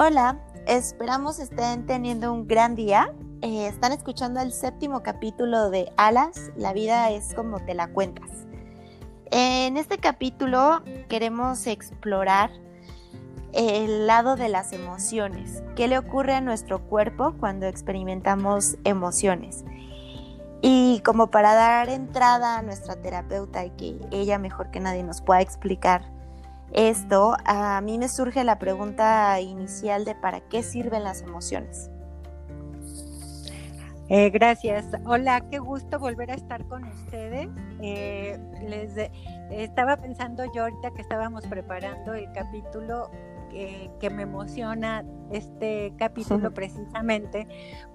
Hola, 0.00 0.38
esperamos 0.68 1.40
estén 1.40 1.84
teniendo 1.84 2.32
un 2.32 2.46
gran 2.46 2.76
día. 2.76 3.12
Eh, 3.42 3.66
están 3.66 3.90
escuchando 3.90 4.38
el 4.38 4.52
séptimo 4.52 5.02
capítulo 5.02 5.70
de 5.70 5.92
Alas, 5.96 6.52
la 6.56 6.72
vida 6.72 7.10
es 7.10 7.34
como 7.34 7.58
te 7.58 7.74
la 7.74 7.88
cuentas. 7.88 8.30
En 9.32 9.76
este 9.76 9.98
capítulo 9.98 10.82
queremos 11.08 11.66
explorar 11.66 12.52
el 13.52 14.06
lado 14.06 14.36
de 14.36 14.48
las 14.48 14.72
emociones, 14.72 15.64
qué 15.74 15.88
le 15.88 15.98
ocurre 15.98 16.34
a 16.34 16.40
nuestro 16.40 16.78
cuerpo 16.86 17.34
cuando 17.40 17.66
experimentamos 17.66 18.76
emociones. 18.84 19.64
Y 20.62 21.02
como 21.04 21.32
para 21.32 21.54
dar 21.54 21.88
entrada 21.88 22.56
a 22.56 22.62
nuestra 22.62 23.02
terapeuta 23.02 23.64
y 23.64 23.70
que 23.70 23.98
ella 24.12 24.38
mejor 24.38 24.70
que 24.70 24.78
nadie 24.78 25.02
nos 25.02 25.22
pueda 25.22 25.40
explicar 25.40 26.17
esto, 26.72 27.36
a 27.44 27.80
mí 27.80 27.98
me 27.98 28.08
surge 28.08 28.44
la 28.44 28.58
pregunta 28.58 29.40
inicial 29.40 30.04
de 30.04 30.14
para 30.14 30.40
qué 30.40 30.62
sirven 30.62 31.04
las 31.04 31.22
emociones. 31.22 31.90
Eh, 34.10 34.30
gracias. 34.30 34.86
Hola, 35.04 35.42
qué 35.50 35.58
gusto 35.58 35.98
volver 35.98 36.30
a 36.30 36.34
estar 36.34 36.64
con 36.66 36.84
ustedes. 36.84 37.48
Eh, 37.82 38.38
les 38.66 39.10
estaba 39.50 39.96
pensando 39.98 40.44
yo 40.54 40.62
ahorita 40.62 40.92
que 40.92 41.02
estábamos 41.02 41.46
preparando 41.46 42.14
el 42.14 42.30
capítulo 42.32 43.10
que, 43.48 44.10
me 44.10 44.22
emociona 44.22 45.04
este 45.30 45.92
capítulo 45.98 46.52
precisamente 46.54 47.46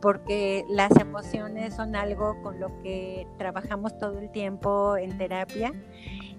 porque 0.02 0.64
las 0.70 0.96
emociones 0.98 1.76
son 1.76 1.96
algo 1.96 2.42
con 2.44 2.60
lo 2.60 2.82
que 2.82 3.28
trabajamos 3.38 3.98
todo 3.98 4.20
el 4.20 4.32
tiempo 4.32 4.98
en 4.98 5.18
terapia. 5.18 5.74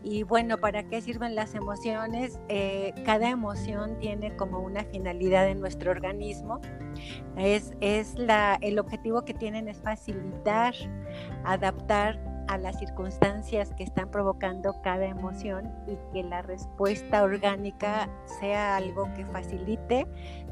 Y 0.02 0.22
bueno, 0.22 0.58
¿para 0.58 0.82
qué 0.84 1.00
sirven 1.00 1.34
las 1.34 1.54
emociones? 1.54 2.38
Eh, 2.48 2.92
cada 3.06 3.30
emoción 3.30 3.98
tiene 3.98 4.36
como 4.36 4.60
una 4.60 4.84
finalidad 4.84 5.48
en 5.48 5.60
nuestro 5.60 5.90
organismo. 5.90 6.60
Es, 7.36 7.72
es 7.80 8.18
la, 8.18 8.58
el 8.60 8.78
objetivo 8.78 9.24
que 9.24 9.32
tienen 9.32 9.66
es 9.66 9.80
facilitar, 9.80 10.74
adaptar 11.44 12.33
a 12.48 12.58
las 12.58 12.78
circunstancias 12.78 13.72
que 13.76 13.84
están 13.84 14.10
provocando 14.10 14.80
cada 14.82 15.06
emoción 15.06 15.72
y 15.86 15.96
que 16.12 16.22
la 16.22 16.42
respuesta 16.42 17.22
orgánica 17.22 18.08
sea 18.40 18.76
algo 18.76 19.12
que 19.14 19.24
facilite 19.26 20.06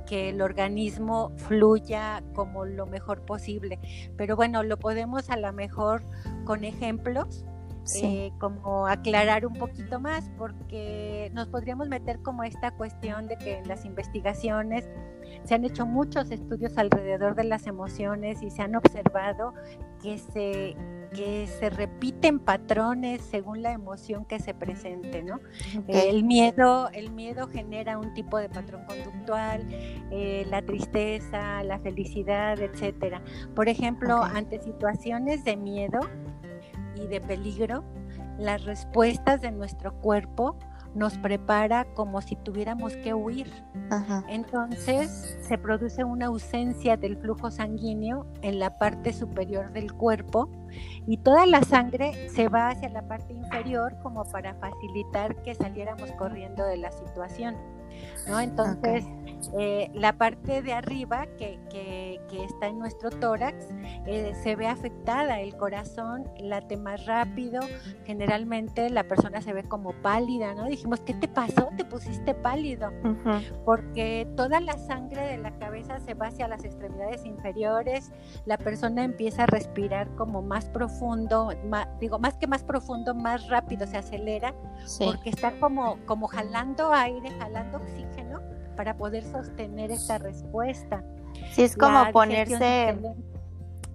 que 0.06 0.30
el 0.30 0.42
organismo 0.42 1.32
fluya 1.36 2.22
como 2.34 2.64
lo 2.64 2.86
mejor 2.86 3.24
posible. 3.24 3.78
Pero 4.16 4.36
bueno, 4.36 4.62
lo 4.62 4.78
podemos 4.78 5.30
a 5.30 5.36
lo 5.36 5.52
mejor 5.52 6.02
con 6.44 6.64
ejemplos 6.64 7.44
eh, 8.00 8.30
como 8.38 8.86
aclarar 8.86 9.44
un 9.44 9.54
poquito 9.54 9.98
más, 9.98 10.30
porque 10.38 11.30
nos 11.34 11.48
podríamos 11.48 11.88
meter 11.88 12.20
como 12.22 12.44
esta 12.44 12.70
cuestión 12.72 13.26
de 13.26 13.36
que 13.36 13.58
en 13.58 13.68
las 13.68 13.84
investigaciones 13.84 14.88
se 15.44 15.54
han 15.54 15.64
hecho 15.64 15.86
muchos 15.86 16.30
estudios 16.30 16.76
alrededor 16.78 17.34
de 17.34 17.44
las 17.44 17.66
emociones 17.66 18.42
y 18.42 18.50
se 18.50 18.62
han 18.62 18.76
observado 18.76 19.54
que 20.02 20.18
se, 20.18 20.76
que 21.14 21.46
se 21.46 21.70
repiten 21.70 22.38
patrones 22.38 23.22
según 23.22 23.62
la 23.62 23.72
emoción 23.72 24.24
que 24.24 24.38
se 24.40 24.54
presente, 24.54 25.22
¿no? 25.22 25.40
El 25.88 26.24
miedo, 26.24 26.88
el 26.90 27.10
miedo 27.10 27.48
genera 27.48 27.98
un 27.98 28.14
tipo 28.14 28.38
de 28.38 28.48
patrón 28.48 28.84
conductual, 28.86 29.66
eh, 30.10 30.46
la 30.48 30.62
tristeza, 30.62 31.62
la 31.62 31.78
felicidad, 31.78 32.60
etcétera. 32.60 33.22
Por 33.54 33.68
ejemplo, 33.68 34.22
ante 34.22 34.60
situaciones 34.60 35.44
de 35.44 35.56
miedo, 35.56 36.00
y 36.96 37.06
de 37.06 37.20
peligro, 37.20 37.84
las 38.38 38.64
respuestas 38.64 39.40
de 39.40 39.50
nuestro 39.50 39.92
cuerpo 40.00 40.56
nos 40.94 41.16
prepara 41.18 41.86
como 41.94 42.20
si 42.20 42.36
tuviéramos 42.36 42.96
que 42.96 43.14
huir. 43.14 43.50
Entonces 44.28 45.36
se 45.40 45.58
produce 45.58 46.04
una 46.04 46.26
ausencia 46.26 46.96
del 46.96 47.16
flujo 47.16 47.50
sanguíneo 47.50 48.26
en 48.42 48.58
la 48.58 48.78
parte 48.78 49.12
superior 49.12 49.72
del 49.72 49.92
cuerpo 49.92 50.48
y 51.06 51.18
toda 51.18 51.46
la 51.46 51.62
sangre 51.62 52.28
se 52.30 52.48
va 52.48 52.68
hacia 52.70 52.88
la 52.88 53.06
parte 53.06 53.32
inferior 53.32 53.96
como 54.02 54.24
para 54.24 54.54
facilitar 54.54 55.36
que 55.42 55.54
saliéramos 55.54 56.10
corriendo 56.12 56.64
de 56.64 56.78
la 56.78 56.90
situación. 56.92 57.56
¿No? 58.28 58.40
Entonces, 58.40 59.04
eh, 59.58 59.90
la 59.94 60.12
parte 60.12 60.62
de 60.62 60.72
arriba 60.72 61.26
que, 61.38 61.58
que, 61.70 62.20
está 62.44 62.68
en 62.68 62.78
nuestro 62.78 63.10
tórax 63.10 63.66
eh, 64.06 64.32
se 64.42 64.56
ve 64.56 64.66
afectada, 64.66 65.40
el 65.40 65.54
corazón 65.56 66.24
late 66.40 66.76
más 66.76 67.04
rápido, 67.06 67.60
generalmente 68.04 68.88
la 68.90 69.04
persona 69.04 69.42
se 69.42 69.52
ve 69.52 69.64
como 69.64 69.92
pálida, 69.92 70.54
¿no? 70.54 70.64
Dijimos, 70.64 71.00
¿qué 71.00 71.14
te 71.14 71.28
pasó? 71.28 71.70
Te 71.76 71.84
pusiste 71.84 72.34
pálido, 72.34 72.90
porque 73.64 74.26
toda 74.36 74.60
la 74.60 74.78
sangre 74.78 75.22
de 75.26 75.38
la 75.38 75.56
cabeza 75.58 76.00
se 76.00 76.14
va 76.14 76.28
hacia 76.28 76.48
las 76.48 76.64
extremidades 76.64 77.24
inferiores, 77.26 78.12
la 78.46 78.58
persona 78.58 79.04
empieza 79.04 79.44
a 79.44 79.46
respirar 79.46 80.08
como 80.16 80.42
más 80.42 80.66
profundo, 80.70 81.50
digo, 82.00 82.18
más 82.18 82.34
que 82.34 82.46
más 82.46 82.64
profundo, 82.64 83.14
más 83.14 83.48
rápido, 83.48 83.86
se 83.86 83.98
acelera, 83.98 84.54
porque 84.98 85.30
está 85.30 85.52
como, 85.60 85.98
como 86.06 86.26
jalando 86.28 86.92
aire, 86.92 87.30
jalando 87.38 87.78
oxígeno 87.78 87.91
para 88.76 88.96
poder 88.96 89.24
sostener 89.24 89.90
esta 89.90 90.18
respuesta. 90.18 91.04
Sí, 91.52 91.62
es 91.62 91.76
como 91.76 92.10
ponerse, 92.12 92.96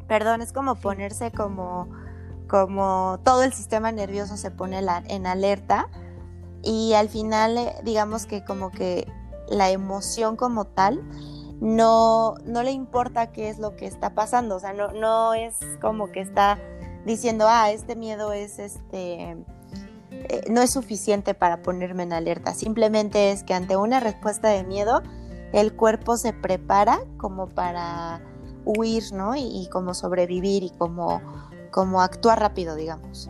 perdón, 0.08 0.42
es 0.42 0.54
como 0.54 0.76
ponerse 0.76 1.32
como, 1.32 1.90
como 2.48 3.20
todo 3.24 3.44
el 3.44 3.54
sistema 3.54 3.92
nervioso 3.92 4.38
se 4.38 4.52
pone 4.52 4.80
en 5.08 5.28
alerta 5.28 5.88
y 6.64 6.94
al 6.94 7.10
final 7.10 7.58
eh, 7.58 7.76
digamos 7.84 8.26
que 8.26 8.44
como 8.44 8.72
que 8.72 9.08
la 9.50 9.70
emoción 9.70 10.36
como 10.36 10.66
tal 10.66 11.02
no, 11.60 12.36
no 12.46 12.64
le 12.64 12.72
importa 12.72 13.32
qué 13.32 13.50
es 13.50 13.60
lo 13.60 13.76
que 13.76 13.88
está 13.88 14.14
pasando, 14.14 14.56
o 14.56 14.60
sea, 14.60 14.74
no, 14.74 14.92
no 14.92 15.34
es 15.34 15.60
como 15.82 16.12
que 16.12 16.22
está 16.22 16.60
diciendo, 17.06 17.46
ah, 17.48 17.72
este 17.72 17.96
miedo 17.96 18.32
es 18.32 18.60
este 18.60 19.38
eh, 20.12 20.42
no 20.50 20.62
es 20.62 20.72
suficiente 20.72 21.34
para 21.34 21.62
ponerme 21.62 22.04
en 22.04 22.14
alerta, 22.14 22.54
simplemente 22.54 23.32
es 23.32 23.44
que 23.44 23.54
ante 23.54 23.76
una 23.76 24.00
respuesta 24.00 24.50
de 24.50 24.64
miedo, 24.64 25.02
el 25.54 25.74
cuerpo 25.74 26.18
se 26.18 26.34
prepara 26.34 27.00
como 27.18 27.48
para 27.48 28.22
huir, 28.66 29.04
¿no? 29.14 29.36
Y, 29.36 29.68
como 29.72 29.94
sobrevivir 29.94 30.64
y 30.64 30.70
como, 30.72 31.22
como 31.72 32.02
actuar 32.02 32.40
rápido, 32.40 32.76
digamos. 32.76 33.30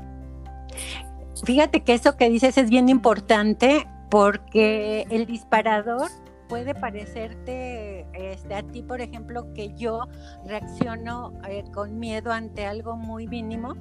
Fíjate 1.44 1.84
que 1.84 1.94
eso 1.94 2.18
que 2.18 2.30
dices 2.30 2.58
es 2.58 2.70
bien 2.70 2.90
importante 2.90 3.88
porque 4.10 5.06
el 5.12 5.28
disparador 5.28 6.10
puede 6.48 6.74
parecerte 6.74 8.08
este, 8.14 8.56
a 8.56 8.64
ti, 8.64 8.82
por 8.82 9.02
ejemplo, 9.02 9.54
que 9.54 9.74
yo 9.76 10.08
reacciono 10.46 11.34
eh, 11.48 11.64
con 11.74 12.00
miedo 12.00 12.32
ante 12.32 12.66
algo 12.66 12.96
muy 12.96 13.28
mínimo, 13.28 13.76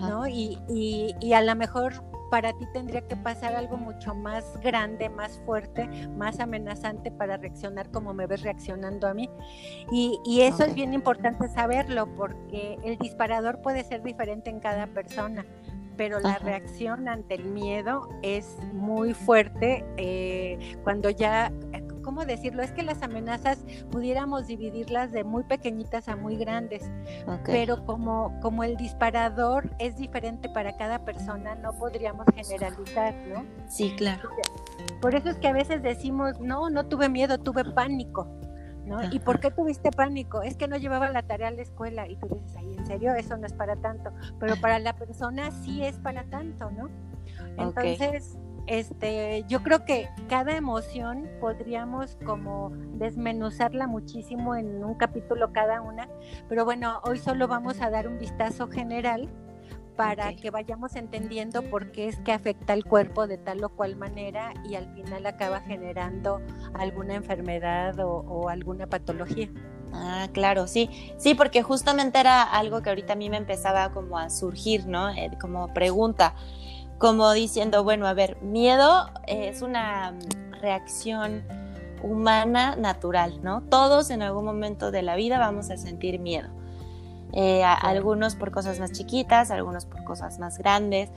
¿no? 0.00 0.26
Y, 0.26 0.58
y, 0.68 1.14
y, 1.20 1.32
a 1.32 1.40
lo 1.40 1.54
mejor 1.54 2.02
para 2.30 2.52
ti 2.52 2.66
tendría 2.72 3.06
que 3.06 3.16
pasar 3.16 3.54
algo 3.54 3.76
mucho 3.76 4.14
más 4.14 4.58
grande, 4.60 5.08
más 5.08 5.40
fuerte, 5.44 5.88
más 6.16 6.40
amenazante 6.40 7.10
para 7.10 7.36
reaccionar 7.36 7.90
como 7.90 8.14
me 8.14 8.26
ves 8.26 8.42
reaccionando 8.42 9.06
a 9.06 9.14
mí. 9.14 9.28
Y, 9.90 10.18
eso 10.38 10.64
es 10.64 10.74
bien 10.74 10.94
importante 10.94 11.48
saberlo 11.48 12.06
porque 12.14 12.78
el 12.84 12.96
disparador 12.98 13.60
puede 13.60 13.84
ser 13.84 14.02
diferente 14.02 14.50
en 14.50 14.60
cada 14.60 14.86
persona 14.86 15.44
pero 15.96 16.20
la 16.20 16.38
reacción 16.38 17.08
ante 17.08 17.34
el 17.34 17.44
miedo 17.44 18.08
es 18.22 18.56
muy 18.72 19.14
fuerte 19.14 19.84
eh, 19.96 20.76
cuando 20.84 21.10
ya 21.10 21.50
¿cómo 22.08 22.24
decirlo? 22.24 22.62
Es 22.62 22.72
que 22.72 22.82
las 22.82 23.02
amenazas 23.02 23.58
pudiéramos 23.90 24.46
dividirlas 24.46 25.12
de 25.12 25.24
muy 25.24 25.42
pequeñitas 25.42 26.08
a 26.08 26.16
muy 26.16 26.38
grandes, 26.38 26.90
pero 27.44 27.84
como, 27.84 28.40
como 28.40 28.64
el 28.64 28.78
disparador 28.78 29.68
es 29.78 29.98
diferente 29.98 30.48
para 30.48 30.74
cada 30.78 31.04
persona, 31.04 31.54
no 31.56 31.74
podríamos 31.74 32.24
generalizar, 32.34 33.14
¿no? 33.26 33.44
Sí, 33.66 33.92
claro. 33.94 34.30
Por 35.02 35.14
eso 35.16 35.28
es 35.28 35.36
que 35.36 35.48
a 35.48 35.52
veces 35.52 35.82
decimos, 35.82 36.40
no, 36.40 36.70
no 36.70 36.86
tuve 36.86 37.10
miedo, 37.10 37.36
tuve 37.36 37.62
pánico. 37.74 38.26
¿no? 38.86 39.00
¿Y 39.12 39.18
por 39.18 39.38
qué 39.38 39.50
tuviste 39.50 39.90
pánico? 39.90 40.40
Es 40.40 40.56
que 40.56 40.66
no 40.66 40.78
llevaba 40.78 41.10
la 41.10 41.22
tarea 41.22 41.48
a 41.48 41.50
la 41.50 41.60
escuela 41.60 42.08
y 42.08 42.16
tú 42.16 42.26
dices, 42.28 42.56
ay, 42.56 42.74
en 42.78 42.86
serio, 42.86 43.12
eso 43.12 43.36
no 43.36 43.46
es 43.46 43.52
para 43.52 43.76
tanto, 43.76 44.12
pero 44.40 44.56
para 44.56 44.78
la 44.78 44.94
persona 44.94 45.50
sí 45.50 45.84
es 45.84 45.98
para 45.98 46.24
tanto, 46.24 46.70
¿no? 46.70 46.88
Entonces, 47.58 48.38
este, 48.68 49.44
yo 49.48 49.62
creo 49.62 49.84
que 49.84 50.08
cada 50.28 50.56
emoción 50.56 51.28
podríamos 51.40 52.16
como 52.24 52.70
desmenuzarla 52.94 53.86
muchísimo 53.86 54.54
en 54.54 54.84
un 54.84 54.94
capítulo 54.94 55.52
cada 55.52 55.80
una, 55.80 56.08
pero 56.48 56.64
bueno, 56.64 57.00
hoy 57.04 57.18
solo 57.18 57.48
vamos 57.48 57.80
a 57.80 57.90
dar 57.90 58.06
un 58.08 58.18
vistazo 58.18 58.68
general 58.68 59.28
para 59.96 60.36
que 60.36 60.50
vayamos 60.50 60.94
entendiendo 60.94 61.62
por 61.62 61.90
qué 61.90 62.06
es 62.06 62.20
que 62.20 62.30
afecta 62.30 62.72
al 62.72 62.84
cuerpo 62.84 63.26
de 63.26 63.36
tal 63.36 63.64
o 63.64 63.68
cual 63.70 63.96
manera 63.96 64.54
y 64.68 64.76
al 64.76 64.94
final 64.94 65.26
acaba 65.26 65.60
generando 65.60 66.40
alguna 66.74 67.16
enfermedad 67.16 67.98
o, 67.98 68.48
alguna 68.48 68.86
patología. 68.86 69.48
Ah, 69.92 70.28
claro, 70.32 70.68
sí, 70.68 70.88
sí, 71.16 71.34
porque 71.34 71.62
justamente 71.62 72.20
era 72.20 72.44
algo 72.44 72.80
que 72.80 72.90
ahorita 72.90 73.14
a 73.14 73.16
mí 73.16 73.28
me 73.28 73.38
empezaba 73.38 73.90
como 73.90 74.18
a 74.18 74.30
surgir, 74.30 74.86
¿no? 74.86 75.08
Eh, 75.10 75.30
como 75.40 75.72
pregunta 75.74 76.36
como 76.98 77.32
diciendo, 77.32 77.84
bueno, 77.84 78.06
a 78.06 78.14
ver, 78.14 78.40
miedo 78.42 79.10
es 79.26 79.62
una 79.62 80.14
reacción 80.60 81.44
humana 82.02 82.76
natural, 82.76 83.40
¿no? 83.42 83.62
Todos 83.62 84.10
en 84.10 84.22
algún 84.22 84.44
momento 84.44 84.90
de 84.90 85.02
la 85.02 85.16
vida 85.16 85.38
vamos 85.38 85.70
a 85.70 85.76
sentir 85.76 86.18
miedo. 86.18 86.48
Eh, 87.32 87.62
algunos 87.62 88.34
por 88.34 88.50
cosas 88.50 88.80
más 88.80 88.92
chiquitas, 88.92 89.50
algunos 89.50 89.84
por 89.84 90.02
cosas 90.04 90.38
más 90.38 90.58
grandes 90.58 91.10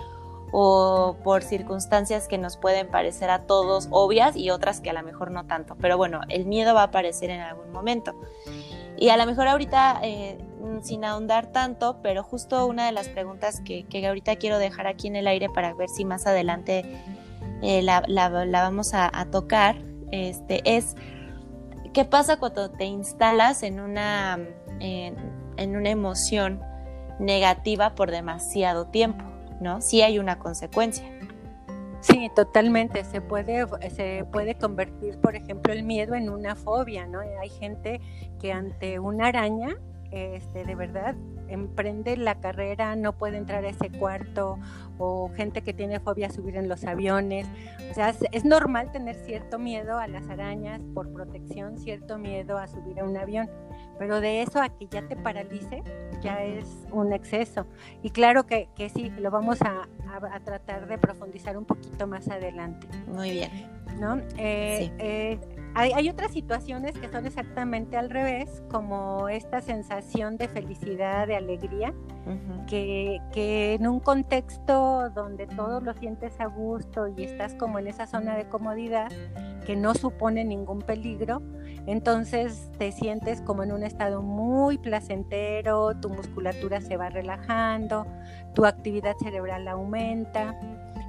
o 0.51 1.15
por 1.23 1.43
circunstancias 1.43 2.27
que 2.27 2.37
nos 2.37 2.57
pueden 2.57 2.87
parecer 2.89 3.29
a 3.29 3.43
todos 3.43 3.87
obvias 3.89 4.35
y 4.35 4.49
otras 4.49 4.81
que 4.81 4.89
a 4.89 4.93
lo 4.93 5.01
mejor 5.03 5.31
no 5.31 5.45
tanto. 5.45 5.75
Pero 5.79 5.97
bueno, 5.97 6.21
el 6.27 6.45
miedo 6.45 6.73
va 6.73 6.81
a 6.81 6.85
aparecer 6.85 7.29
en 7.29 7.39
algún 7.39 7.71
momento. 7.71 8.13
Y 8.97 9.09
a 9.09 9.17
lo 9.17 9.25
mejor 9.25 9.47
ahorita, 9.47 9.99
eh, 10.03 10.37
sin 10.81 11.05
ahondar 11.05 11.47
tanto, 11.47 11.99
pero 12.01 12.23
justo 12.23 12.65
una 12.67 12.85
de 12.85 12.91
las 12.91 13.09
preguntas 13.09 13.61
que, 13.61 13.85
ahorita 14.07 14.35
quiero 14.35 14.57
dejar 14.57 14.87
aquí 14.87 15.07
en 15.07 15.15
el 15.15 15.27
aire 15.27 15.49
para 15.49 15.73
ver 15.73 15.89
si 15.89 16.05
más 16.05 16.25
adelante 16.27 16.83
eh, 17.61 17.81
la, 17.81 18.01
vamos 18.51 18.91
a, 18.93 19.25
tocar, 19.31 19.77
este, 20.11 20.61
es 20.65 20.95
qué 21.93 22.05
pasa 22.05 22.37
cuando 22.37 22.71
te 22.71 22.85
instalas 22.85 23.63
en 23.63 23.79
una, 23.79 24.39
en 24.79 25.75
una 25.75 25.89
emoción 25.89 26.61
negativa 27.19 27.95
por 27.95 28.11
demasiado 28.11 28.87
tiempo. 28.87 29.31
¿no? 29.61 29.79
Sí 29.79 30.01
hay 30.01 30.19
una 30.19 30.39
consecuencia. 30.39 31.05
Sí, 32.01 32.31
totalmente. 32.35 33.05
Se 33.05 33.21
puede, 33.21 33.65
se 33.91 34.25
puede 34.31 34.55
convertir, 34.55 35.19
por 35.19 35.35
ejemplo, 35.35 35.71
el 35.71 35.83
miedo 35.83 36.15
en 36.15 36.29
una 36.29 36.55
fobia, 36.55 37.05
¿no? 37.05 37.19
Hay 37.19 37.49
gente 37.49 38.01
que 38.39 38.51
ante 38.51 38.99
una 38.99 39.27
araña, 39.27 39.77
este, 40.11 40.65
de 40.65 40.75
verdad, 40.75 41.15
emprende 41.47 42.17
la 42.17 42.39
carrera, 42.39 42.95
no 42.95 43.13
puede 43.13 43.37
entrar 43.37 43.65
a 43.65 43.69
ese 43.69 43.89
cuarto, 43.89 44.57
o 44.97 45.29
gente 45.35 45.61
que 45.61 45.73
tiene 45.73 45.99
fobia 45.99 46.27
a 46.27 46.29
subir 46.31 46.55
en 46.57 46.69
los 46.69 46.83
aviones. 46.85 47.47
O 47.89 47.93
sea, 47.93 48.13
es 48.31 48.45
normal 48.45 48.91
tener 48.91 49.15
cierto 49.15 49.59
miedo 49.59 49.97
a 49.97 50.07
las 50.07 50.29
arañas 50.29 50.81
por 50.93 51.11
protección, 51.11 51.77
cierto 51.77 52.17
miedo 52.17 52.57
a 52.57 52.67
subir 52.67 52.99
a 52.99 53.03
un 53.03 53.17
avión 53.17 53.49
pero 54.01 54.19
de 54.19 54.41
eso 54.41 54.59
a 54.59 54.69
que 54.69 54.87
ya 54.87 55.07
te 55.07 55.15
paralice, 55.15 55.83
ya 56.23 56.43
es 56.43 56.65
un 56.91 57.13
exceso. 57.13 57.67
Y 58.01 58.09
claro 58.09 58.47
que, 58.47 58.67
que 58.75 58.89
sí, 58.89 59.11
lo 59.19 59.29
vamos 59.29 59.61
a, 59.61 59.87
tratar 60.43 60.87
de 60.87 60.97
profundizar 60.97 61.55
un 61.55 61.65
poquito 61.65 62.07
más 62.07 62.27
adelante. 62.27 62.87
Muy 63.05 63.29
bien. 63.29 63.51
¿No? 63.99 64.17
Eh, 64.39 64.91
eh, 64.97 65.39
hay, 65.73 66.09
otras 66.09 66.31
situaciones 66.31 66.97
que 66.97 67.07
son 67.07 67.25
exactamente 67.25 67.97
al 67.97 68.09
revés, 68.09 68.63
como 68.69 69.29
esta 69.29 69.61
sensación 69.61 70.37
de 70.37 70.47
felicidad, 70.47 71.27
de 71.27 71.35
alegría, 71.35 71.93
que, 72.67 73.19
que, 73.31 73.75
en 73.75 73.87
un 73.87 73.99
contexto 73.99 75.09
donde 75.09 75.47
todo 75.47 75.79
lo 75.79 75.93
sientes 75.93 76.39
a 76.39 76.45
gusto 76.45 77.07
y 77.07 77.23
estás 77.23 77.55
como 77.55 77.79
en 77.79 77.87
esa 77.87 78.05
zona 78.07 78.35
de 78.35 78.47
comodidad, 78.47 79.09
que 79.65 79.75
no 79.75 79.93
supone 79.93 80.43
ningún 80.43 80.79
peligro, 80.79 81.41
entonces 81.85 82.69
te 82.77 82.91
sientes 82.91 83.41
como 83.41 83.63
en 83.63 83.71
un 83.71 83.83
estado 83.83 84.21
muy 84.21 84.77
placentero, 84.77 85.95
tu 85.99 86.09
musculatura 86.09 86.81
se 86.81 86.97
va 86.97 87.09
relajando, 87.09 88.05
tu 88.53 88.65
actividad 88.65 89.15
cerebral 89.17 89.67
aumenta, 89.67 90.59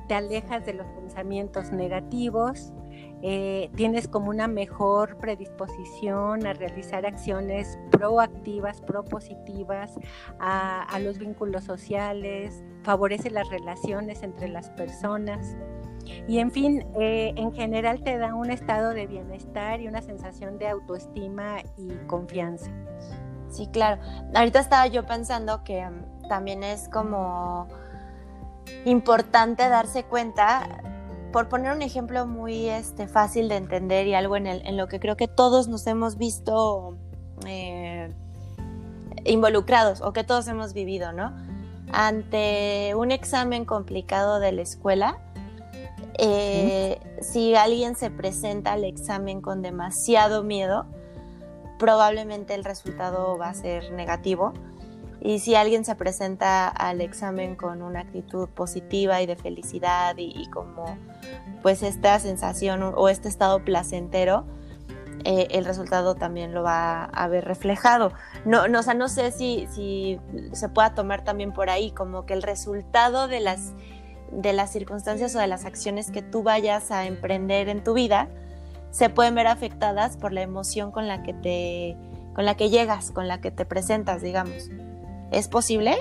te 0.09 0.15
alejas 0.15 0.65
de 0.65 0.75
los 0.75 0.87
pensamientos 0.89 1.73
negativos, 1.73 2.73
eh, 3.23 3.71
tienes 3.77 4.09
como 4.09 4.31
una 4.31 4.49
mejor 4.49 5.17
predisposición 5.19 6.47
a 6.47 6.53
realizar 6.53 7.07
acciones 7.07 7.79
proactivas, 7.91 8.81
propositivas, 8.81 9.95
a, 10.41 10.83
a 10.83 10.99
los 10.99 11.19
vínculos 11.19 11.65
sociales, 11.65 12.65
favorece 12.83 13.31
las 13.31 13.49
relaciones 13.49 14.23
entre 14.23 14.49
las 14.49 14.71
personas. 14.71 15.57
Y 16.27 16.39
en 16.39 16.51
fin, 16.51 16.87
eh, 17.01 17.33
en 17.37 17.53
general 17.53 18.03
te 18.03 18.19
da 18.19 18.35
un 18.35 18.51
estado 18.51 18.91
de 18.91 19.07
bienestar 19.07 19.81
y 19.81 19.89
una 19.89 20.03
sensación 20.03 20.59
de 20.59 20.69
autoestima 20.69 21.61
y 21.77 21.89
confianza. 22.07 22.71
Sí, 23.49 23.69
claro. 23.73 24.01
Ahorita 24.35 24.61
estaba 24.61 24.87
yo 24.87 25.07
pensando 25.07 25.63
que 25.63 25.85
mm, 25.85 26.29
también 26.29 26.63
es 26.63 26.89
como 26.89 27.69
importante 28.85 29.69
darse 29.69 30.05
cuenta, 30.05 30.83
por 31.33 31.49
poner 31.49 31.73
un 31.73 31.83
ejemplo 31.83 32.27
muy 32.27 32.69
este, 32.69 33.09
fácil 33.09 33.49
de 33.49 33.57
entender 33.57 34.07
y 34.07 34.15
algo 34.15 34.37
en, 34.37 34.47
el, 34.47 34.67
en 34.67 34.77
lo 34.77 34.87
que 34.87 35.01
creo 35.01 35.17
que 35.17 35.29
todos 35.29 35.69
nos 35.69 35.87
hemos 35.87 36.17
visto 36.19 36.97
eh, 37.47 38.13
involucrados 39.25 40.01
o 40.03 40.13
que 40.13 40.25
todos 40.25 40.47
hemos 40.49 40.73
vivido, 40.73 41.13
¿no? 41.13 41.33
Ante 41.91 42.95
un 42.95 43.11
examen 43.11 43.65
complicado 43.65 44.39
de 44.39 44.53
la 44.53 44.63
escuela, 44.63 45.19
eh, 46.19 47.01
si 47.21 47.55
alguien 47.55 47.97
se 47.97 48.11
presenta 48.11 48.73
al 48.73 48.85
examen 48.85 49.41
con 49.41 49.63
demasiado 49.63 50.43
miedo, 50.43 50.87
probablemente 51.79 52.55
el 52.55 52.65
resultado 52.65 53.37
va 53.39 53.49
a 53.49 53.55
ser 53.55 53.93
negativo. 53.93 54.53
Y 55.21 55.39
si 55.39 55.55
alguien 55.55 55.85
se 55.85 55.95
presenta 55.95 56.69
al 56.69 57.01
examen 57.01 57.55
con 57.55 57.83
una 57.83 58.01
actitud 58.01 58.49
positiva 58.49 59.23
y 59.23 59.27
de 59.27 59.37
felicidad 59.37 60.17
y, 60.19 60.49
como 60.51 60.97
pues 61.63 61.83
esta 61.83 62.19
sensación 62.19 62.83
o 62.83 63.09
este 63.09 63.29
estado 63.29 63.65
placentero, 63.65 64.45
eh, 65.25 65.49
el 65.51 65.65
resultado 65.65 66.15
también 66.15 66.53
lo 66.53 66.63
va 66.63 67.05
a 67.05 67.29
ver 67.29 67.45
reflejado. 67.45 68.13
No, 68.45 68.67
no, 68.69 68.81
o 68.81 68.83
sea, 68.83 68.95
no 68.95 69.09
sé 69.09 69.31
si, 69.31 69.69
si 69.71 70.21
se 70.53 70.69
pueda 70.69 70.95
tomar 70.95 71.23
también 71.23 71.53
por 71.53 71.71
ahí 71.71 71.93
como 71.93 72.27
que 72.27 72.35
el 72.35 72.43
resultado 72.43 73.29
de 73.29 73.41
las 73.41 73.73
de 74.33 74.55
las 74.55 74.73
circunstancias 74.73 75.35
o 75.37 75.39
de 75.39 75.47
las 75.47 75.67
acciones 75.67 76.11
que 76.11 76.23
tú 76.23 76.43
vayas 76.43 76.91
a 76.91 77.05
emprender 77.05 77.69
en 77.69 77.85
tu 77.85 77.93
vida 77.93 78.29
se 78.91 79.11
pueden 79.11 79.35
ver 79.35 79.47
afectadas 79.47 80.17
por 80.17 80.33
la 80.33 80.43
emoción 80.43 80.91
con 80.91 81.07
la 81.07 81.23
que 81.23 81.35
te 81.35 81.97
con 82.35 82.47
la 82.47 82.57
que 82.57 82.71
llegas, 82.71 83.11
con 83.11 83.29
la 83.29 83.43
que 83.43 83.51
te 83.51 83.67
presentas, 83.67 84.23
digamos. 84.23 84.71
¿Es 85.31 85.49
posible? 85.49 85.97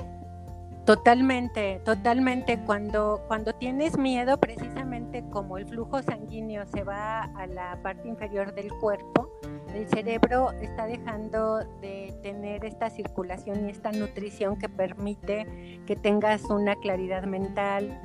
Totalmente, 0.85 1.79
totalmente. 1.85 2.59
Cuando, 2.65 3.23
cuando 3.27 3.53
tienes 3.53 3.97
miedo, 3.97 4.37
precisamente 4.39 5.23
como 5.29 5.57
el 5.57 5.67
flujo 5.67 6.01
sanguíneo 6.01 6.65
se 6.65 6.83
va 6.83 7.23
a 7.23 7.45
la 7.47 7.77
parte 7.83 8.07
inferior 8.07 8.53
del 8.55 8.69
cuerpo, 8.69 9.29
el 9.75 9.87
cerebro 9.87 10.51
está 10.61 10.87
dejando 10.87 11.59
de 11.81 12.17
tener 12.23 12.65
esta 12.65 12.89
circulación 12.89 13.67
y 13.67 13.71
esta 13.71 13.91
nutrición 13.91 14.57
que 14.57 14.69
permite 14.69 15.81
que 15.85 15.95
tengas 15.95 16.43
una 16.45 16.75
claridad 16.75 17.23
mental, 17.23 17.99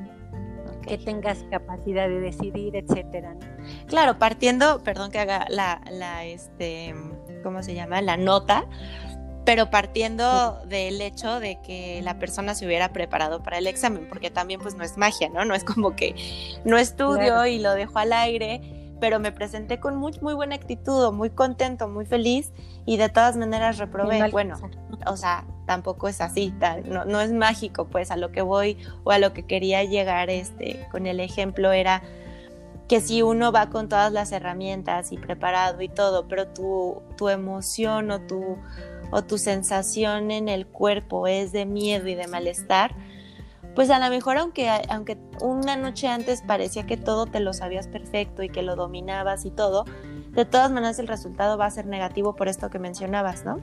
que 0.87 0.99
tengas 0.99 1.45
capacidad 1.51 2.09
de 2.09 2.21
decidir, 2.21 2.77
etcétera. 2.77 3.35
Claro, 3.87 4.19
partiendo, 4.19 4.83
perdón 4.85 5.11
que 5.11 5.19
haga 5.19 5.47
la, 5.49 5.81
la, 5.91 6.25
este, 6.25 6.95
¿cómo 7.43 7.63
se 7.63 7.75
llama? 7.75 8.01
La 8.03 8.17
nota, 8.17 8.67
pero 9.47 9.71
partiendo 9.71 10.61
del 10.67 11.01
hecho 11.01 11.39
de 11.39 11.61
que 11.63 12.03
la 12.03 12.19
persona 12.19 12.57
se 12.57 12.67
hubiera 12.67 12.93
preparado 12.93 13.45
para 13.45 13.59
el 13.59 13.69
examen, 13.69 14.09
porque 14.09 14.29
también 14.29 14.61
pues 14.61 14.75
no 14.75 14.83
es 14.83 14.99
magia, 14.99 15.29
¿no? 15.29 15.45
No 15.45 15.55
es 15.55 15.63
como 15.63 15.95
que 15.95 16.17
no 16.65 16.77
estudio 16.77 17.47
y 17.47 17.61
lo 17.61 17.73
dejo 17.75 17.97
al 18.01 18.13
aire, 18.13 18.61
pero 19.01 19.21
me 19.21 19.31
presenté 19.31 19.79
con 19.79 19.97
muy, 19.97 20.19
muy 20.21 20.35
buena 20.35 20.57
actitud, 20.57 21.13
muy 21.13 21.31
contento, 21.31 21.87
muy 21.87 22.07
feliz 22.07 22.53
y 22.87 22.97
de 22.97 23.09
todas 23.09 23.37
maneras 23.37 23.79
reprobé. 23.79 24.29
Bueno, 24.33 24.59
o 25.07 25.17
sea, 25.17 25.45
tampoco 25.65 26.09
es 26.09 26.21
así, 26.21 26.53
no, 26.85 27.05
no, 27.05 27.21
es 27.21 27.33
mágico, 27.33 27.87
pues 27.87 28.11
a 28.11 28.17
lo 28.17 28.33
que 28.33 28.43
voy 28.43 28.77
o 29.05 29.13
a 29.13 29.21
lo 29.21 29.33
que 29.33 29.47
quería 29.47 29.85
llegar 29.85 30.29
este, 30.29 30.89
con 30.91 31.07
el 31.07 31.21
ejemplo 31.21 31.71
era 31.71 32.03
que 32.89 33.01
si 33.01 33.23
uno 33.23 33.51
va 33.53 33.69
con 33.69 33.89
todas 33.89 34.13
las 34.13 34.33
herramientas 34.33 35.11
y 35.13 35.19
preparado 35.19 35.83
y 35.83 35.89
todo, 35.89 36.29
pero 36.29 36.49
tu, 36.49 37.03
tu 37.17 37.29
emoción 37.29 38.11
o 38.11 38.21
tu, 38.21 38.59
o 39.11 39.23
tu 39.23 39.39
sensación 39.39 40.31
en 40.31 40.49
el 40.49 40.67
cuerpo 40.67 41.27
es 41.27 41.53
de 41.53 41.67
miedo 41.67 42.09
y 42.09 42.15
de 42.15 42.27
malestar, 42.27 42.95
pues 43.75 43.91
a 43.91 43.99
lo 43.99 44.09
mejor 44.09 44.39
aunque, 44.39 44.71
aunque 44.89 45.19
una 45.41 45.77
noche 45.77 46.09
antes 46.09 46.43
parecía 46.43 46.87
que 46.87 46.97
todo 46.97 47.27
te 47.27 47.41
lo 47.41 47.53
sabías 47.53 47.89
perfecto 47.89 48.43
y 48.43 48.49
que 48.49 48.63
lo 48.63 48.75
dominabas 48.75 49.45
y 49.45 49.51
todo, 49.51 49.85
de 50.31 50.45
todas 50.45 50.71
maneras 50.71 50.99
el 50.99 51.09
resultado 51.09 51.59
va 51.59 51.67
a 51.67 51.71
ser 51.71 51.87
negativo 51.87 52.35
por 52.35 52.49
esto 52.49 52.71
que 52.71 52.79
mencionabas, 52.79 53.45
¿no? 53.45 53.61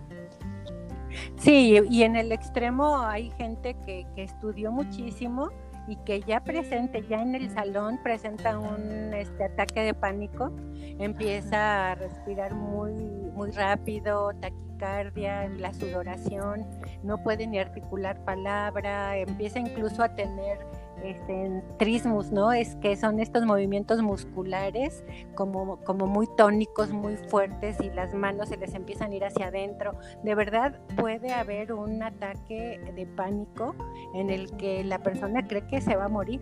Sí, 1.37 1.79
y 1.89 2.03
en 2.03 2.15
el 2.15 2.31
extremo 2.31 2.99
hay 2.99 3.31
gente 3.31 3.75
que, 3.85 4.05
estudió 4.15 4.71
muchísimo 4.71 5.49
y 5.87 5.97
que 5.97 6.21
ya 6.21 6.43
presente, 6.43 7.05
ya 7.07 7.21
en 7.21 7.35
el 7.35 7.49
salón 7.49 7.99
presenta 8.03 8.57
un 8.57 9.13
este, 9.13 9.45
ataque 9.45 9.81
de 9.81 9.93
pánico, 9.93 10.51
empieza 10.99 11.91
a 11.91 11.95
respirar 11.95 12.53
muy, 12.53 12.93
muy 12.93 13.51
rápido, 13.51 14.31
taquicardia, 14.39 15.47
la 15.49 15.73
sudoración, 15.73 16.65
no 17.03 17.21
puede 17.21 17.47
ni 17.47 17.59
articular 17.59 18.23
palabra, 18.23 19.17
empieza 19.17 19.59
incluso 19.59 20.03
a 20.03 20.15
tener 20.15 20.59
este, 21.03 21.63
trismus, 21.77 22.31
¿no? 22.31 22.51
Es 22.53 22.75
que 22.75 22.95
son 22.95 23.19
estos 23.19 23.45
movimientos 23.45 24.01
musculares 24.01 25.03
como, 25.35 25.77
como 25.83 26.07
muy 26.07 26.27
tónicos, 26.37 26.91
muy 26.91 27.17
fuertes 27.17 27.77
y 27.81 27.89
las 27.89 28.13
manos 28.13 28.49
se 28.49 28.57
les 28.57 28.73
empiezan 28.73 29.11
a 29.11 29.15
ir 29.15 29.25
hacia 29.25 29.47
adentro. 29.47 29.93
De 30.23 30.35
verdad 30.35 30.79
puede 30.95 31.33
haber 31.33 31.73
un 31.73 32.01
ataque 32.01 32.79
de 32.95 33.05
pánico 33.05 33.75
en 34.13 34.29
el 34.29 34.55
que 34.57 34.83
la 34.83 34.99
persona 34.99 35.47
cree 35.47 35.67
que 35.67 35.81
se 35.81 35.95
va 35.95 36.05
a 36.05 36.09
morir. 36.09 36.41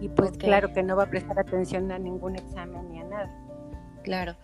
Y 0.00 0.08
pues 0.08 0.32
claro 0.32 0.72
que 0.72 0.82
no 0.82 0.96
va 0.96 1.04
a 1.04 1.10
prestar 1.10 1.38
atención 1.38 1.92
a 1.92 1.98
ningún 1.98 2.34
examen 2.34 2.90
ni 2.90 3.00
a 3.00 3.04
nada. 3.04 3.42
Claro, 4.02 4.34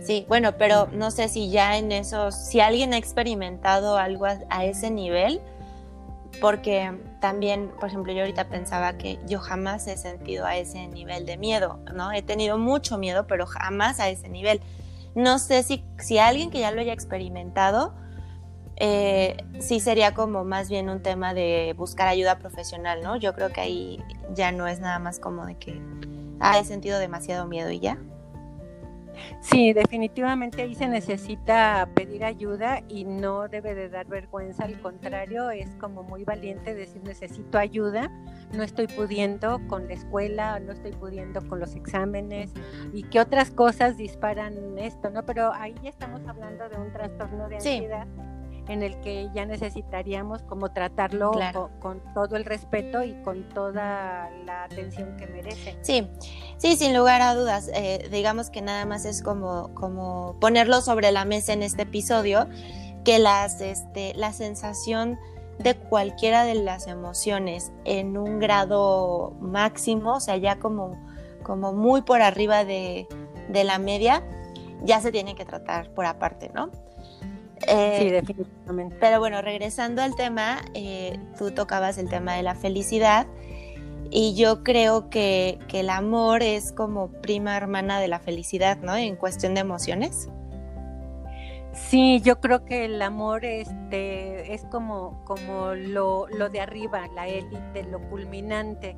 sí, 0.00 0.24
bueno, 0.26 0.56
pero 0.56 0.88
no 0.90 1.10
sé 1.10 1.28
si 1.28 1.50
ya 1.50 1.76
en 1.76 1.92
esos, 1.92 2.34
si 2.34 2.60
alguien 2.60 2.94
ha 2.94 2.96
experimentado 2.96 3.98
algo 3.98 4.24
a, 4.24 4.64
ese 4.64 4.90
nivel, 4.90 5.40
porque 6.40 6.92
también, 7.20 7.70
por 7.78 7.88
ejemplo, 7.88 8.12
yo 8.12 8.20
ahorita 8.20 8.48
pensaba 8.48 8.98
que 8.98 9.18
yo 9.26 9.38
jamás 9.38 9.86
he 9.86 9.96
sentido 9.96 10.46
a 10.46 10.56
ese 10.56 10.88
nivel 10.88 11.26
de 11.26 11.36
miedo, 11.36 11.78
¿no? 11.94 12.12
He 12.12 12.22
tenido 12.22 12.58
mucho 12.58 12.98
miedo, 12.98 13.26
pero 13.26 13.46
jamás 13.46 14.00
a 14.00 14.08
ese 14.08 14.28
nivel. 14.28 14.60
No 15.14 15.38
sé 15.38 15.62
si, 15.62 15.84
si 15.98 16.18
alguien 16.18 16.50
que 16.50 16.60
ya 16.60 16.70
lo 16.72 16.80
haya 16.80 16.92
experimentado, 16.92 17.94
eh, 18.76 19.36
sí 19.60 19.80
sería 19.80 20.14
como 20.14 20.44
más 20.44 20.68
bien 20.68 20.88
un 20.88 21.02
tema 21.02 21.34
de 21.34 21.74
buscar 21.76 22.08
ayuda 22.08 22.38
profesional, 22.38 23.02
¿no? 23.02 23.16
Yo 23.16 23.34
creo 23.34 23.52
que 23.52 23.60
ahí 23.60 24.02
ya 24.34 24.50
no 24.50 24.66
es 24.66 24.80
nada 24.80 24.98
más 24.98 25.18
como 25.18 25.46
de 25.46 25.56
que 25.56 25.80
ah, 26.40 26.58
he 26.58 26.64
sentido 26.64 26.98
demasiado 26.98 27.46
miedo 27.46 27.70
y 27.70 27.80
ya. 27.80 27.98
Sí, 29.40 29.72
definitivamente 29.72 30.62
ahí 30.62 30.74
se 30.74 30.88
necesita 30.88 31.88
pedir 31.94 32.24
ayuda 32.24 32.82
y 32.88 33.04
no 33.04 33.48
debe 33.48 33.74
de 33.74 33.88
dar 33.88 34.06
vergüenza, 34.06 34.64
al 34.64 34.80
contrario, 34.80 35.50
es 35.50 35.68
como 35.76 36.02
muy 36.02 36.24
valiente 36.24 36.74
decir 36.74 37.02
necesito 37.02 37.58
ayuda, 37.58 38.10
no 38.54 38.62
estoy 38.62 38.86
pudiendo 38.86 39.60
con 39.68 39.88
la 39.88 39.94
escuela, 39.94 40.60
no 40.60 40.72
estoy 40.72 40.92
pudiendo 40.92 41.46
con 41.48 41.60
los 41.60 41.74
exámenes 41.74 42.52
y 42.92 43.02
que 43.04 43.20
otras 43.20 43.50
cosas 43.50 43.96
disparan 43.96 44.78
esto, 44.78 45.10
¿no? 45.10 45.24
Pero 45.24 45.52
ahí 45.52 45.74
ya 45.82 45.90
estamos 45.90 46.20
hablando 46.26 46.68
de 46.68 46.76
un 46.76 46.92
trastorno 46.92 47.48
de 47.48 47.56
ansiedad 47.56 48.06
en 48.68 48.82
el 48.82 49.00
que 49.00 49.28
ya 49.34 49.44
necesitaríamos 49.44 50.42
como 50.42 50.70
tratarlo 50.70 51.32
con, 51.80 52.00
todo 52.14 52.36
el 52.36 52.44
respeto 52.44 53.02
y 53.02 53.14
con 53.22 53.48
toda 53.48 54.30
la 54.44 54.64
atención 54.64 55.16
que 55.16 55.26
merece. 55.26 55.76
Sí, 55.82 56.08
sí, 56.58 56.76
sin 56.76 56.96
lugar 56.96 57.22
a 57.22 57.34
dudas. 57.34 57.70
Eh, 57.74 58.08
digamos 58.10 58.50
que 58.50 58.62
nada 58.62 58.84
más 58.86 59.04
es 59.04 59.22
como, 59.22 59.74
como 59.74 60.36
ponerlo 60.40 60.80
sobre 60.80 61.10
la 61.12 61.24
mesa 61.24 61.52
en 61.52 61.62
este 61.62 61.82
episodio, 61.82 62.48
que 63.04 63.18
las, 63.18 63.60
este, 63.60 64.14
la 64.14 64.32
sensación 64.32 65.18
de 65.58 65.74
cualquiera 65.76 66.44
de 66.44 66.54
las 66.54 66.86
emociones 66.86 67.72
en 67.84 68.16
un 68.16 68.38
grado 68.38 69.34
máximo, 69.40 70.14
o 70.14 70.20
sea, 70.20 70.36
ya 70.36 70.58
como, 70.58 70.96
como 71.42 71.72
muy 71.72 72.02
por 72.02 72.22
arriba 72.22 72.64
de, 72.64 73.06
de 73.48 73.64
la 73.64 73.78
media, 73.78 74.22
ya 74.82 75.00
se 75.00 75.12
tiene 75.12 75.34
que 75.34 75.44
tratar 75.44 75.90
por 75.94 76.06
aparte, 76.06 76.50
¿no? 76.54 76.70
Eh, 77.68 77.98
sí, 78.00 78.10
definitivamente. 78.10 78.96
Pero 79.00 79.18
bueno, 79.18 79.42
regresando 79.42 80.02
al 80.02 80.14
tema, 80.14 80.62
eh, 80.74 81.18
tú 81.38 81.50
tocabas 81.50 81.98
el 81.98 82.08
tema 82.08 82.34
de 82.34 82.42
la 82.42 82.54
felicidad 82.54 83.26
y 84.10 84.34
yo 84.34 84.62
creo 84.62 85.08
que, 85.08 85.58
que, 85.68 85.80
el 85.80 85.90
amor 85.90 86.42
es 86.42 86.72
como 86.72 87.10
prima 87.22 87.56
hermana 87.56 88.00
de 88.00 88.08
la 88.08 88.18
felicidad, 88.18 88.78
¿no? 88.82 88.96
En 88.96 89.16
cuestión 89.16 89.54
de 89.54 89.60
emociones. 89.60 90.28
Sí, 91.72 92.20
yo 92.20 92.38
creo 92.38 92.66
que 92.66 92.84
el 92.84 93.00
amor 93.00 93.46
este, 93.46 94.52
es 94.52 94.62
como, 94.66 95.24
como 95.24 95.74
lo, 95.74 96.28
lo 96.28 96.50
de 96.50 96.60
arriba, 96.60 97.06
la 97.14 97.26
élite, 97.26 97.84
lo 97.84 97.98
culminante. 98.10 98.94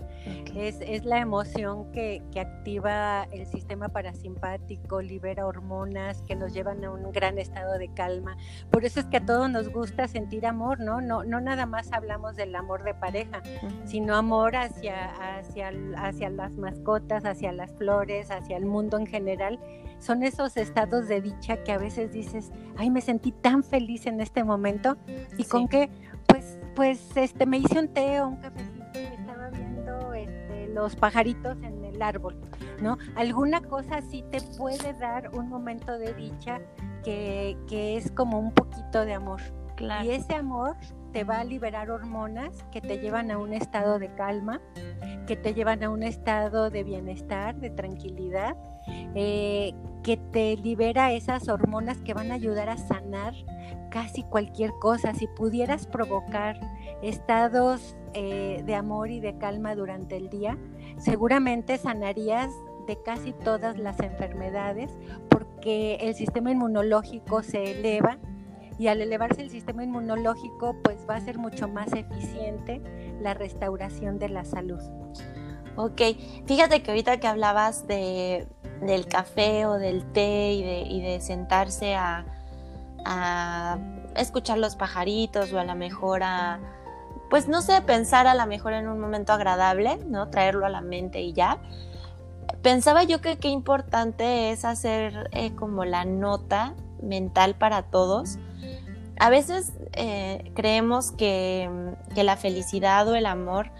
Es, 0.57 0.81
es, 0.81 1.05
la 1.05 1.21
emoción 1.21 1.93
que, 1.93 2.23
que, 2.33 2.41
activa 2.41 3.25
el 3.31 3.47
sistema 3.47 3.89
parasimpático, 3.91 5.01
libera 5.03 5.47
hormonas 5.47 6.23
que 6.23 6.35
nos 6.35 6.53
llevan 6.53 6.85
a 6.85 6.91
un 6.91 7.13
gran 7.13 7.39
estado 7.39 7.79
de 7.79 7.93
calma. 7.95 8.37
Por 8.71 8.85
eso 8.85 8.99
es 8.99 9.07
que 9.07 9.19
a 9.19 9.25
todos 9.25 9.49
nos 9.49 9.69
gusta 9.69 10.09
sentir 10.09 10.45
amor, 10.45 10.81
¿no? 10.81 11.01
No, 11.01 11.23
no 11.23 11.41
nada 11.41 11.67
más 11.67 11.93
hablamos 11.93 12.35
del 12.35 12.57
amor 12.57 12.83
de 12.83 12.95
pareja, 12.95 13.41
sino 13.85 14.17
amor 14.17 14.57
hacia, 14.57 15.13
hacia, 15.37 15.73
hacia 15.97 16.29
las 16.31 16.53
mascotas, 16.53 17.25
hacia 17.25 17.53
las 17.53 17.73
flores, 17.73 18.33
hacia 18.33 18.57
el 18.57 18.67
mundo 18.67 18.99
en 18.99 19.07
general 19.07 19.61
son 20.05 20.23
esos 20.23 20.57
estados 20.57 21.09
de 21.09 21.21
dicha 21.23 21.63
que 21.65 21.73
a 21.73 21.79
veces 21.79 22.13
dices, 22.13 22.53
ay, 22.77 22.91
me 22.91 23.01
sentí 23.01 23.33
tan 23.33 23.63
feliz 23.63 24.07
en 24.07 24.21
este 24.21 24.45
momento 24.45 24.97
y 25.39 25.45
con 25.45 25.67
que, 25.67 25.89
pues, 26.27 26.59
pues, 26.77 27.17
este, 27.17 27.47
me 27.47 27.59
hice 27.59 27.81
un 27.81 27.89
té 27.89 28.21
o 28.21 28.29
un 28.29 28.37
cafecito 28.37 28.85
y 28.95 29.15
estaba 29.15 29.49
viendo 29.49 30.13
este, 30.13 30.69
los 30.69 30.95
pajaritos 30.95 31.57
en 31.63 31.85
el 31.85 32.03
árbol, 32.03 32.37
¿no? 32.83 32.99
Alguna 33.17 33.63
cosa 33.63 33.97
así 33.97 34.23
te 34.31 34.41
puede 34.59 34.93
dar 34.95 35.31
un 35.35 35.49
momento 35.49 35.97
de 35.97 36.13
dicha 36.13 36.61
que, 37.03 37.57
que 37.67 37.97
es 37.97 38.11
como 38.11 38.39
un 38.39 38.53
poquito 38.53 39.05
de 39.05 39.15
amor. 39.15 39.41
Y 40.03 40.11
ese 40.11 40.35
amor 40.35 40.77
te 41.13 41.25
va 41.25 41.41
a 41.41 41.45
liberar 41.45 41.91
hormonas 41.91 42.65
que 42.71 42.81
te 42.81 42.99
llevan 42.99 43.31
a 43.31 43.39
un 43.39 43.53
estado 43.53 43.99
de 43.99 44.15
calma, 44.15 44.61
que 45.27 45.37
te 45.37 45.55
llevan 45.55 45.83
a 45.83 45.91
un 45.91 46.03
estado 46.03 46.71
de 46.71 46.85
bienestar, 46.85 47.57
de 47.57 47.71
tranquilidad, 47.71 48.57
eh, 49.15 49.75
que 50.03 50.17
te 50.17 50.57
libera 50.57 51.13
esas 51.13 51.49
hormonas 51.49 51.99
que 51.99 52.15
van 52.15 52.31
a 52.31 52.35
ayudar 52.35 52.69
a 52.69 52.77
sanar 52.77 53.35
casi 53.91 54.23
cualquier 54.23 54.73
cosa. 54.81 55.15
Si 55.15 55.27
pudieras 55.27 55.87
provocar 55.87 56.61
estados 57.03 57.97
eh, 58.13 58.63
de 58.67 58.75
amor 58.75 59.11
y 59.11 59.21
de 59.21 59.39
calma 59.39 59.75
durante 59.75 60.17
el 60.17 60.29
día, 60.29 60.59
seguramente 60.99 61.79
sanarías 61.79 62.51
de 62.87 63.01
casi 63.03 63.33
todas 63.33 63.79
las 63.79 63.99
enfermedades 64.01 64.91
porque 65.31 65.97
el 66.01 66.15
sistema 66.15 66.51
inmunológico 66.51 67.43
se 67.43 67.73
eleva 67.73 68.19
y 68.79 68.89
al 68.89 69.01
elevarse 69.01 69.43
el 69.43 69.51
sistema 69.51 69.85
inmunológico 69.85 70.77
pues 70.83 71.07
va 71.09 71.17
a 71.17 71.21
ser 71.21 71.39
mucho 71.39 71.69
más 71.69 71.93
eficiente 71.93 72.83
la 73.21 73.35
restauración 73.35 74.19
de 74.19 74.29
la 74.29 74.45
salud. 74.45 74.81
Ok, 75.77 76.01
fíjate 76.47 76.83
que 76.83 76.91
ahorita 76.91 77.19
que 77.19 77.27
hablabas 77.27 77.87
de, 77.87 78.47
del 78.81 79.07
café 79.07 79.67
o 79.67 79.75
del 79.75 80.05
té 80.13 80.53
y 80.53 81.01
de, 81.01 81.21
sentarse 81.21 81.95
a, 81.95 82.25
a, 83.05 83.79
escuchar 84.17 84.59
los 84.59 84.77
pajaritos 84.77 85.53
o 85.53 85.59
a 85.59 85.65
lo 85.65 85.75
mejor 85.75 86.23
a, 86.23 86.61
pues 87.31 87.49
no 87.49 87.63
sé, 87.63 87.81
pensar 87.83 88.27
a 88.27 88.35
lo 88.35 88.47
mejor 88.47 88.73
en 88.73 88.89
un 88.89 89.01
momento 89.01 89.33
agradable, 89.33 89.99
¿no? 90.07 90.29
Traerlo 90.29 90.67
a 90.67 90.69
la 90.69 90.81
mente 90.81 91.21
y 91.21 91.33
ya. 91.33 91.59
Pensaba 92.63 93.03
yo 93.05 93.21
que 93.21 93.39
qué 93.39 93.49
importante 93.49 94.51
es 94.51 94.65
hacer 94.65 95.29
eh, 95.33 95.55
como 95.55 95.85
la 95.85 96.05
nota 96.05 96.75
mental 97.03 97.55
para 97.55 97.83
todos 97.83 98.39
a 99.19 99.31
veces 99.31 99.73
eh, 99.93 100.51
creemos 100.55 101.13
que, 101.13 101.71
la 102.17 102.37
felicidad 102.37 103.07
o 103.09 103.15
el 103.15 103.27
amor, 103.27 103.71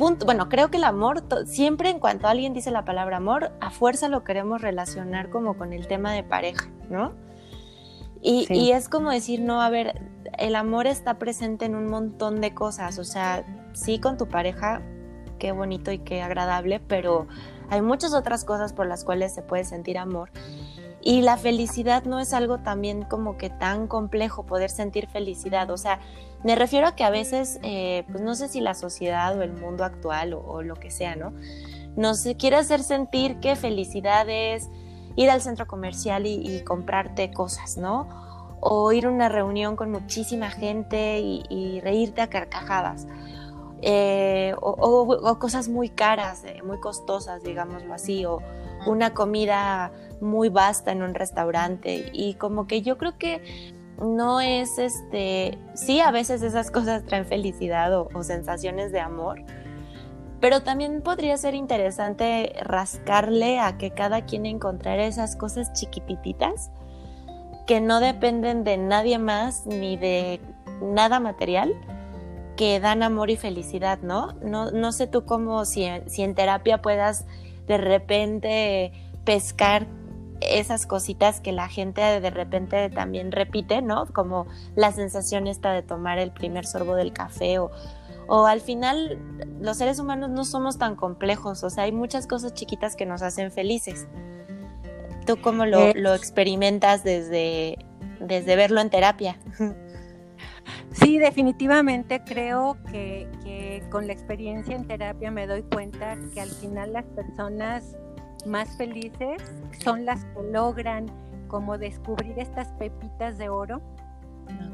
punto, 0.00 0.24
bueno, 0.24 0.48
creo 0.48 0.70
que 0.70 0.78
el 0.78 0.84
amor, 0.84 1.22
siempre 1.44 1.90
en 1.90 1.98
cuanto 1.98 2.26
alguien 2.26 2.54
dice 2.54 2.70
la 2.70 2.86
palabra 2.86 3.18
amor, 3.18 3.52
a 3.60 3.68
fuerza 3.68 4.08
lo 4.08 4.24
queremos 4.24 4.62
relacionar 4.62 5.28
como 5.28 5.58
con 5.58 5.74
el 5.74 5.86
tema 5.88 6.14
de 6.14 6.22
pareja, 6.22 6.70
¿no? 6.88 7.12
Y, 8.22 8.46
y, 8.50 8.72
es 8.72 8.88
como 8.88 9.10
decir, 9.10 9.42
no, 9.42 9.60
a 9.60 9.68
ver, 9.68 10.00
el 10.38 10.56
amor 10.56 10.86
está 10.86 11.18
presente 11.18 11.66
en 11.66 11.74
un 11.74 11.86
montón 11.88 12.40
de 12.40 12.54
cosas, 12.54 12.98
o 12.98 13.04
sea, 13.04 13.44
sí 13.74 13.98
con 13.98 14.16
tu 14.16 14.26
pareja, 14.26 14.80
qué 15.38 15.52
bonito 15.52 15.92
y 15.92 15.98
qué 15.98 16.22
agradable, 16.22 16.80
pero 16.80 17.28
hay 17.68 17.82
muchas 17.82 18.14
otras 18.14 18.46
cosas 18.46 18.72
por 18.72 18.86
las 18.86 19.04
cuales 19.04 19.34
se 19.34 19.42
puede 19.42 19.64
sentir 19.64 19.98
amor. 19.98 20.30
Y 21.02 21.20
la 21.20 21.36
felicidad 21.36 22.04
no 22.04 22.20
es 22.20 22.32
algo 22.32 22.58
también 22.58 23.02
como 23.02 23.36
que 23.36 23.50
tan 23.50 23.86
complejo 23.86 24.46
poder 24.46 24.70
sentir 24.70 25.08
felicidad. 25.08 25.70
O 25.70 25.76
sea, 25.76 25.98
me 26.42 26.54
refiero 26.56 26.86
a 26.86 26.96
que 26.96 27.04
a 27.04 27.10
veces, 27.10 27.58
eh, 27.62 28.04
pues 28.10 28.22
no 28.22 28.34
sé 28.34 28.48
si 28.48 28.60
la 28.60 28.74
sociedad 28.74 29.36
o 29.36 29.42
el 29.42 29.52
mundo 29.52 29.84
actual 29.84 30.32
o, 30.34 30.62
lo 30.62 30.74
que 30.74 30.90
sea, 30.90 31.16
¿no? 31.16 31.32
Nos 31.96 32.26
quiere 32.38 32.56
hacer 32.56 32.82
sentir 32.82 33.40
que 33.40 33.56
felicidad 33.56 34.26
es 34.28 34.68
ir 35.16 35.30
al 35.30 35.42
centro 35.42 35.66
comercial 35.66 36.26
y, 36.26 36.62
comprarte 36.64 37.30
cosas, 37.30 37.76
¿no? 37.76 38.08
O 38.60 38.92
ir 38.92 39.06
a 39.06 39.10
una 39.10 39.28
reunión 39.28 39.76
con 39.76 39.90
muchísima 39.90 40.50
gente 40.50 41.20
y, 41.20 41.80
reírte 41.80 42.22
a 42.22 42.28
carcajadas. 42.28 43.06
Eh, 43.82 44.54
o, 44.60 45.38
cosas 45.38 45.68
muy 45.68 45.88
caras, 45.90 46.44
eh, 46.44 46.62
muy 46.62 46.78
costosas, 46.80 47.42
digámoslo 47.42 47.92
así, 47.92 48.24
o 48.24 48.38
una 48.86 49.12
comida 49.12 49.92
muy 50.20 50.48
vasta 50.48 50.92
en 50.92 51.02
un 51.02 51.14
restaurante 51.14 52.10
y 52.12 52.34
como 52.34 52.66
que 52.66 52.82
yo 52.82 52.98
creo 52.98 53.16
que 53.18 53.72
no 54.00 54.40
es 54.40 54.78
este, 54.78 55.58
sí 55.74 56.00
a 56.00 56.10
veces 56.10 56.42
esas 56.42 56.70
cosas 56.70 57.04
traen 57.04 57.26
felicidad 57.26 57.94
o, 57.94 58.22
sensaciones 58.22 58.92
de 58.92 59.00
amor, 59.00 59.42
pero 60.40 60.62
también 60.62 61.02
podría 61.02 61.36
ser 61.36 61.54
interesante 61.54 62.54
rascarle 62.62 63.60
a 63.60 63.76
que 63.76 63.90
cada 63.90 64.24
quien 64.24 64.46
encontrara 64.46 65.04
esas 65.04 65.36
cosas 65.36 65.72
chiquititas 65.74 66.70
que 67.66 67.80
no 67.80 68.00
dependen 68.00 68.64
de 68.64 68.78
nadie 68.78 69.18
más 69.18 69.66
ni 69.66 69.96
de 69.96 70.40
nada 70.80 71.20
material 71.20 71.74
que 72.56 72.80
dan 72.80 73.02
amor 73.02 73.30
y 73.30 73.36
felicidad, 73.36 74.00
¿no? 74.02 74.32
No, 74.42 74.70
no 74.70 74.92
sé 74.92 75.06
tú 75.06 75.24
cómo, 75.24 75.64
si, 75.64 75.86
si 76.06 76.22
en 76.22 76.34
terapia 76.34 76.82
puedas 76.82 77.26
de 77.66 77.78
repente 77.78 78.92
pescar 79.24 79.86
esas 80.40 80.86
cositas 80.86 81.40
que 81.40 81.52
la 81.52 81.68
gente 81.68 82.00
de 82.00 82.30
repente 82.30 82.88
también 82.90 83.32
repite, 83.32 83.82
¿no? 83.82 84.06
Como 84.06 84.46
la 84.74 84.92
sensación 84.92 85.46
esta 85.46 85.72
de 85.72 85.82
tomar 85.82 86.18
el 86.18 86.32
primer 86.32 86.66
sorbo 86.66 86.94
del 86.94 87.12
café 87.12 87.58
o, 87.58 87.70
o 88.26 88.46
al 88.46 88.60
final 88.60 89.18
los 89.60 89.76
seres 89.76 89.98
humanos 89.98 90.30
no 90.30 90.44
somos 90.44 90.78
tan 90.78 90.96
complejos, 90.96 91.62
o 91.64 91.70
sea, 91.70 91.84
hay 91.84 91.92
muchas 91.92 92.26
cosas 92.26 92.54
chiquitas 92.54 92.96
que 92.96 93.06
nos 93.06 93.22
hacen 93.22 93.50
felices. 93.50 94.06
tú 95.26 95.40
cómo 95.40 95.66
lo, 95.66 95.92
lo 95.94 96.14
experimentas 96.14 97.04
desde, 97.04 97.78
desde 98.20 98.56
verlo 98.56 98.80
en 98.80 98.90
terapia? 98.90 99.38
Sí, 100.92 101.18
definitivamente 101.18 102.22
creo 102.24 102.76
que, 102.90 103.28
con 103.90 104.06
la 104.06 104.12
experiencia 104.12 104.74
en 104.74 104.86
terapia 104.86 105.30
me 105.30 105.46
doy 105.46 105.62
cuenta 105.62 106.16
que 106.34 106.40
al 106.40 106.50
final 106.50 106.92
las 106.92 107.06
personas 107.06 107.96
más 108.46 108.76
felices 108.76 109.42
son 109.82 110.04
las 110.04 110.24
que 110.24 110.42
logran 110.50 111.06
como 111.48 111.78
descubrir 111.78 112.38
estas 112.38 112.68
pepitas 112.72 113.38
de 113.38 113.48
oro 113.48 113.80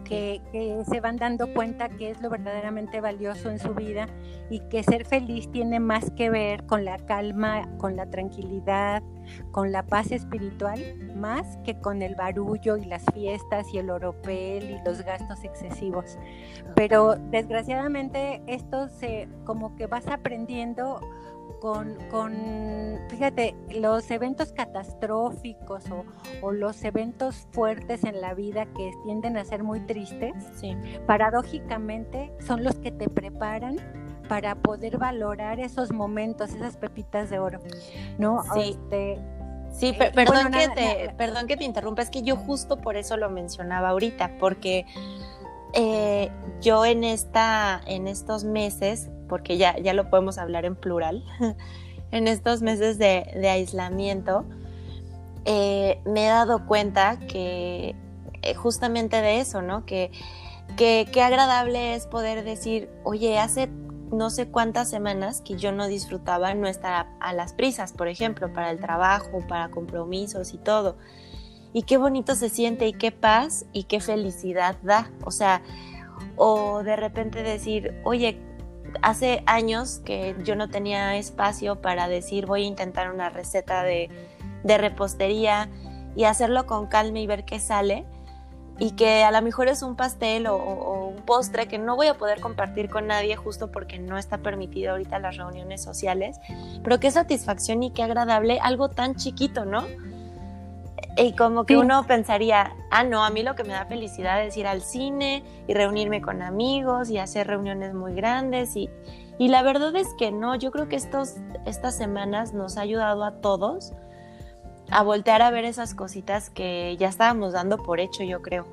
que, 0.04 0.84
se 0.88 1.00
van 1.00 1.16
dando 1.16 1.52
cuenta 1.52 1.88
que 1.88 2.10
es 2.10 2.20
lo 2.20 2.30
verdaderamente 2.30 3.00
valioso 3.00 3.50
en 3.50 3.58
su 3.58 3.74
vida 3.74 4.06
y 4.50 4.60
que 4.68 4.82
ser 4.82 5.04
feliz 5.04 5.50
tiene 5.50 5.80
más 5.80 6.10
que 6.12 6.30
ver 6.30 6.64
con 6.66 6.84
la 6.84 6.98
calma, 6.98 7.68
con 7.78 7.96
la 7.96 8.06
tranquilidad, 8.06 9.02
con 9.50 9.72
la 9.72 9.82
paz 9.84 10.12
espiritual, 10.12 10.80
más 11.16 11.58
que 11.64 11.80
con 11.80 12.02
el 12.02 12.14
barullo 12.14 12.76
y 12.76 12.84
las 12.84 13.04
fiestas 13.12 13.66
y 13.72 13.78
el 13.78 13.90
oropel 13.90 14.70
y 14.70 14.78
los 14.84 15.02
gastos 15.02 15.42
excesivos. 15.44 16.18
Pero 16.74 17.16
desgraciadamente 17.16 18.42
esto 18.46 18.88
se 18.88 19.28
como 19.44 19.74
que 19.76 19.86
vas 19.86 20.06
aprendiendo 20.06 21.00
con, 21.60 21.96
con, 22.10 22.98
fíjate, 23.08 23.54
los 23.74 24.10
eventos 24.10 24.52
catastróficos 24.52 25.84
o, 26.42 26.52
los 26.52 26.84
eventos 26.84 27.46
fuertes 27.52 28.04
en 28.04 28.20
la 28.20 28.34
vida 28.34 28.66
que 28.66 28.92
tienden 29.04 29.36
a 29.36 29.44
ser 29.44 29.62
muy 29.62 29.80
tristes, 29.80 30.34
paradójicamente 31.06 32.32
son 32.46 32.64
los 32.64 32.76
que 32.76 32.92
te 32.92 33.08
preparan 33.08 33.76
para 34.28 34.54
poder 34.56 34.98
valorar 34.98 35.60
esos 35.60 35.92
momentos, 35.92 36.50
esas 36.50 36.76
pepitas 36.76 37.30
de 37.30 37.38
oro, 37.38 37.60
¿no? 38.18 38.42
Sí. 38.54 38.70
Este, 38.70 39.18
sí, 39.70 39.96
eh, 39.98 40.12
perdón, 40.14 40.50
que 40.50 40.68
te, 40.68 41.14
perdón 41.16 41.46
que 41.46 41.56
te 41.56 41.64
interrumpa, 41.64 42.02
es 42.02 42.10
que 42.10 42.22
yo 42.22 42.36
justo 42.36 42.78
por 42.78 42.96
eso 42.96 43.16
lo 43.16 43.30
mencionaba 43.30 43.90
ahorita, 43.90 44.38
porque 44.38 44.86
eh, 45.74 46.30
yo 46.60 46.84
en, 46.84 47.04
esta, 47.04 47.80
en 47.86 48.08
estos 48.08 48.44
meses 48.44 49.10
porque 49.28 49.56
ya, 49.56 49.78
ya 49.78 49.92
lo 49.94 50.10
podemos 50.10 50.38
hablar 50.38 50.64
en 50.64 50.76
plural, 50.76 51.24
en 52.10 52.28
estos 52.28 52.62
meses 52.62 52.98
de, 52.98 53.48
aislamiento, 53.48 54.44
eh, 55.44 56.00
me 56.04 56.26
he 56.26 56.28
dado 56.28 56.66
cuenta 56.66 57.18
que 57.18 57.94
eh, 58.42 58.54
justamente 58.54 59.20
de 59.20 59.40
eso, 59.40 59.62
¿no? 59.62 59.84
Que 59.86 60.10
qué 60.76 61.22
agradable 61.22 61.94
es 61.94 62.06
poder 62.06 62.44
decir, 62.44 62.90
oye, 63.04 63.38
hace 63.38 63.70
no 64.10 64.30
sé 64.30 64.48
cuántas 64.48 64.88
semanas 64.88 65.40
que 65.40 65.56
yo 65.56 65.72
no 65.72 65.86
disfrutaba 65.88 66.54
no 66.54 66.68
estar 66.68 67.06
a, 67.20 67.32
las 67.32 67.52
prisas, 67.52 67.92
por 67.92 68.08
ejemplo, 68.08 68.52
para 68.52 68.70
el 68.70 68.78
trabajo, 68.78 69.42
para 69.48 69.68
compromisos 69.70 70.54
y 70.54 70.58
todo. 70.58 70.96
Y 71.72 71.82
qué 71.82 71.96
bonito 71.96 72.34
se 72.34 72.48
siente 72.48 72.86
y 72.86 72.92
qué 72.92 73.12
paz 73.12 73.66
y 73.72 73.84
qué 73.84 74.00
felicidad 74.00 74.76
da. 74.82 75.10
O 75.24 75.30
sea, 75.30 75.62
o 76.36 76.82
de 76.82 76.96
repente 76.96 77.42
decir, 77.42 77.94
oye, 78.04 78.40
hace 79.02 79.42
años 79.46 80.00
que 80.04 80.36
yo 80.44 80.56
no 80.56 80.68
tenía 80.68 81.16
espacio 81.16 81.80
para 81.80 82.08
decir 82.08 82.46
voy 82.46 82.62
a 82.64 82.66
intentar 82.66 83.10
una 83.12 83.28
receta 83.28 83.82
de, 83.82 84.10
repostería 84.64 85.68
y 86.16 86.24
hacerlo 86.24 86.66
con 86.66 86.86
calma 86.86 87.20
y 87.20 87.26
ver 87.26 87.44
qué 87.44 87.60
sale 87.60 88.04
y 88.78 88.92
que 88.92 89.22
a 89.22 89.30
lo 89.30 89.40
mejor 89.42 89.68
es 89.68 89.82
un 89.82 89.96
pastel 89.96 90.46
o, 90.48 90.56
un 91.16 91.22
postre 91.22 91.68
que 91.68 91.78
no 91.78 91.96
voy 91.96 92.08
a 92.08 92.14
poder 92.14 92.40
compartir 92.40 92.90
con 92.90 93.06
nadie 93.06 93.36
justo 93.36 93.70
porque 93.70 93.98
no 93.98 94.18
está 94.18 94.38
permitido 94.38 94.92
ahorita 94.92 95.18
las 95.18 95.36
reuniones 95.36 95.82
sociales, 95.82 96.38
pero 96.82 97.00
qué 97.00 97.10
satisfacción 97.10 97.82
y 97.82 97.90
qué 97.90 98.02
agradable 98.02 98.58
algo 98.60 98.88
tan 98.88 99.14
chiquito, 99.14 99.64
¿no? 99.64 99.84
Y 101.16 101.32
como 101.34 101.64
que 101.64 101.76
uno 101.76 102.06
pensaría, 102.06 102.74
ah, 102.90 103.04
no, 103.04 103.24
a 103.24 103.30
mí 103.30 103.42
lo 103.42 103.54
que 103.54 103.64
me 103.64 103.72
da 103.72 103.86
felicidad 103.86 104.44
es 104.44 104.56
ir 104.56 104.66
al 104.66 104.82
cine 104.82 105.42
y 105.66 105.72
reunirme 105.72 106.20
con 106.20 106.42
amigos 106.42 107.08
y 107.08 107.18
hacer 107.18 107.46
reuniones 107.46 107.94
muy 107.94 108.14
grandes. 108.14 108.76
Y, 108.76 108.90
y 109.38 109.48
la 109.48 109.62
verdad 109.62 109.96
es 109.96 110.08
que 110.18 110.30
no, 110.30 110.54
yo 110.56 110.70
creo 110.70 110.88
que 110.88 110.96
estos, 110.96 111.36
estas 111.64 111.96
semanas 111.96 112.52
nos 112.52 112.76
ha 112.76 112.82
ayudado 112.82 113.24
a 113.24 113.40
todos 113.40 113.92
a 114.90 115.02
voltear 115.02 115.42
a 115.42 115.50
ver 115.50 115.64
esas 115.64 115.94
cositas 115.94 116.50
que 116.50 116.96
ya 116.98 117.08
estábamos 117.08 117.52
dando 117.52 117.78
por 117.78 117.98
hecho, 117.98 118.22
yo 118.22 118.42
creo. 118.42 118.66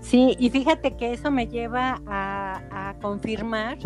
Sí, 0.00 0.36
y 0.38 0.50
fíjate 0.50 0.96
que 0.96 1.12
eso 1.12 1.30
me 1.30 1.46
lleva 1.46 2.00
a, 2.06 2.90
a 2.90 2.94
confirmar 3.00 3.78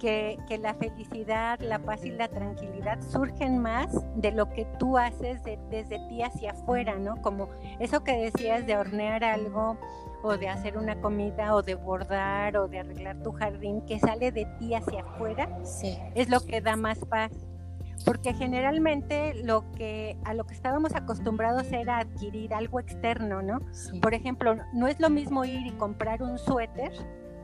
que, 0.00 0.58
la 0.60 0.74
felicidad, 0.74 1.60
la 1.60 1.78
paz 1.78 2.04
y 2.04 2.10
la 2.10 2.26
tranquilidad 2.28 3.00
surgen 3.02 3.58
más 3.58 3.88
de 4.16 4.32
lo 4.32 4.50
que 4.50 4.64
tú 4.78 4.98
haces 4.98 5.42
desde 5.44 5.98
ti 6.08 6.22
hacia 6.22 6.52
afuera, 6.52 6.96
¿no? 6.96 7.20
Como 7.22 7.48
eso 7.78 8.02
que 8.02 8.16
decías 8.16 8.66
de 8.66 8.76
hornear 8.76 9.22
algo 9.22 9.78
o 10.22 10.36
de 10.36 10.48
hacer 10.48 10.76
una 10.76 11.00
comida 11.00 11.54
o 11.54 11.62
de 11.62 11.74
bordar 11.74 12.56
o 12.56 12.66
de 12.68 12.80
arreglar 12.80 13.22
tu 13.22 13.32
jardín 13.32 13.82
que 13.82 13.98
sale 13.98 14.32
de 14.32 14.46
ti 14.58 14.74
hacia 14.74 15.02
afuera, 15.02 15.48
es 16.14 16.28
lo 16.28 16.40
que 16.40 16.60
da 16.60 16.76
más 16.76 16.98
paz. 17.04 17.30
Porque 18.06 18.32
generalmente 18.32 19.34
lo 19.44 19.70
que 19.72 20.16
a 20.24 20.32
lo 20.32 20.44
que 20.44 20.54
estábamos 20.54 20.94
acostumbrados 20.94 21.70
era 21.70 21.98
adquirir 21.98 22.54
algo 22.54 22.80
externo, 22.80 23.42
¿no? 23.42 23.60
Por 24.00 24.14
ejemplo, 24.14 24.56
no 24.72 24.88
es 24.88 24.98
lo 24.98 25.10
mismo 25.10 25.44
ir 25.44 25.66
y 25.66 25.72
comprar 25.72 26.22
un 26.22 26.38
suéter 26.38 26.92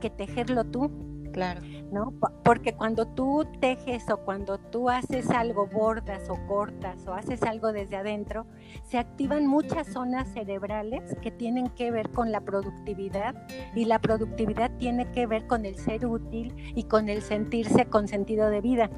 que 0.01 0.09
tejerlo 0.09 0.65
tú. 0.65 0.91
Claro. 1.37 1.61
¿No? 1.93 2.15
Porque 2.43 2.73
cuando 2.73 3.07
tú 3.09 3.47
tejes 3.61 4.09
o 4.09 4.17
cuando 4.17 4.57
tú 4.57 4.89
haces 4.89 5.29
algo, 5.29 5.67
bordas 5.67 6.31
o 6.31 6.47
cortas 6.47 7.07
o 7.07 7.13
haces 7.13 7.43
algo 7.43 7.73
desde 7.73 7.97
adentro, 7.97 8.47
se 8.85 8.97
activan 8.97 9.47
muchas 9.47 9.87
zonas 9.87 10.33
cerebrales 10.33 11.15
que 11.21 11.31
tienen 11.31 11.69
que 11.69 11.91
ver 11.91 12.09
con 12.09 12.33
la 12.33 12.41
productividad 12.41 13.35
y 13.75 13.85
la 13.85 13.99
productividad 13.99 14.71
tiene 14.79 15.13
que 15.13 15.27
ver 15.27 15.47
con 15.47 15.67
el 15.67 15.77
ser 15.77 16.07
útil 16.07 16.55
y 16.75 16.85
con 16.85 17.11
el 17.11 17.21
sentirse 17.21 17.85
con 17.85 18.09
sentido 18.09 18.49
de 18.49 18.63
vida, 18.63 18.89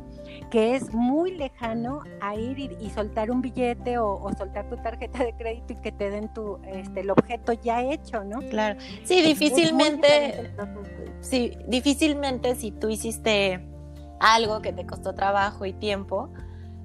que 0.53 0.77
es 0.77 0.94
muy 0.94 1.35
lejano 1.35 2.03
a 2.20 2.37
ir 2.37 2.77
y, 2.81 2.90
soltar 2.90 3.33
un 3.33 3.42
billete 3.42 3.98
o, 3.98 4.31
soltar 4.38 4.68
tu 4.70 4.77
tarjeta 4.77 5.24
de 5.24 5.33
crédito 5.33 5.72
y 5.72 5.77
que 5.77 5.90
te 5.90 6.09
den 6.09 6.33
tu 6.33 6.61
este 6.66 7.01
el 7.01 7.11
objeto 7.11 7.53
ya 7.53 7.83
hecho, 7.83 8.22
¿no? 8.22 8.38
Claro. 8.48 8.79
Sí, 9.03 9.22
difícilmente 9.22 10.53
sí, 11.20 11.59
difícilmente 11.66 12.27
si 12.56 12.70
tú 12.70 12.88
hiciste 12.88 13.64
algo 14.20 14.60
que 14.60 14.72
te 14.72 14.86
costó 14.86 15.14
trabajo 15.14 15.64
y 15.64 15.72
tiempo, 15.72 16.30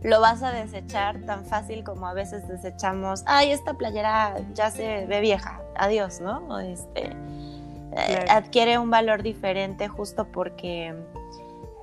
lo 0.01 0.19
vas 0.19 0.43
a 0.43 0.51
desechar 0.51 1.21
tan 1.25 1.45
fácil 1.45 1.83
como 1.83 2.07
a 2.07 2.13
veces 2.13 2.47
desechamos, 2.47 3.23
ay, 3.25 3.51
esta 3.51 3.73
playera 3.75 4.35
ya 4.53 4.69
se 4.69 5.05
ve 5.05 5.21
vieja, 5.21 5.61
adiós, 5.75 6.19
¿no? 6.19 6.59
Este, 6.59 7.15
eh, 7.95 8.25
adquiere 8.29 8.77
un 8.77 8.89
valor 8.89 9.23
diferente 9.23 9.87
justo 9.87 10.27
porque 10.31 10.93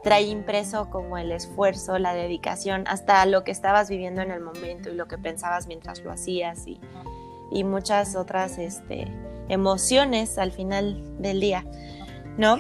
trae 0.03 0.23
impreso 0.23 0.91
como 0.91 1.19
el 1.19 1.33
esfuerzo, 1.33 1.99
la 1.99 2.15
dedicación, 2.15 2.85
hasta 2.87 3.25
lo 3.27 3.45
que 3.45 3.51
estabas 3.51 3.89
viviendo 3.89 4.23
en 4.23 4.31
el 4.31 4.41
momento 4.41 4.91
y 4.91 4.95
lo 4.95 5.07
que 5.07 5.19
pensabas 5.19 5.67
mientras 5.67 6.03
lo 6.03 6.11
hacías 6.11 6.67
y, 6.67 6.81
y 7.51 7.65
muchas 7.65 8.17
otras 8.17 8.59
este, 8.59 9.07
emociones 9.49 10.39
al 10.39 10.53
final 10.53 11.03
del 11.21 11.41
día. 11.41 11.65
¿no? 12.37 12.59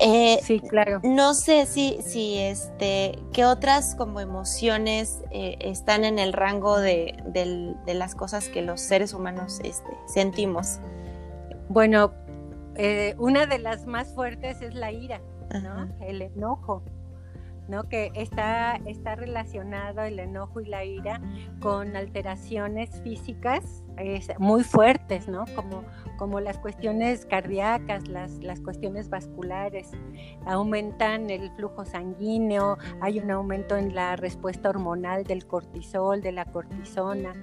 Eh, 0.00 0.40
sí, 0.42 0.60
claro. 0.60 1.00
No 1.04 1.34
sé 1.34 1.66
si, 1.66 2.00
si 2.00 2.38
este, 2.38 3.18
qué 3.32 3.44
otras 3.44 3.94
como 3.94 4.20
emociones 4.20 5.22
eh, 5.30 5.56
están 5.60 6.04
en 6.04 6.18
el 6.18 6.32
rango 6.32 6.78
de, 6.78 7.14
las 7.86 8.14
cosas 8.14 8.48
que 8.48 8.62
los 8.62 8.80
seres 8.80 9.12
humanos 9.12 9.60
este, 9.62 9.90
sentimos. 10.06 10.80
Bueno, 11.68 12.12
eh, 12.76 13.14
una 13.18 13.44
de 13.44 13.58
las 13.58 13.86
más 13.86 14.14
fuertes 14.14 14.62
es 14.62 14.74
la 14.74 14.90
ira, 14.90 15.20
¿no? 15.62 15.88
El 16.00 16.22
enojo. 16.22 16.82
¿no? 17.68 17.88
que 17.88 18.10
está, 18.16 18.80
está 18.84 19.14
relacionado 19.14 20.02
el 20.02 20.18
enojo 20.18 20.60
y 20.60 20.66
la 20.66 20.84
ira 20.84 21.20
con 21.60 21.94
alteraciones 21.94 23.00
físicas 23.02 23.84
muy 24.38 24.64
fuertes, 24.64 25.28
¿no? 25.28 25.44
como, 25.54 25.84
como 26.16 26.40
las 26.40 26.58
cuestiones 26.58 27.26
cardíacas, 27.26 28.08
las, 28.08 28.32
las 28.38 28.60
cuestiones 28.60 29.08
vasculares, 29.08 29.90
aumentan 30.46 31.30
el 31.30 31.50
flujo 31.52 31.84
sanguíneo, 31.84 32.78
hay 33.00 33.18
un 33.20 33.30
aumento 33.30 33.76
en 33.76 33.94
la 33.94 34.16
respuesta 34.16 34.68
hormonal 34.70 35.24
del 35.24 35.46
cortisol, 35.46 36.22
de 36.22 36.32
la 36.32 36.44
cortisona. 36.44 37.34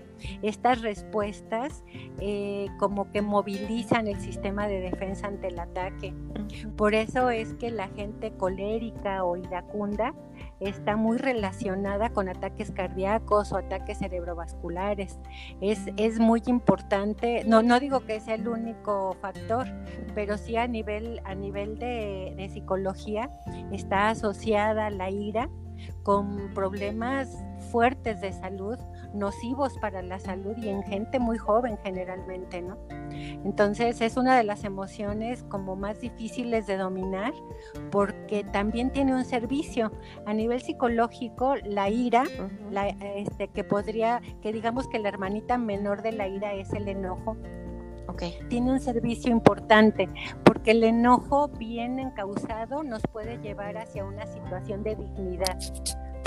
Estas 0.41 0.81
respuestas 0.81 1.83
eh, 2.19 2.67
como 2.79 3.12
que 3.12 3.21
movilizan 3.21 4.07
el 4.07 4.19
sistema 4.19 4.67
de 4.67 4.81
defensa 4.81 5.27
ante 5.27 5.47
el 5.47 5.60
ataque. 5.60 6.13
Por 6.75 6.95
eso 6.95 7.29
es 7.29 7.53
que 7.55 7.71
la 7.71 7.88
gente 7.89 8.31
colérica 8.36 9.23
o 9.23 9.38
iracunda 9.38 10.13
está 10.59 10.95
muy 10.95 11.17
relacionada 11.17 12.09
con 12.09 12.29
ataques 12.29 12.71
cardíacos 12.71 13.51
o 13.51 13.57
ataques 13.57 13.99
cerebrovasculares. 13.99 15.19
Es, 15.61 15.81
es 15.97 16.19
muy 16.19 16.41
importante, 16.47 17.43
no, 17.45 17.61
no 17.61 17.79
digo 17.79 18.01
que 18.01 18.19
sea 18.19 18.35
el 18.35 18.47
único 18.47 19.15
factor, 19.21 19.67
pero 20.15 20.37
sí 20.37 20.55
a 20.55 20.67
nivel, 20.67 21.21
a 21.25 21.35
nivel 21.35 21.77
de, 21.77 22.33
de 22.35 22.49
psicología 22.49 23.29
está 23.71 24.09
asociada 24.09 24.89
la 24.89 25.09
ira 25.09 25.49
con 26.03 26.53
problemas 26.53 27.43
fuertes 27.71 28.21
de 28.21 28.33
salud, 28.33 28.77
nocivos 29.13 29.77
para 29.79 30.01
la 30.01 30.19
salud 30.19 30.55
y 30.57 30.69
en 30.69 30.83
gente 30.83 31.19
muy 31.19 31.37
joven 31.37 31.77
generalmente, 31.83 32.61
¿no? 32.61 32.77
Entonces 33.11 34.01
es 34.01 34.17
una 34.17 34.37
de 34.37 34.43
las 34.43 34.63
emociones 34.63 35.43
como 35.43 35.75
más 35.75 36.01
difíciles 36.01 36.67
de 36.67 36.77
dominar 36.77 37.33
porque 37.91 38.43
también 38.43 38.91
tiene 38.91 39.13
un 39.13 39.25
servicio. 39.25 39.91
A 40.25 40.33
nivel 40.33 40.61
psicológico, 40.61 41.55
la 41.55 41.89
ira, 41.89 42.23
la, 42.71 42.89
este, 42.89 43.47
que 43.47 43.63
podría, 43.63 44.21
que 44.41 44.51
digamos 44.51 44.87
que 44.87 44.99
la 44.99 45.09
hermanita 45.09 45.57
menor 45.57 46.01
de 46.01 46.11
la 46.11 46.27
ira 46.27 46.53
es 46.53 46.73
el 46.73 46.87
enojo, 46.87 47.37
tiene 48.49 48.71
un 48.71 48.79
servicio 48.79 49.31
importante 49.31 50.09
porque 50.43 50.71
el 50.71 50.83
enojo 50.83 51.49
bien 51.49 51.99
encausado 51.99 52.83
nos 52.83 53.01
puede 53.11 53.37
llevar 53.37 53.77
hacia 53.77 54.05
una 54.05 54.25
situación 54.25 54.83
de 54.83 54.95
dignidad. 54.95 55.57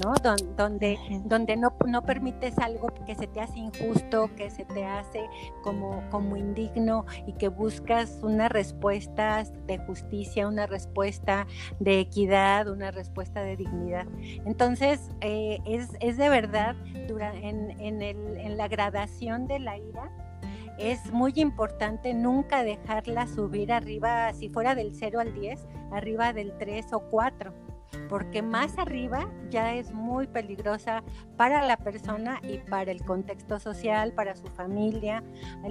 ¿No? 0.03 0.15
donde, 0.57 0.99
donde 1.25 1.57
no, 1.57 1.75
no, 1.87 2.03
permites 2.03 2.59
algo 2.59 2.89
que 3.07 3.15
se 3.15 3.27
te 3.27 3.41
hace 3.41 3.59
injusto, 3.59 4.31
que 4.37 4.51
se 4.51 4.65
te 4.65 4.85
hace 4.85 5.29
como, 5.63 6.03
como 6.11 6.37
indigno 6.37 7.07
y 7.27 7.33
que 7.35 7.49
buscas 7.49 8.19
una 8.23 8.49
respuesta 8.49 9.45
de 9.67 9.79
justicia, 9.79 10.49
una 10.49 10.67
respuesta 10.67 11.47
de 11.79 12.01
equidad, 12.01 12.69
una 12.69 12.91
respuesta 12.91 13.43
de 13.43 13.57
dignidad. 13.57 14.07
Entonces, 14.45 15.11
eh, 15.21 15.59
es, 15.67 15.91
es, 16.01 16.17
de 16.17 16.29
verdad, 16.29 16.77
en, 16.87 17.81
en, 17.81 18.03
el, 18.03 18.37
en 18.37 18.57
la 18.57 18.69
gradación 18.69 19.47
de 19.47 19.59
la 19.59 19.77
ira, 19.79 20.11
es 20.79 21.13
muy 21.13 21.33
importante 21.37 22.15
nunca 22.15 22.63
dejarla 22.63 23.27
subir 23.27 23.71
arriba, 23.73 24.33
si 24.33 24.49
fuera 24.49 24.75
del 24.75 24.95
0 24.95 25.21
al 25.21 25.35
10, 25.35 25.67
arriba 25.93 26.33
del 26.33 26.57
3 26.57 26.93
o 26.95 27.01
4 27.11 27.70
porque 28.09 28.43
más 28.43 28.79
arriba 28.79 29.29
ya 29.51 29.75
es 29.75 29.93
muy 29.93 30.27
peligrosa 30.27 31.03
para 31.37 31.67
la 31.67 31.77
persona 31.77 32.41
y 32.43 32.59
para 32.59 32.91
el 32.91 33.05
contexto 33.05 33.59
social, 33.59 34.13
para 34.13 34.37
su 34.37 34.47
familia. 34.49 35.23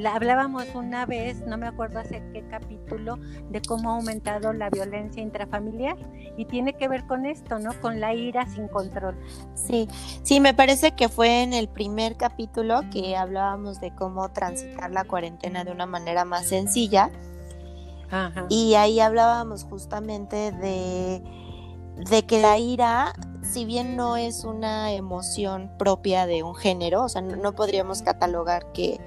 Hablábamos 0.06 0.66
una 0.74 1.06
vez, 1.06 1.46
no 1.46 1.58
me 1.58 1.68
acuerdo 1.68 2.00
hace 2.00 2.24
qué 2.34 2.46
capítulo, 2.50 3.18
de 3.50 3.62
cómo 3.62 3.92
ha 3.92 3.96
aumentado 3.96 4.54
la 4.54 4.70
violencia 4.70 5.22
intrafamiliar 5.22 5.98
y 6.38 6.46
tiene 6.46 6.74
que 6.74 6.88
ver 6.88 7.06
con 7.08 7.26
esto, 7.26 7.60
¿no? 7.60 7.74
Con 7.82 8.00
la 8.00 8.14
ira 8.14 8.48
sin 8.48 8.68
control. 8.68 9.18
Sí, 9.54 9.88
sí, 10.24 10.40
me 10.40 10.54
parece 10.54 10.92
que 10.92 11.10
fue 11.10 11.44
en 11.44 11.54
el 11.54 11.68
primer 11.68 12.18
capítulo 12.18 12.82
que 12.92 13.16
hablábamos 13.16 13.80
de 13.80 13.94
cómo 13.96 14.30
transitar 14.30 14.92
la 14.92 15.04
cuarentena 15.04 15.64
de 15.64 15.72
una 15.72 15.86
manera 15.86 16.26
más 16.26 16.48
sencilla. 16.48 17.12
Y 18.50 18.74
ahí 18.74 19.00
hablábamos 19.00 19.66
justamente 19.66 20.52
de 20.52 21.22
de 22.00 22.26
que 22.26 22.42
la 22.42 22.58
ira, 22.58 23.14
si 23.42 23.66
bien 23.66 23.96
no 23.96 24.16
es 24.16 24.44
una 24.44 24.94
emoción 24.94 25.72
propia 25.78 26.26
de 26.26 26.44
un 26.44 26.56
género, 26.56 27.04
o 27.04 27.10
sea, 27.10 27.22
no, 27.22 27.54
podríamos 27.54 28.02
catalogar 28.02 28.72
que, 28.72 29.00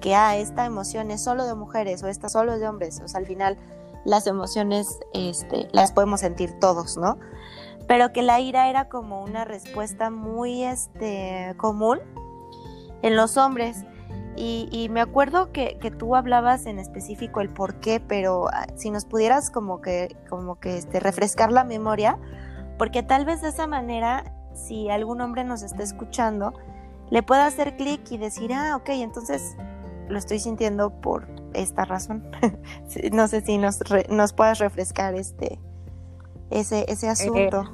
que, 0.00 0.14
ah, 0.14 0.36
esta 0.36 0.64
emoción 0.64 1.10
es 1.10 1.22
solo 1.22 1.44
de 1.44 1.54
mujeres 1.54 2.02
o 2.02 2.08
esta 2.08 2.28
solo 2.28 2.54
es 2.54 2.60
de 2.60 2.68
hombres, 2.68 3.00
o 3.04 3.08
sea, 3.08 3.20
al 3.20 3.26
final 3.26 3.56
las 4.04 4.26
emociones 4.26 4.98
este, 5.12 5.68
las 5.72 5.92
podemos 5.92 6.20
sentir 6.20 6.58
todos, 6.58 6.96
¿no? 6.96 7.18
Pero 7.86 8.12
que 8.12 8.22
la 8.22 8.40
ira 8.40 8.68
era 8.68 8.88
como 8.88 9.22
una 9.22 9.44
respuesta 9.44 10.10
muy 10.10 10.64
este, 10.64 11.54
común 11.56 12.00
en 13.02 13.16
los 13.16 13.36
hombres. 13.36 13.84
Y, 14.36 14.88
me 14.90 15.00
acuerdo 15.00 15.52
que, 15.52 15.78
que, 15.80 15.90
tú 15.90 16.16
hablabas 16.16 16.66
en 16.66 16.78
específico 16.78 17.40
el 17.40 17.50
por 17.50 17.76
qué, 17.76 18.00
pero 18.00 18.48
ah, 18.48 18.66
si 18.74 18.90
nos 18.90 19.04
pudieras 19.04 19.50
como 19.50 19.80
que, 19.80 20.16
como 20.28 20.58
que 20.58 20.76
este, 20.76 20.98
refrescar 20.98 21.52
la 21.52 21.62
memoria, 21.62 22.18
porque 22.76 23.02
tal 23.04 23.24
vez 23.24 23.42
de 23.42 23.50
esa 23.50 23.68
manera, 23.68 24.34
si 24.52 24.90
algún 24.90 25.20
hombre 25.20 25.44
nos 25.44 25.62
está 25.62 25.84
escuchando, 25.84 26.52
le 27.10 27.22
pueda 27.22 27.46
hacer 27.46 27.76
clic 27.76 28.10
y 28.10 28.18
decir, 28.18 28.52
ah, 28.52 28.74
ok, 28.76 28.88
entonces 28.90 29.56
lo 30.08 30.18
estoy 30.18 30.40
sintiendo 30.40 30.90
por 31.00 31.28
esta 31.52 31.84
razón. 31.84 32.28
no 33.12 33.28
sé 33.28 33.40
si 33.42 33.58
nos, 33.58 33.78
nos 34.08 34.32
puedas 34.32 34.58
refrescar 34.58 35.14
este, 35.14 35.60
ese, 36.50 36.86
ese 36.88 37.06
eh, 37.06 37.10
asunto. 37.10 37.64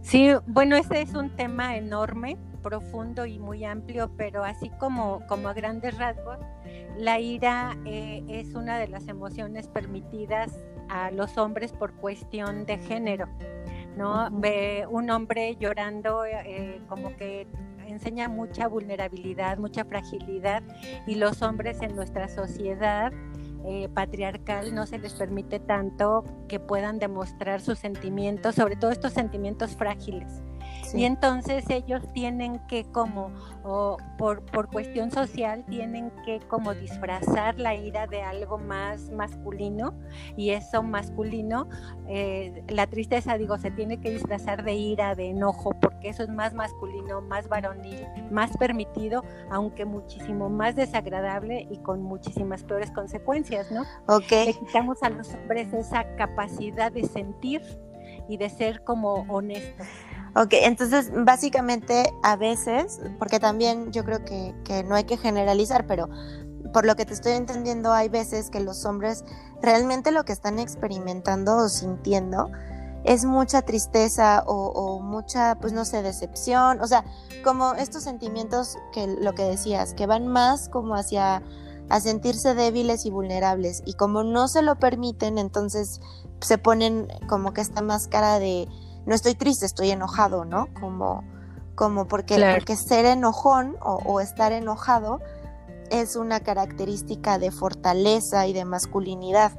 sí, 0.00 0.30
bueno, 0.46 0.76
ese 0.76 1.02
es 1.02 1.14
un 1.14 1.36
tema 1.36 1.76
enorme 1.76 2.38
profundo 2.62 3.26
y 3.26 3.38
muy 3.38 3.64
amplio, 3.64 4.10
pero 4.16 4.44
así 4.44 4.70
como, 4.78 5.26
como 5.26 5.48
a 5.48 5.54
grandes 5.54 5.96
rasgos, 5.98 6.38
la 6.96 7.18
ira 7.20 7.76
eh, 7.84 8.22
es 8.28 8.54
una 8.54 8.78
de 8.78 8.88
las 8.88 9.08
emociones 9.08 9.68
permitidas 9.68 10.52
a 10.88 11.10
los 11.10 11.38
hombres 11.38 11.72
por 11.72 11.94
cuestión 11.94 12.66
de 12.66 12.78
género. 12.78 13.26
¿no? 13.96 14.28
Ve 14.32 14.86
un 14.88 15.10
hombre 15.10 15.56
llorando 15.56 16.24
eh, 16.24 16.80
como 16.88 17.16
que 17.16 17.46
enseña 17.86 18.28
mucha 18.28 18.68
vulnerabilidad, 18.68 19.58
mucha 19.58 19.84
fragilidad 19.84 20.62
y 21.06 21.16
los 21.16 21.42
hombres 21.42 21.82
en 21.82 21.96
nuestra 21.96 22.28
sociedad 22.28 23.12
eh, 23.64 23.88
patriarcal 23.92 24.74
no 24.74 24.86
se 24.86 24.98
les 24.98 25.12
permite 25.12 25.60
tanto 25.60 26.24
que 26.48 26.58
puedan 26.58 26.98
demostrar 26.98 27.60
sus 27.60 27.78
sentimientos, 27.78 28.54
sobre 28.54 28.76
todo 28.76 28.90
estos 28.90 29.12
sentimientos 29.12 29.76
frágiles. 29.76 30.42
Y 30.94 31.04
entonces 31.04 31.64
ellos 31.68 32.02
tienen 32.12 32.58
que 32.66 32.84
como, 32.84 33.30
por, 34.18 34.44
por 34.46 34.68
cuestión 34.68 35.10
social, 35.10 35.64
tienen 35.68 36.10
que 36.24 36.40
como 36.48 36.74
disfrazar 36.74 37.58
la 37.58 37.74
ira 37.74 38.06
de 38.06 38.22
algo 38.22 38.58
más 38.58 39.10
masculino 39.10 39.94
y 40.36 40.50
eso 40.50 40.82
masculino, 40.82 41.68
eh, 42.08 42.64
la 42.68 42.86
tristeza, 42.86 43.38
digo, 43.38 43.58
se 43.58 43.70
tiene 43.70 44.00
que 44.00 44.10
disfrazar 44.10 44.64
de 44.64 44.74
ira, 44.74 45.14
de 45.14 45.30
enojo, 45.30 45.70
porque 45.80 46.08
eso 46.08 46.22
es 46.22 46.28
más 46.28 46.54
masculino, 46.54 47.20
más 47.20 47.48
varonil, 47.48 48.06
más 48.30 48.56
permitido, 48.56 49.24
aunque 49.50 49.84
muchísimo 49.84 50.48
más 50.48 50.76
desagradable 50.76 51.66
y 51.70 51.78
con 51.78 52.02
muchísimas 52.02 52.64
peores 52.64 52.90
consecuencias, 52.90 53.70
¿no? 53.70 53.82
Ok. 54.06 54.30
Le 54.30 54.54
quitamos 54.54 55.02
a 55.02 55.10
los 55.10 55.32
hombres 55.34 55.72
esa 55.72 56.16
capacidad 56.16 56.90
de 56.90 57.04
sentir 57.04 57.62
y 58.28 58.36
de 58.36 58.48
ser 58.48 58.82
como 58.84 59.24
honestos. 59.28 59.86
Ok, 60.36 60.50
entonces 60.52 61.10
básicamente 61.12 62.12
a 62.22 62.36
veces, 62.36 63.00
porque 63.18 63.40
también 63.40 63.90
yo 63.90 64.04
creo 64.04 64.24
que, 64.24 64.54
que, 64.64 64.84
no 64.84 64.94
hay 64.94 65.04
que 65.04 65.16
generalizar, 65.16 65.86
pero 65.86 66.08
por 66.72 66.86
lo 66.86 66.94
que 66.94 67.04
te 67.04 67.14
estoy 67.14 67.32
entendiendo, 67.32 67.92
hay 67.92 68.08
veces 68.08 68.48
que 68.48 68.60
los 68.60 68.84
hombres 68.84 69.24
realmente 69.60 70.12
lo 70.12 70.24
que 70.24 70.32
están 70.32 70.60
experimentando 70.60 71.56
o 71.56 71.68
sintiendo 71.68 72.48
es 73.02 73.24
mucha 73.24 73.62
tristeza 73.62 74.44
o, 74.46 74.54
o, 74.68 75.00
mucha, 75.00 75.56
pues 75.56 75.72
no 75.72 75.84
sé, 75.84 76.02
decepción, 76.02 76.80
o 76.80 76.86
sea, 76.86 77.04
como 77.42 77.74
estos 77.74 78.04
sentimientos 78.04 78.76
que 78.92 79.06
lo 79.06 79.32
que 79.34 79.42
decías, 79.42 79.94
que 79.94 80.06
van 80.06 80.28
más 80.28 80.68
como 80.68 80.94
hacia 80.94 81.42
a 81.88 81.98
sentirse 81.98 82.54
débiles 82.54 83.04
y 83.04 83.10
vulnerables 83.10 83.82
y 83.84 83.94
como 83.94 84.22
no 84.22 84.46
se 84.46 84.62
lo 84.62 84.76
permiten, 84.76 85.38
entonces 85.38 86.00
se 86.40 86.56
ponen 86.56 87.08
como 87.28 87.52
que 87.52 87.60
esta 87.60 87.82
máscara 87.82 88.38
de 88.38 88.68
no 89.06 89.14
estoy 89.14 89.34
triste, 89.34 89.66
estoy 89.66 89.90
enojado, 89.90 90.44
¿no? 90.44 90.68
Como, 90.80 91.24
como 91.74 92.06
porque, 92.06 92.34
porque 92.54 92.76
ser 92.76 93.06
enojón 93.06 93.76
o, 93.80 94.20
estar 94.20 94.52
enojado 94.52 95.20
es 95.90 96.16
una 96.16 96.40
característica 96.40 97.38
de 97.38 97.50
fortaleza 97.50 98.46
y 98.46 98.52
de 98.52 98.64
masculinidad. 98.64 99.52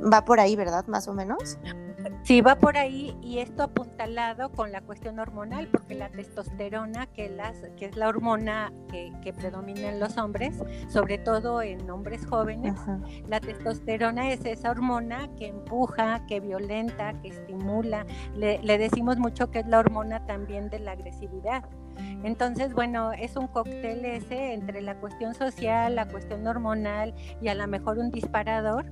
Va 0.00 0.24
por 0.24 0.40
ahí, 0.40 0.56
¿verdad? 0.56 0.86
Más 0.86 1.08
o 1.08 1.14
menos. 1.14 1.58
Sí, 2.30 2.42
va 2.42 2.54
por 2.54 2.76
ahí 2.76 3.18
y 3.20 3.38
esto 3.38 3.64
apuntalado 3.64 4.52
con 4.52 4.70
la 4.70 4.82
cuestión 4.82 5.18
hormonal, 5.18 5.66
porque 5.66 5.96
la 5.96 6.10
testosterona, 6.10 7.06
que, 7.06 7.28
las, 7.28 7.56
que 7.76 7.86
es 7.86 7.96
la 7.96 8.06
hormona 8.06 8.72
que, 8.88 9.32
predomina 9.32 9.88
en 9.88 9.98
los 9.98 10.16
hombres, 10.16 10.54
sobre 10.86 11.18
todo 11.18 11.60
en 11.60 11.90
hombres 11.90 12.24
jóvenes, 12.24 12.76
la 13.26 13.40
testosterona 13.40 14.30
es 14.30 14.44
esa 14.44 14.70
hormona 14.70 15.28
que 15.40 15.48
empuja, 15.48 16.24
que 16.28 16.38
violenta, 16.38 17.20
que 17.20 17.30
estimula. 17.30 18.06
Le, 18.36 18.62
le 18.62 18.78
decimos 18.78 19.18
mucho 19.18 19.50
que 19.50 19.58
es 19.58 19.66
la 19.66 19.80
hormona 19.80 20.24
también 20.24 20.70
de 20.70 20.78
la 20.78 20.92
agresividad. 20.92 21.64
Entonces, 22.22 22.72
bueno, 22.74 23.12
es 23.12 23.36
un 23.36 23.48
cóctel 23.48 24.04
ese 24.04 24.54
entre 24.54 24.82
la 24.82 24.94
cuestión 25.00 25.34
social, 25.34 25.96
la 25.96 26.06
cuestión 26.06 26.46
hormonal 26.46 27.12
y 27.42 27.48
a 27.48 27.54
lo 27.56 27.66
mejor 27.66 27.98
un 27.98 28.12
disparador 28.12 28.86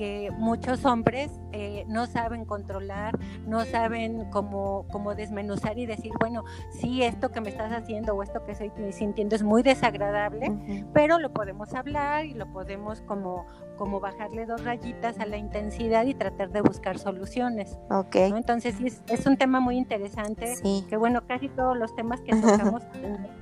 que 0.00 0.30
muchos 0.38 0.86
hombres 0.86 1.30
eh, 1.52 1.84
no 1.86 2.06
saben 2.06 2.46
controlar, 2.46 3.18
no 3.46 3.66
saben 3.66 4.30
cómo, 4.30 4.86
cómo 4.90 5.14
desmenuzar 5.14 5.78
y 5.78 5.84
decir, 5.84 6.10
bueno, 6.18 6.42
sí, 6.70 7.02
esto 7.02 7.28
que 7.28 7.42
me 7.42 7.50
estás 7.50 7.70
haciendo 7.70 8.14
o 8.14 8.22
esto 8.22 8.42
que 8.46 8.52
estoy 8.52 8.72
sintiendo 8.94 9.36
es 9.36 9.42
muy 9.42 9.62
desagradable, 9.62 10.86
pero 10.94 11.18
lo 11.18 11.34
podemos 11.34 11.74
hablar 11.74 12.24
y 12.24 12.32
lo 12.32 12.50
podemos 12.50 13.02
como, 13.02 13.44
como 13.80 13.98
bajarle 13.98 14.44
dos 14.44 14.62
rayitas 14.62 15.18
a 15.20 15.24
la 15.24 15.38
intensidad 15.38 16.04
y 16.04 16.12
tratar 16.12 16.50
de 16.50 16.60
buscar 16.60 16.98
soluciones. 16.98 17.78
Ok. 17.88 18.14
Entonces, 18.14 18.74
sí, 18.76 18.92
es, 19.08 19.26
un 19.26 19.38
tema 19.38 19.58
muy 19.58 19.78
interesante, 19.78 20.54
que 20.86 20.96
bueno, 20.98 21.26
casi 21.26 21.48
todos 21.48 21.78
los 21.78 21.96
temas 21.96 22.20
que 22.20 22.32
tocamos 22.42 22.82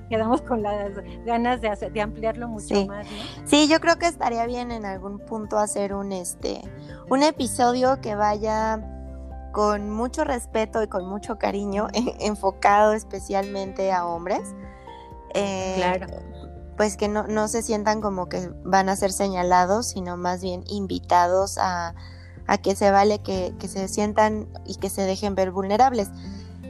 quedamos 0.09 0.41
con 0.41 0.63
las 0.63 0.93
ganas 1.25 1.59
de, 1.59 1.89
de 1.89 2.01
ampliarlo 2.01 2.47
mucho 2.47 2.85
más. 2.85 3.05
Sí, 3.43 3.67
yo 3.67 3.81
creo 3.81 3.97
que 3.97 4.07
estaría 4.07 4.45
bien 4.45 4.71
en 4.71 4.85
algún 4.85 5.19
punto 5.19 5.57
hacer 5.57 5.93
un 5.93 6.13
este 6.13 6.61
un 7.09 7.21
episodio 7.21 7.99
que 7.99 8.15
vaya 8.15 8.79
con 9.51 9.89
mucho 9.89 10.23
respeto 10.23 10.81
y 10.81 10.87
con 10.87 11.05
mucho 11.05 11.37
cariño, 11.37 11.89
enfocado 12.21 12.93
especialmente 12.93 13.91
a 13.91 14.05
hombres. 14.05 14.55
Eh, 15.33 15.73
claro. 15.75 16.07
Pues 16.79 16.95
que 16.95 17.09
no, 17.09 17.27
no, 17.27 17.49
se 17.49 17.61
sientan 17.61 17.99
como 17.99 18.29
que 18.29 18.53
van 18.63 18.87
a 18.87 18.95
ser 18.95 19.11
señalados, 19.11 19.89
sino 19.89 20.15
más 20.15 20.41
bien 20.41 20.63
invitados 20.69 21.57
a, 21.57 21.93
a 22.47 22.57
que 22.57 22.73
se 22.73 22.89
vale 22.89 23.19
que, 23.19 23.53
que, 23.59 23.67
se 23.67 23.89
sientan 23.89 24.47
y 24.65 24.75
que 24.75 24.89
se 24.89 25.01
dejen 25.01 25.35
ver 25.35 25.51
vulnerables. 25.51 26.07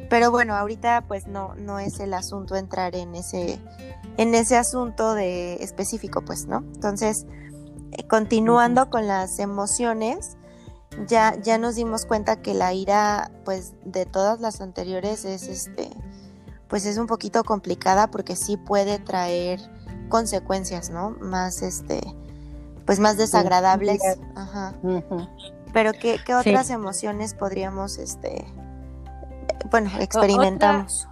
Pero 0.10 0.32
bueno, 0.32 0.56
ahorita 0.56 1.06
pues 1.08 1.28
no, 1.28 1.54
no 1.54 1.78
es 1.78 2.00
el 2.00 2.15
asunto 2.15 2.56
entrar 2.56 2.95
en 2.95 3.13
ese, 3.13 3.60
en 4.17 4.34
ese 4.34 4.58
asunto 4.58 5.13
de 5.13 5.62
específico, 5.62 6.26
pues, 6.26 6.48
¿no? 6.48 6.63
Entonces, 6.74 7.28
eh, 7.91 8.08
continuando 8.08 8.89
con 8.89 9.06
las 9.06 9.38
emociones, 9.38 10.38
ya, 11.08 11.39
ya 11.39 11.60
nos 11.60 11.76
dimos 11.76 12.08
cuenta 12.08 12.41
que 12.41 12.56
la 12.56 12.74
ira, 12.74 13.30
pues 13.45 13.74
de 13.86 14.08
todas 14.08 14.39
las 14.39 14.60
anteriores 14.60 15.24
es 15.24 15.48
este, 15.48 15.91
pues 16.67 16.88
es 16.88 16.98
un 16.98 17.06
poquito 17.06 17.43
complicada 17.43 18.10
porque 18.10 18.36
sí 18.36 18.58
puede 18.58 18.98
traer 18.98 19.78
consecuencias, 20.10 20.89
¿no? 20.89 21.12
Más 21.22 21.62
este, 21.62 22.02
pues 22.86 23.00
más 23.00 23.17
desagradables. 23.17 24.02
Ajá. 24.36 24.74
Pero 25.72 25.93
¿qué, 25.93 26.19
qué 26.26 26.36
otras 26.36 26.69
emociones 26.69 27.34
podríamos, 27.34 27.98
este, 27.98 28.45
bueno, 29.72 29.89
experimentamos? 30.00 31.08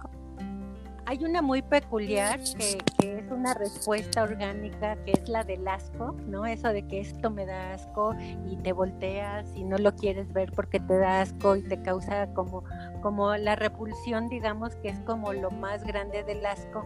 hay 1.08 1.24
una 1.24 1.40
muy 1.40 1.62
peculiar 1.62 2.38
que, 2.58 2.78
es 3.02 3.30
una 3.30 3.54
respuesta 3.54 4.22
orgánica, 4.22 5.02
que 5.06 5.12
es 5.12 5.26
la 5.26 5.42
del 5.42 5.66
asco, 5.66 6.14
¿no? 6.26 6.44
Eso 6.44 6.68
de 6.68 6.86
que 6.86 7.00
esto 7.00 7.30
me 7.30 7.46
da 7.46 7.72
asco 7.72 8.14
y 8.46 8.56
te 8.58 8.72
volteas 8.72 9.46
y 9.54 9.64
no 9.64 9.78
lo 9.78 9.96
quieres 9.96 10.30
ver 10.34 10.52
porque 10.52 10.80
te 10.80 10.98
da 10.98 11.22
asco 11.22 11.56
y 11.56 11.62
te 11.62 11.80
causa 11.80 12.26
como, 12.34 12.62
como 13.00 13.36
la 13.36 13.56
repulsión, 13.56 14.28
digamos, 14.28 14.76
que 14.76 14.88
es 14.88 15.00
como 15.00 15.32
lo 15.32 15.50
más 15.50 15.84
grande 15.84 16.24
del 16.24 16.44
asco. 16.44 16.84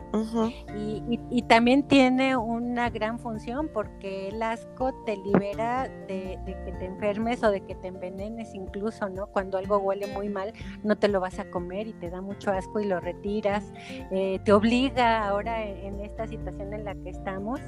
y, 0.76 1.42
también 1.48 1.82
tiene 1.82 2.36
una 2.36 2.88
gran 2.88 3.18
función 3.18 3.68
porque 3.68 4.28
el 4.28 4.42
asco 4.42 4.92
te 5.04 5.16
libera 5.16 5.88
de, 6.06 6.38
que 6.46 6.72
te 6.78 6.86
enfermes 6.86 7.42
o 7.42 7.50
de 7.50 7.60
que 7.60 7.74
te 7.74 7.88
envenenes 7.88 8.54
incluso, 8.54 9.08
¿no? 9.08 9.26
Cuando 9.26 9.58
algo 9.58 9.78
huele 9.78 10.06
muy 10.06 10.28
mal, 10.28 10.52
no 10.82 10.96
te 10.96 11.08
lo 11.08 11.20
vas 11.20 11.38
a 11.38 11.50
comer 11.50 11.88
y 11.88 11.92
te 11.92 12.10
da 12.10 12.20
mucho 12.20 12.50
asco 12.50 12.80
y 12.80 12.86
lo 12.86 13.00
retiras. 13.00 13.72
Eh, 14.10 14.40
te 14.44 14.52
obliga 14.52 15.26
ahora 15.26 15.64
en, 15.64 16.00
esta 16.00 16.26
situación 16.26 16.72
en 16.72 16.84
la 16.84 16.94
que 16.94 17.10
estamos 17.10 17.60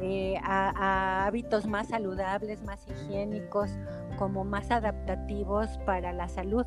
eh, 0.00 0.36
a, 0.42 1.26
hábitos 1.26 1.66
más 1.66 1.88
saludables, 1.88 2.62
más 2.62 2.86
higiénicos, 2.88 3.70
como 4.18 4.44
más 4.44 4.70
adaptativos 4.70 5.78
para 5.86 6.12
la 6.12 6.28
salud. 6.28 6.66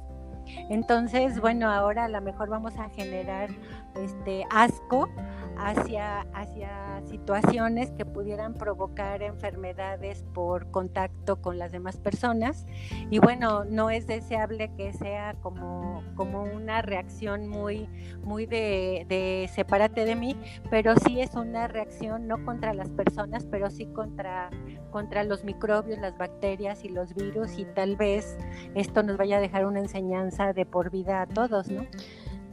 Entonces, 0.70 1.40
bueno, 1.40 1.70
ahora 1.70 2.06
a 2.06 2.10
lo 2.10 2.22
mejor 2.22 2.50
vamos 2.50 2.78
a 2.78 2.90
generar 2.90 3.50
este 3.96 4.46
asco 4.50 5.10
hacia, 5.58 6.22
hacia 6.34 7.02
situaciones 7.06 7.92
que 7.92 8.06
pudieran 8.06 8.54
provocar 8.54 9.22
enfermedades 9.22 10.24
por 10.34 10.72
contacto 10.72 11.42
con 11.42 11.58
las 11.58 11.72
demás 11.72 11.98
personas. 11.98 12.66
Y 13.10 13.20
bueno, 13.20 13.64
no 13.66 13.90
es 13.90 14.08
deseable 14.08 14.72
que 14.76 14.94
sea 14.94 15.36
como, 15.42 16.04
como 16.16 16.44
una 16.44 16.82
reacción 16.82 17.48
muy, 17.48 17.88
muy 18.24 18.46
de, 18.46 19.06
de 19.08 19.50
sepárate 19.54 20.06
de 20.06 20.16
mí, 20.16 20.36
pero 20.70 20.96
sí 20.98 21.22
es 21.22 21.36
una 21.36 21.68
reacción 21.68 22.28
no 22.28 22.44
contra 22.44 22.74
las 22.74 22.90
personas, 22.90 23.46
pero 23.46 23.70
sí 23.70 23.86
contra, 23.88 24.50
contra 24.94 25.24
los 25.24 25.44
microbios, 25.44 26.00
las 26.00 26.16
bacterias 26.18 26.86
y 26.86 26.90
los 26.90 27.16
virus 27.16 27.58
y 27.58 27.66
tal 27.66 27.96
vez 27.96 28.38
esto 28.76 29.02
nos 29.02 29.18
vaya 29.18 29.38
a 29.38 29.40
dejar 29.42 29.66
una 29.66 29.80
enseñanza 29.80 30.54
de 30.54 30.68
por 30.68 30.92
vida 30.92 31.24
a 31.24 31.26
todos, 31.26 31.68
¿no? 31.68 31.86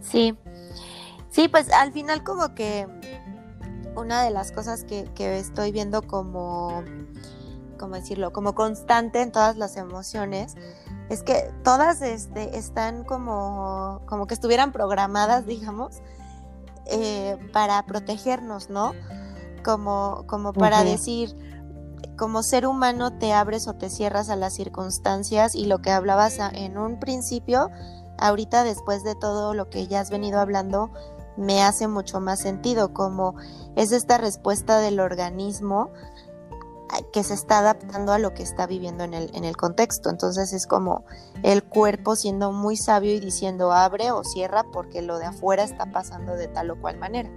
Sí. 0.00 0.37
Sí, 1.29 1.48
pues 1.48 1.70
al 1.70 1.92
final 1.92 2.24
como 2.24 2.55
que 2.55 2.88
una 3.94 4.24
de 4.24 4.31
las 4.31 4.53
cosas 4.53 4.85
que, 4.85 5.07
estoy 5.38 5.70
viendo 5.70 6.00
como, 6.00 6.83
¿cómo 7.79 7.94
decirlo? 7.94 8.33
Como 8.33 8.55
constante 8.55 9.20
en 9.20 9.33
todas 9.33 9.59
las 9.59 9.76
emociones 9.76 10.57
es 11.11 11.22
que 11.22 11.53
todas 11.62 12.00
este, 12.00 12.57
están 12.57 13.05
como, 13.05 14.00
como 14.07 14.26
que 14.26 14.33
estuvieran 14.33 14.72
programadas, 14.72 15.44
digamos, 15.44 16.00
eh, 16.87 17.37
para 17.53 17.85
protegernos, 17.85 18.70
¿no? 18.70 18.94
Como, 19.62 20.24
como 20.26 20.55
para 20.55 20.85
decir, 20.85 21.37
como 22.21 22.43
ser 22.43 22.67
humano 22.67 23.15
te 23.15 23.33
abres 23.33 23.67
o 23.67 23.73
te 23.73 23.89
cierras 23.89 24.29
a 24.29 24.37
las 24.37 24.53
circunstancias 24.53 25.55
y 25.55 25.65
lo 25.65 25.79
que 25.79 25.91
hablabas 25.91 26.39
en 26.53 26.77
un 26.77 27.01
principio, 27.01 27.71
ahorita 28.19 28.63
después 28.63 29.03
de 29.05 29.15
todo 29.15 29.55
lo 29.55 29.71
que 29.71 29.87
ya 29.87 30.01
has 30.01 30.11
venido 30.11 30.39
hablando, 30.39 30.91
me 31.39 31.63
hace 31.63 31.89
mucho 31.89 32.21
más 32.21 32.39
sentido, 32.39 32.93
como 32.93 33.37
es 33.75 33.91
esta 33.91 34.19
respuesta 34.19 34.81
del 34.81 35.01
organismo 35.01 35.89
que 37.11 37.25
se 37.25 37.33
está 37.33 37.61
adaptando 37.61 38.13
a 38.13 38.19
lo 38.19 38.35
que 38.35 38.43
está 38.43 38.67
viviendo 38.67 39.03
en 39.03 39.15
el, 39.15 39.35
en 39.35 39.45
el 39.45 39.57
contexto. 39.57 40.11
Entonces 40.11 40.53
es 40.53 40.67
como 40.67 41.07
el 41.43 41.65
cuerpo 41.65 42.17
siendo 42.17 42.53
muy 42.53 42.77
sabio 42.77 43.15
y 43.15 43.21
diciendo 43.21 43.73
abre 43.73 44.11
o 44.11 44.25
cierra 44.25 44.65
porque 44.75 45.01
lo 45.01 45.19
de 45.19 45.25
afuera 45.25 45.63
está 45.63 45.91
pasando 45.91 46.35
de 46.35 46.49
tal 46.49 46.71
o 46.71 46.79
cual 46.79 46.99
manera. 46.99 47.31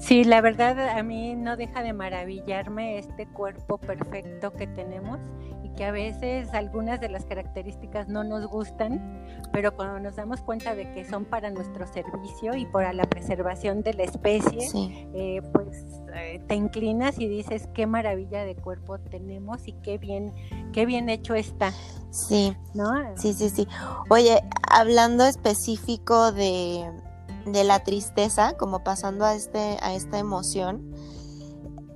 Sí, 0.00 0.24
la 0.24 0.40
verdad 0.40 0.78
a 0.98 1.02
mí 1.02 1.36
no 1.36 1.56
deja 1.56 1.82
de 1.82 1.92
maravillarme 1.92 2.98
este 2.98 3.26
cuerpo 3.28 3.78
perfecto 3.78 4.52
que 4.52 4.66
tenemos 4.66 5.20
que 5.76 5.84
a 5.84 5.92
veces 5.92 6.52
algunas 6.52 7.00
de 7.00 7.08
las 7.08 7.24
características 7.24 8.08
no 8.08 8.24
nos 8.24 8.46
gustan, 8.46 9.24
pero 9.52 9.74
cuando 9.74 9.98
nos 10.00 10.16
damos 10.16 10.40
cuenta 10.40 10.74
de 10.74 10.92
que 10.92 11.04
son 11.04 11.24
para 11.24 11.50
nuestro 11.50 11.86
servicio 11.86 12.54
y 12.54 12.66
para 12.66 12.92
la 12.92 13.04
preservación 13.04 13.82
de 13.82 13.94
la 13.94 14.04
especie, 14.04 14.68
eh, 15.14 15.40
pues 15.52 15.86
eh, 16.14 16.42
te 16.46 16.54
inclinas 16.54 17.18
y 17.18 17.28
dices 17.28 17.68
qué 17.74 17.86
maravilla 17.86 18.44
de 18.44 18.56
cuerpo 18.56 18.98
tenemos 18.98 19.66
y 19.66 19.72
qué 19.72 19.98
bien, 19.98 20.32
qué 20.72 20.86
bien 20.86 21.08
hecho 21.08 21.34
está. 21.34 21.72
Sí, 22.10 22.54
¿no? 22.74 22.92
Sí, 23.16 23.32
sí, 23.32 23.48
sí. 23.50 23.66
Oye, 24.08 24.40
hablando 24.68 25.24
específico 25.24 26.32
de, 26.32 26.84
de 27.46 27.64
la 27.64 27.84
tristeza, 27.84 28.56
como 28.56 28.84
pasando 28.84 29.24
a 29.24 29.34
este, 29.34 29.78
a 29.82 29.94
esta 29.94 30.18
emoción, 30.18 30.94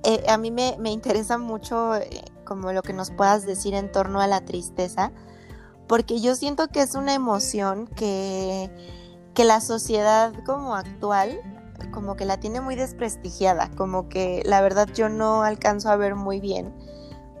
eh, 0.03 0.23
a 0.27 0.37
mí 0.37 0.51
me, 0.51 0.75
me 0.79 0.91
interesa 0.91 1.37
mucho 1.37 1.93
como 2.45 2.71
lo 2.71 2.81
que 2.83 2.93
nos 2.93 3.11
puedas 3.11 3.45
decir 3.45 3.73
en 3.73 3.91
torno 3.91 4.21
a 4.21 4.27
la 4.27 4.45
tristeza, 4.45 5.11
porque 5.87 6.19
yo 6.19 6.35
siento 6.35 6.67
que 6.67 6.81
es 6.81 6.95
una 6.95 7.13
emoción 7.13 7.87
que, 7.87 8.69
que 9.33 9.45
la 9.45 9.61
sociedad 9.61 10.33
como 10.45 10.75
actual 10.75 11.39
como 11.91 12.15
que 12.15 12.25
la 12.25 12.39
tiene 12.39 12.61
muy 12.61 12.75
desprestigiada, 12.75 13.69
como 13.75 14.09
que 14.09 14.41
la 14.45 14.61
verdad 14.61 14.87
yo 14.93 15.09
no 15.09 15.43
alcanzo 15.43 15.89
a 15.89 15.95
ver 15.95 16.15
muy 16.15 16.39
bien 16.39 16.73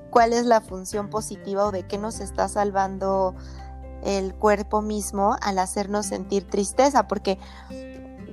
cuál 0.09 0.33
es 0.33 0.45
la 0.45 0.61
función 0.61 1.09
positiva 1.09 1.65
o 1.65 1.71
de 1.71 1.83
qué 1.83 1.97
nos 1.97 2.19
está 2.19 2.47
salvando 2.47 3.35
el 4.03 4.33
cuerpo 4.33 4.81
mismo 4.81 5.35
al 5.41 5.59
hacernos 5.59 6.05
sentir 6.05 6.47
tristeza, 6.47 7.07
porque 7.07 7.37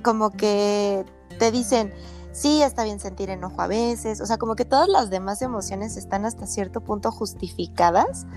como 0.03 0.31
que 0.31 1.05
te 1.39 1.51
dicen, 1.51 1.91
sí 2.31 2.61
está 2.61 2.83
bien 2.83 2.99
sentir 2.99 3.29
enojo 3.29 3.61
a 3.61 3.67
veces, 3.67 4.21
o 4.21 4.25
sea, 4.25 4.37
como 4.37 4.55
que 4.55 4.65
todas 4.65 4.89
las 4.89 5.09
demás 5.09 5.41
emociones 5.41 5.97
están 5.97 6.25
hasta 6.25 6.45
cierto 6.45 6.81
punto 6.81 7.11
justificadas, 7.11 8.27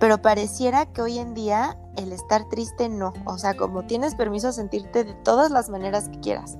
pero 0.00 0.20
pareciera 0.22 0.86
que 0.86 1.02
hoy 1.02 1.18
en 1.18 1.34
día 1.34 1.78
el 1.96 2.12
estar 2.12 2.48
triste 2.48 2.88
no, 2.88 3.12
o 3.24 3.38
sea, 3.38 3.56
como 3.56 3.84
tienes 3.84 4.14
permiso 4.14 4.48
a 4.48 4.52
sentirte 4.52 5.04
de 5.04 5.14
todas 5.14 5.50
las 5.50 5.68
maneras 5.68 6.08
que 6.08 6.20
quieras, 6.20 6.58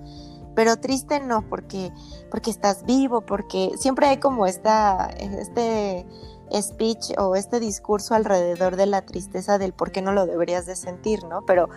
pero 0.55 0.77
triste 0.77 1.21
no, 1.21 1.43
porque, 1.49 1.93
porque 2.31 2.51
estás 2.51 2.85
vivo, 2.85 3.21
porque 3.21 3.73
siempre 3.77 4.09
hay 4.09 4.19
como 4.19 4.47
esta, 4.47 5.07
este 5.19 6.07
speech 6.53 7.13
o 7.19 7.37
este 7.37 7.61
discurso 7.61 8.15
alrededor 8.15 8.77
de 8.77 8.87
la 8.87 9.03
tristeza 9.03 9.59
del 9.59 9.73
por 9.73 9.93
qué 9.93 10.03
no 10.03 10.13
lo 10.13 10.27
deberías 10.27 10.67
de 10.67 10.77
sentir, 10.77 11.25
¿no? 11.25 11.43
Pero 11.47 11.69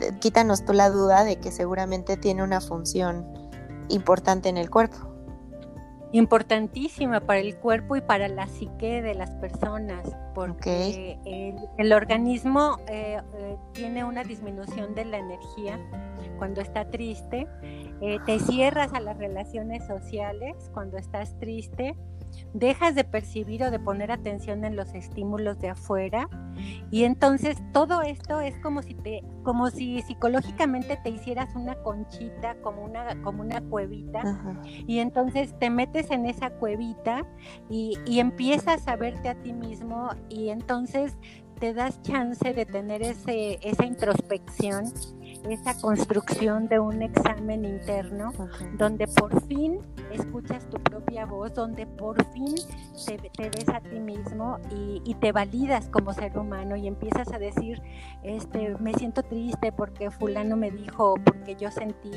eh, 0.00 0.12
quítanos 0.20 0.64
tú 0.64 0.72
la 0.72 0.90
duda 0.90 1.24
de 1.24 1.36
que 1.36 1.52
seguramente 1.52 2.16
tiene 2.16 2.42
una 2.42 2.60
función 2.60 3.26
importante 3.88 4.48
en 4.48 4.56
el 4.56 4.70
cuerpo. 4.70 5.12
Importantísima 6.12 7.20
para 7.20 7.40
el 7.40 7.56
cuerpo 7.56 7.96
y 7.96 8.02
para 8.02 8.28
la 8.28 8.46
psique 8.46 9.00
de 9.00 9.14
las 9.14 9.30
personas, 9.30 10.14
porque 10.34 11.18
el, 11.78 11.92
organismo 11.94 12.76
eh, 12.86 13.18
eh, 13.34 13.56
tiene 13.72 14.04
una 14.04 14.22
disminución 14.22 14.94
de 14.94 15.06
la 15.06 15.16
energía 15.16 15.80
cuando 16.36 16.60
está 16.60 16.84
triste, 16.90 17.46
eh, 18.02 18.18
te 18.26 18.38
cierras 18.40 18.92
a 18.92 19.00
las 19.00 19.16
relaciones 19.16 19.86
sociales 19.86 20.70
cuando 20.74 20.98
estás 20.98 21.38
triste, 21.38 21.94
dejas 22.54 22.94
de 22.94 23.04
percibir 23.04 23.62
o 23.64 23.70
de 23.70 23.78
poner 23.78 24.12
atención 24.12 24.64
en 24.64 24.76
los 24.76 24.94
estímulos 24.94 25.58
de 25.58 25.70
afuera 25.70 26.28
y 26.90 27.04
entonces 27.04 27.56
todo 27.72 28.02
esto 28.02 28.40
es 28.40 28.58
como 28.58 28.82
si 28.82 28.94
te 28.94 29.22
como 29.42 29.70
si 29.70 30.02
psicológicamente 30.02 30.98
te 31.02 31.10
hicieras 31.10 31.54
una 31.56 31.74
conchita 31.76 32.56
como 32.56 32.84
una 32.84 33.20
como 33.22 33.42
una 33.42 33.60
cuevita 33.62 34.22
y 34.86 34.98
entonces 34.98 35.58
te 35.58 35.70
metes 35.70 36.10
en 36.10 36.26
esa 36.26 36.50
cuevita 36.50 37.26
y, 37.70 37.98
y 38.06 38.20
empiezas 38.20 38.86
a 38.86 38.96
verte 38.96 39.28
a 39.30 39.34
ti 39.34 39.52
mismo 39.52 40.10
y 40.28 40.50
entonces 40.50 41.16
te 41.62 41.72
das 41.74 42.02
chance 42.02 42.52
de 42.52 42.66
tener 42.66 43.02
ese, 43.02 43.60
esa 43.62 43.86
introspección, 43.86 44.92
esa 45.48 45.74
construcción 45.80 46.68
de 46.68 46.78
un 46.78 47.02
examen 47.02 47.64
interno, 47.64 48.32
donde 48.74 49.06
por 49.08 49.40
fin 49.46 49.80
escuchas 50.12 50.68
tu 50.68 50.78
propia 50.78 51.26
voz, 51.26 51.54
donde 51.54 51.86
por 51.86 52.24
fin 52.32 52.54
te, 53.06 53.50
ves 53.50 53.68
a 53.68 53.80
ti 53.80 53.98
mismo 53.98 54.58
y, 54.70 55.14
te 55.20 55.30
validas 55.30 55.88
como 55.88 56.12
ser 56.12 56.36
humano 56.36 56.74
y 56.74 56.88
empiezas 56.88 57.32
a 57.32 57.38
decir, 57.38 57.80
este, 58.22 58.76
me 58.78 58.92
siento 58.94 59.22
triste 59.22 59.70
porque 59.70 60.10
fulano 60.10 60.56
me 60.56 60.70
dijo, 60.70 61.14
porque 61.24 61.54
yo 61.54 61.70
sentí. 61.70 62.10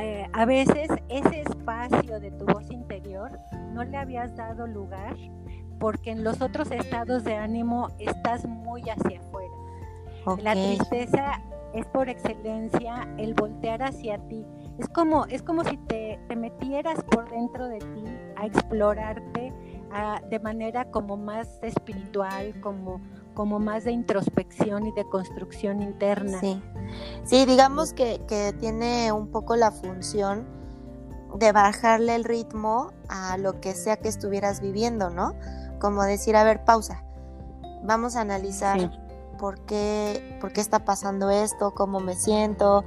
Eh, 0.00 0.26
a 0.32 0.44
veces 0.44 0.88
ese 1.08 1.42
espacio 1.42 2.18
de 2.18 2.30
tu 2.32 2.46
voz 2.46 2.70
interior 2.70 3.38
no 3.72 3.84
le 3.84 3.96
habías 3.96 4.34
dado 4.36 4.66
lugar 4.66 5.16
porque 5.78 6.10
en 6.10 6.24
los 6.24 6.42
otros 6.42 6.70
estados 6.70 7.24
de 7.24 7.36
ánimo 7.36 7.88
estás 7.98 8.46
muy 8.46 8.82
hacia 8.82 9.20
afuera. 9.20 9.54
La 10.42 10.52
tristeza 10.52 11.40
es 11.74 11.86
por 11.86 12.08
excelencia 12.08 13.08
el 13.18 13.34
voltear 13.34 13.82
hacia 13.82 14.18
ti. 14.28 14.44
Es 14.78 14.88
como, 14.88 15.26
es 15.26 15.42
como 15.42 15.64
si 15.64 15.76
te, 15.76 16.18
metieras 16.36 17.02
por 17.04 17.30
dentro 17.30 17.68
de 17.68 17.78
ti 17.78 18.04
a 18.36 18.46
explorarte 18.46 19.52
de 20.28 20.38
manera 20.38 20.90
como 20.90 21.16
más 21.16 21.48
espiritual, 21.62 22.58
como, 22.60 23.00
como 23.34 23.58
más 23.58 23.84
de 23.84 23.92
introspección 23.92 24.86
y 24.86 24.92
de 24.92 25.04
construcción 25.04 25.82
interna. 25.82 26.38
Sí, 26.40 26.62
sí 27.24 27.44
digamos 27.44 27.92
que, 27.92 28.22
que 28.28 28.52
tiene 28.58 29.12
un 29.12 29.30
poco 29.30 29.56
la 29.56 29.72
función 29.72 30.46
de 31.36 31.52
bajarle 31.52 32.14
el 32.14 32.24
ritmo 32.24 32.92
a 33.08 33.36
lo 33.36 33.60
que 33.60 33.74
sea 33.74 33.96
que 33.96 34.08
estuvieras 34.08 34.60
viviendo, 34.60 35.10
¿no? 35.10 35.34
Como 35.80 36.02
decir, 36.02 36.36
a 36.36 36.44
ver, 36.44 36.64
pausa, 36.64 37.04
vamos 37.82 38.16
a 38.16 38.20
analizar 38.20 38.90
por, 39.40 39.58
qué, 39.60 40.36
por 40.38 40.52
qué 40.52 40.60
está 40.60 40.84
pasando 40.84 41.30
esto, 41.30 41.72
cómo 41.74 41.98
me 41.98 42.14
siento, 42.14 42.84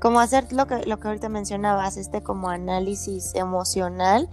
como 0.00 0.20
hacer 0.20 0.52
lo 0.52 0.68
que, 0.68 0.86
lo 0.86 1.00
que 1.00 1.08
ahorita 1.08 1.28
mencionabas, 1.28 1.96
este 1.96 2.22
como 2.22 2.48
análisis 2.48 3.34
emocional 3.34 4.28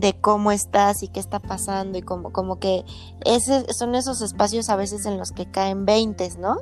de 0.00 0.14
cómo 0.20 0.52
estás 0.52 1.02
y 1.02 1.08
qué 1.08 1.18
está 1.18 1.40
pasando 1.40 1.98
y 1.98 2.02
como, 2.02 2.32
como 2.32 2.60
que 2.60 2.84
ese, 3.24 3.72
son 3.72 3.96
esos 3.96 4.22
espacios 4.22 4.70
a 4.70 4.76
veces 4.76 5.06
en 5.06 5.18
los 5.18 5.32
que 5.32 5.50
caen 5.50 5.86
veintes, 5.86 6.38
¿no? 6.38 6.58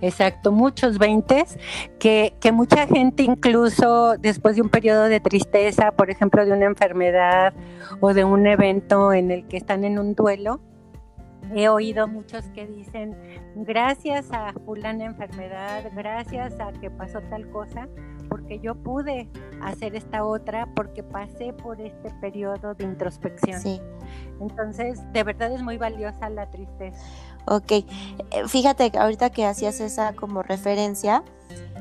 Exacto, 0.00 0.52
muchos 0.52 0.98
veintes 0.98 1.58
que, 1.98 2.36
que 2.40 2.52
mucha 2.52 2.86
gente 2.86 3.24
incluso 3.24 4.16
después 4.18 4.54
de 4.54 4.62
un 4.62 4.68
periodo 4.68 5.04
de 5.04 5.18
tristeza, 5.18 5.90
por 5.90 6.10
ejemplo, 6.10 6.44
de 6.44 6.52
una 6.52 6.66
enfermedad 6.66 7.54
o 8.00 8.14
de 8.14 8.24
un 8.24 8.46
evento 8.46 9.12
en 9.12 9.32
el 9.32 9.48
que 9.48 9.56
están 9.56 9.84
en 9.84 9.98
un 9.98 10.14
duelo, 10.14 10.60
he 11.54 11.68
oído 11.68 12.08
muchos 12.08 12.44
que 12.46 12.66
dicen, 12.66 13.16
gracias 13.54 14.30
a 14.32 14.52
fulana 14.64 15.04
enfermedad, 15.04 15.84
gracias 15.94 16.58
a 16.60 16.72
que 16.72 16.90
pasó 16.90 17.20
tal 17.30 17.48
cosa, 17.50 17.88
porque 18.28 18.58
yo 18.58 18.74
pude 18.74 19.28
hacer 19.62 19.94
esta 19.94 20.24
otra, 20.24 20.66
porque 20.74 21.02
pasé 21.02 21.52
por 21.52 21.80
este 21.80 22.10
periodo 22.20 22.74
de 22.74 22.84
introspección. 22.84 23.60
Sí. 23.60 23.80
Entonces, 24.40 25.00
de 25.12 25.22
verdad 25.22 25.52
es 25.52 25.62
muy 25.62 25.78
valiosa 25.78 26.28
la 26.30 26.50
tristeza. 26.50 27.00
Ok, 27.46 27.70
eh, 27.70 27.84
fíjate 28.48 28.90
que 28.90 28.98
ahorita 28.98 29.30
que 29.30 29.46
hacías 29.46 29.80
esa 29.80 30.14
como 30.14 30.42
referencia, 30.42 31.22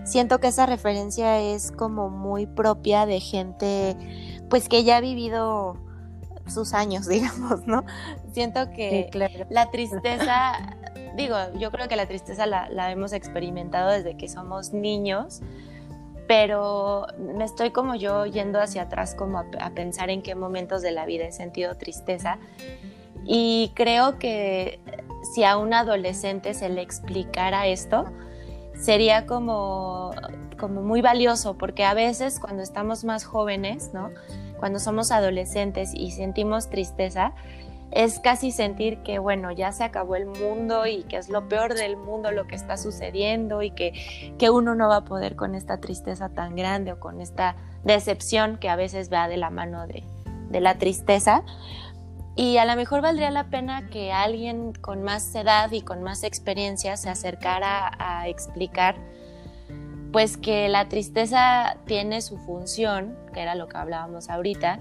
siento 0.04 0.40
que 0.40 0.48
esa 0.48 0.68
referencia 0.68 1.40
es 1.40 1.72
como 1.72 2.10
muy 2.10 2.46
propia 2.46 3.06
de 3.06 3.20
gente 3.20 3.96
pues 4.50 4.70
que 4.70 4.84
ya 4.84 4.98
ha 4.98 5.02
vivido 5.02 5.78
sus 6.48 6.74
años, 6.74 7.08
digamos, 7.10 7.66
¿no? 7.68 7.86
Siento 8.32 8.72
que 8.72 9.10
la 9.50 9.72
tristeza, 9.72 10.76
digo, 11.16 11.36
yo 11.58 11.72
creo 11.72 11.88
que 11.88 11.96
la 11.96 12.08
tristeza 12.08 12.46
la, 12.46 12.92
hemos 12.92 13.14
experimentado 13.14 13.92
desde 13.92 14.18
que 14.18 14.28
somos 14.28 14.74
niños, 14.74 15.42
pero 16.28 17.06
me 17.20 17.46
estoy 17.46 17.70
como 17.70 17.94
yo 17.96 18.26
yendo 18.26 18.60
hacia 18.60 18.84
atrás 18.84 19.14
como 19.14 19.40
a 19.40 19.70
pensar 19.76 20.10
en 20.10 20.24
qué 20.24 20.34
momentos 20.34 20.82
de 20.82 20.92
la 20.92 21.06
vida 21.06 21.26
he 21.26 21.32
sentido 21.32 21.76
tristeza 21.78 22.40
y 23.26 23.72
creo 23.76 24.20
que 24.20 24.80
si 25.34 25.44
a 25.44 25.58
un 25.58 25.74
adolescente 25.74 26.54
se 26.54 26.70
le 26.70 26.82
explicara 26.82 27.68
esto, 27.68 28.06
sería 28.80 29.26
como, 29.26 30.12
como 30.60 30.82
muy 30.82 31.02
valioso, 31.02 31.58
porque 31.58 31.84
a 31.84 31.94
veces 31.94 32.40
cuando 32.40 32.62
estamos 32.62 33.04
más 33.04 33.24
jóvenes, 33.24 33.92
¿no? 33.94 34.12
Cuando 34.60 34.80
somos 34.80 35.12
adolescentes 35.12 35.92
y 35.94 36.12
sentimos 36.12 36.70
tristeza, 36.70 37.34
es 37.92 38.20
casi 38.20 38.52
sentir 38.52 38.98
que, 39.04 39.20
bueno, 39.20 39.52
ya 39.52 39.72
se 39.72 39.84
acabó 39.84 40.16
el 40.16 40.26
mundo 40.26 40.86
y 40.86 41.04
que 41.04 41.18
es 41.18 41.30
lo 41.30 41.48
peor 41.48 41.76
del 41.76 41.96
mundo 41.98 42.32
lo 42.32 42.46
que 42.46 42.56
está 42.56 42.78
sucediendo 42.78 43.62
y 43.62 43.72
que, 43.72 44.34
que 44.38 44.50
uno 44.50 44.76
no 44.76 44.90
va 44.90 44.98
a 44.98 45.06
poder 45.06 45.36
con 45.36 45.56
esta 45.56 45.78
tristeza 45.80 46.30
tan 46.30 46.56
grande 46.56 46.92
o 46.92 47.00
con 47.00 47.22
esta 47.22 47.56
decepción 47.84 48.58
que 48.58 48.70
a 48.70 48.76
veces 48.76 49.12
va 49.12 49.28
de 49.28 49.38
la 49.38 49.50
mano 49.50 49.88
de, 49.88 50.04
de 50.50 50.60
la 50.60 50.78
tristeza. 50.78 51.44
Y 52.36 52.58
a 52.58 52.66
lo 52.66 52.76
mejor 52.76 53.02
valdría 53.02 53.32
la 53.32 53.46
pena 53.46 53.88
que 53.90 54.12
alguien 54.12 54.74
con 54.74 55.04
más 55.04 55.34
edad 55.36 55.72
y 55.72 55.82
con 55.82 56.04
más 56.04 56.24
experiencia 56.24 56.98
se 56.98 57.10
acercara 57.10 57.92
a 57.98 58.28
explicar 58.28 58.98
pues 60.12 60.38
que 60.38 60.70
la 60.70 60.88
tristeza 60.88 61.78
tiene 61.86 62.22
su 62.22 62.38
función, 62.38 63.18
que 63.34 63.42
era 63.42 63.56
lo 63.56 63.68
que 63.68 63.78
hablábamos 63.78 64.30
ahorita, 64.30 64.80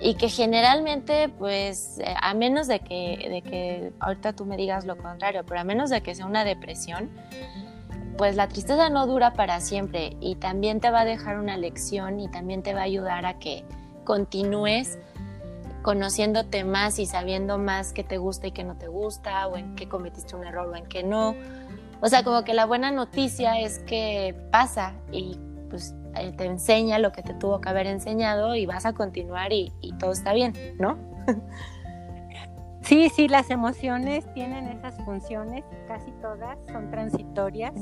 y 0.00 0.14
que 0.14 0.28
generalmente, 0.28 1.28
pues, 1.28 1.98
eh, 1.98 2.14
a 2.20 2.34
menos 2.34 2.66
de 2.66 2.80
que, 2.80 3.28
de 3.30 3.42
que 3.42 3.92
ahorita 4.00 4.34
tú 4.34 4.44
me 4.44 4.56
digas 4.56 4.84
lo 4.84 4.96
contrario, 4.96 5.44
pero 5.46 5.60
a 5.60 5.64
menos 5.64 5.90
de 5.90 6.02
que 6.02 6.14
sea 6.14 6.26
una 6.26 6.44
depresión, 6.44 7.10
pues 8.16 8.36
la 8.36 8.48
tristeza 8.48 8.88
no 8.88 9.06
dura 9.06 9.34
para 9.34 9.60
siempre 9.60 10.16
y 10.20 10.36
también 10.36 10.80
te 10.80 10.90
va 10.90 11.00
a 11.00 11.04
dejar 11.04 11.38
una 11.38 11.56
lección 11.56 12.20
y 12.20 12.28
también 12.28 12.62
te 12.62 12.72
va 12.72 12.80
a 12.80 12.84
ayudar 12.84 13.26
a 13.26 13.38
que 13.38 13.64
continúes 14.04 14.98
conociéndote 15.86 16.64
más 16.64 16.98
y 16.98 17.06
sabiendo 17.06 17.58
más 17.58 17.92
qué 17.92 18.02
te 18.02 18.18
gusta 18.18 18.48
y 18.48 18.52
qué 18.52 18.64
no 18.64 18.76
te 18.76 18.88
gusta, 18.88 19.46
o 19.46 19.56
en 19.56 19.76
qué 19.76 19.88
cometiste 19.88 20.34
un 20.34 20.44
error 20.44 20.66
o 20.68 20.74
en 20.74 20.86
qué 20.86 21.04
no. 21.04 21.36
O 22.00 22.08
sea, 22.08 22.22
como 22.22 22.44
que 22.44 22.54
la 22.54 22.66
buena 22.66 22.90
noticia 22.90 23.58
es 23.60 23.78
que 23.80 24.34
pasa 24.50 24.94
y 25.10 25.38
pues 25.70 25.94
eh, 26.16 26.32
te 26.32 26.44
enseña 26.44 26.98
lo 26.98 27.12
que 27.12 27.22
te 27.22 27.34
tuvo 27.34 27.60
que 27.60 27.68
haber 27.68 27.86
enseñado 27.86 28.54
y 28.54 28.66
vas 28.66 28.86
a 28.86 28.92
continuar 28.92 29.52
y, 29.52 29.72
todo 29.98 30.12
está 30.12 30.32
bien, 30.32 30.52
¿no? 30.78 30.98
Sí, 32.82 33.08
sí, 33.08 33.26
las 33.26 33.50
emociones 33.50 34.32
tienen 34.32 34.68
esas 34.68 34.96
funciones, 35.04 35.64
casi 35.88 36.12
todas 36.22 36.56
son 36.70 36.88
transitorias. 36.88 37.74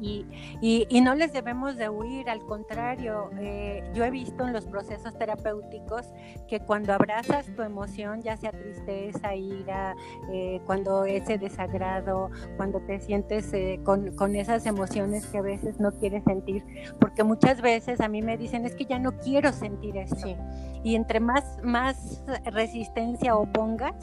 Y, 0.00 0.26
y, 0.60 1.00
no 1.00 1.14
les 1.14 1.32
debemos 1.32 1.76
de 1.76 1.88
huir, 1.88 2.28
al 2.28 2.44
contrario, 2.44 3.30
eh, 3.38 3.82
yo 3.94 4.04
he 4.04 4.10
visto 4.10 4.46
en 4.46 4.52
los 4.52 4.66
procesos 4.66 5.16
terapéuticos 5.16 6.06
que 6.48 6.60
cuando 6.60 6.92
abrazas 6.92 7.46
tu 7.54 7.62
emoción, 7.62 8.20
ya 8.22 8.36
sea 8.36 8.50
tristeza, 8.50 9.34
ira, 9.34 9.94
eh, 10.32 10.60
cuando 10.66 11.04
ese 11.04 11.38
desagrado, 11.38 12.30
cuando 12.56 12.80
te 12.80 13.00
sientes 13.00 13.52
eh, 13.54 13.80
con, 13.84 14.14
con, 14.16 14.36
esas 14.36 14.66
emociones 14.66 15.26
que 15.26 15.38
a 15.38 15.42
veces 15.42 15.80
no 15.80 15.92
quieres 15.92 16.24
sentir, 16.24 16.64
porque 17.00 17.24
muchas 17.24 17.62
veces 17.62 18.00
a 18.00 18.08
mí 18.08 18.20
me 18.20 18.36
dicen 18.36 18.66
es 18.66 18.74
que 18.74 18.84
ya 18.84 18.98
no 18.98 19.16
quiero 19.18 19.52
sentir 19.52 19.96
eso. 19.96 20.36
Y 20.82 20.94
entre 20.94 21.20
más, 21.20 21.58
más 21.62 22.22
resistencia 22.44 23.34
opongas, 23.34 23.94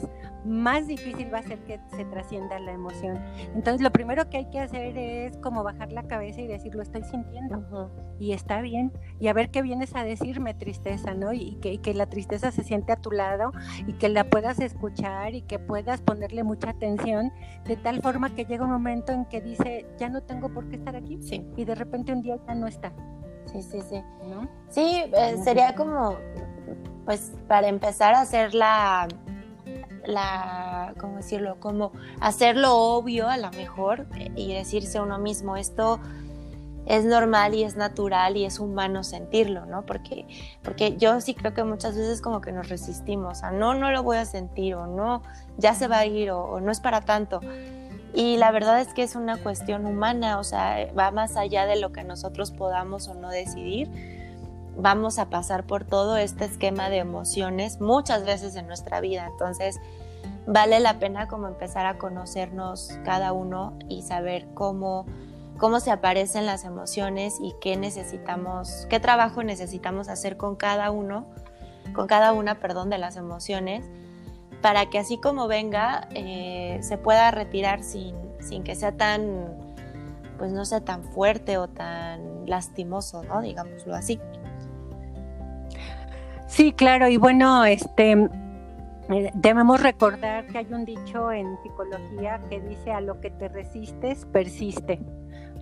más 0.44 0.86
difícil 0.86 1.32
va 1.32 1.38
a 1.38 1.42
ser 1.42 1.58
que 1.60 1.80
se 1.96 2.04
trascienda 2.04 2.58
la 2.58 2.72
emoción. 2.72 3.18
Entonces 3.54 3.80
lo 3.80 3.90
primero 3.90 4.28
que 4.28 4.38
hay 4.38 4.50
que 4.50 4.60
hacer 4.60 4.96
es 4.96 5.36
como 5.38 5.62
bajar 5.62 5.83
la 5.92 6.04
cabeza 6.04 6.40
y 6.40 6.46
decir, 6.46 6.74
lo 6.74 6.82
estoy 6.82 7.02
sintiendo 7.04 7.90
y 8.18 8.32
está 8.32 8.60
bien. 8.60 8.92
Y 9.20 9.28
a 9.28 9.32
ver 9.32 9.50
qué 9.50 9.62
vienes 9.62 9.94
a 9.94 10.04
decirme, 10.04 10.54
tristeza, 10.54 11.14
¿no? 11.14 11.32
Y 11.32 11.56
que, 11.56 11.80
que, 11.80 11.94
la 11.94 12.06
tristeza 12.06 12.50
se 12.50 12.62
siente 12.62 12.92
a 12.92 12.96
tu 12.96 13.10
lado 13.10 13.52
y 13.86 13.94
que 13.94 14.08
la 14.08 14.24
puedas 14.24 14.58
escuchar 14.60 15.34
y 15.34 15.42
que 15.42 15.58
puedas 15.58 16.00
ponerle 16.00 16.42
mucha 16.44 16.70
atención 16.70 17.32
de 17.64 17.76
tal 17.76 18.00
forma 18.00 18.34
que 18.34 18.44
llega 18.44 18.64
un 18.64 18.70
momento 18.70 19.12
en 19.12 19.24
que 19.26 19.40
dice, 19.40 19.86
ya 19.98 20.08
no 20.08 20.22
tengo 20.22 20.48
por 20.52 20.68
qué 20.68 20.76
estar 20.76 20.96
aquí. 20.96 21.18
Sí. 21.22 21.46
Y 21.56 21.64
de 21.64 21.74
repente 21.74 22.12
un 22.12 22.22
día 22.22 22.36
ya 22.46 22.54
no 22.54 22.66
está. 22.66 22.92
Sí, 23.46 23.62
sí, 23.62 23.80
sí. 23.82 24.02
Sí, 24.68 25.04
eh, 25.12 25.36
sería 25.44 25.74
como, 25.74 26.16
pues, 27.04 27.32
para 27.46 27.68
empezar 27.68 28.14
a 28.14 28.22
hacer 28.22 28.54
la 28.54 29.06
la, 30.06 30.94
¿cómo 30.98 31.16
decirlo? 31.16 31.56
Como 31.60 31.92
hacerlo 32.20 32.76
obvio 32.76 33.28
a 33.28 33.36
lo 33.36 33.50
mejor 33.52 34.06
y 34.36 34.52
decirse 34.52 34.98
a 34.98 35.02
uno 35.02 35.18
mismo, 35.18 35.56
esto 35.56 36.00
es 36.86 37.04
normal 37.04 37.54
y 37.54 37.64
es 37.64 37.76
natural 37.76 38.36
y 38.36 38.44
es 38.44 38.58
humano 38.58 39.04
sentirlo, 39.04 39.66
¿no? 39.66 39.86
Porque, 39.86 40.26
porque 40.62 40.96
yo 40.96 41.20
sí 41.20 41.34
creo 41.34 41.54
que 41.54 41.64
muchas 41.64 41.96
veces 41.96 42.20
como 42.20 42.40
que 42.40 42.52
nos 42.52 42.68
resistimos 42.68 43.42
a 43.42 43.50
no, 43.50 43.74
no 43.74 43.90
lo 43.90 44.02
voy 44.02 44.18
a 44.18 44.24
sentir 44.24 44.74
o 44.74 44.86
no, 44.86 45.22
ya 45.56 45.74
se 45.74 45.88
va 45.88 45.98
a 45.98 46.06
ir 46.06 46.30
o, 46.30 46.60
no 46.60 46.70
es 46.70 46.80
para 46.80 47.00
tanto. 47.00 47.40
Y 48.12 48.36
la 48.36 48.52
verdad 48.52 48.80
es 48.80 48.94
que 48.94 49.02
es 49.02 49.16
una 49.16 49.38
cuestión 49.38 49.86
humana, 49.86 50.38
o 50.38 50.44
sea, 50.44 50.92
va 50.96 51.10
más 51.10 51.36
allá 51.36 51.66
de 51.66 51.76
lo 51.76 51.90
que 51.90 52.04
nosotros 52.04 52.52
podamos 52.52 53.08
o 53.08 53.14
no 53.14 53.30
decidir. 53.30 53.90
Vamos 54.76 55.18
a 55.18 55.30
pasar 55.30 55.64
por 55.64 55.84
todo 55.84 56.16
este 56.16 56.44
esquema 56.44 56.90
de 56.90 56.98
emociones 56.98 57.80
muchas 57.80 58.24
veces 58.24 58.56
en 58.56 58.66
nuestra 58.66 59.00
vida. 59.00 59.26
Entonces, 59.30 59.80
vale 60.46 60.80
la 60.80 60.98
pena 60.98 61.28
como 61.28 61.48
empezar 61.48 61.86
a 61.86 61.98
conocernos 61.98 62.98
cada 63.04 63.32
uno 63.32 63.78
y 63.88 64.02
saber 64.02 64.46
cómo, 64.54 65.06
cómo 65.58 65.80
se 65.80 65.90
aparecen 65.90 66.46
las 66.46 66.64
emociones 66.64 67.38
y 67.40 67.54
qué 67.60 67.76
necesitamos, 67.76 68.86
qué 68.90 69.00
trabajo 69.00 69.42
necesitamos 69.42 70.08
hacer 70.08 70.36
con 70.36 70.56
cada 70.56 70.90
uno, 70.90 71.26
con 71.94 72.06
cada 72.06 72.32
una, 72.32 72.60
perdón, 72.60 72.90
de 72.90 72.98
las 72.98 73.16
emociones, 73.16 73.84
para 74.60 74.86
que 74.86 74.98
así 74.98 75.18
como 75.18 75.46
venga, 75.46 76.08
eh, 76.14 76.78
se 76.82 76.98
pueda 76.98 77.30
retirar 77.30 77.82
sin, 77.82 78.16
sin 78.40 78.64
que 78.64 78.74
sea 78.74 78.92
tan, 78.92 79.54
pues 80.38 80.52
no 80.52 80.64
sea 80.64 80.80
tan 80.80 81.04
fuerte 81.04 81.58
o 81.58 81.68
tan 81.68 82.46
lastimoso, 82.46 83.22
¿no? 83.22 83.40
Digámoslo 83.40 83.94
así. 83.94 84.20
Sí, 86.54 86.72
claro, 86.72 87.08
y 87.08 87.16
bueno, 87.16 87.64
este 87.64 88.12
eh, 88.12 89.30
debemos 89.34 89.82
recordar 89.82 90.46
que 90.46 90.58
hay 90.58 90.72
un 90.72 90.84
dicho 90.84 91.32
en 91.32 91.58
psicología 91.64 92.40
que 92.48 92.60
dice 92.60 92.92
a 92.92 93.00
lo 93.00 93.20
que 93.20 93.30
te 93.30 93.48
resistes, 93.48 94.24
persiste. 94.26 95.00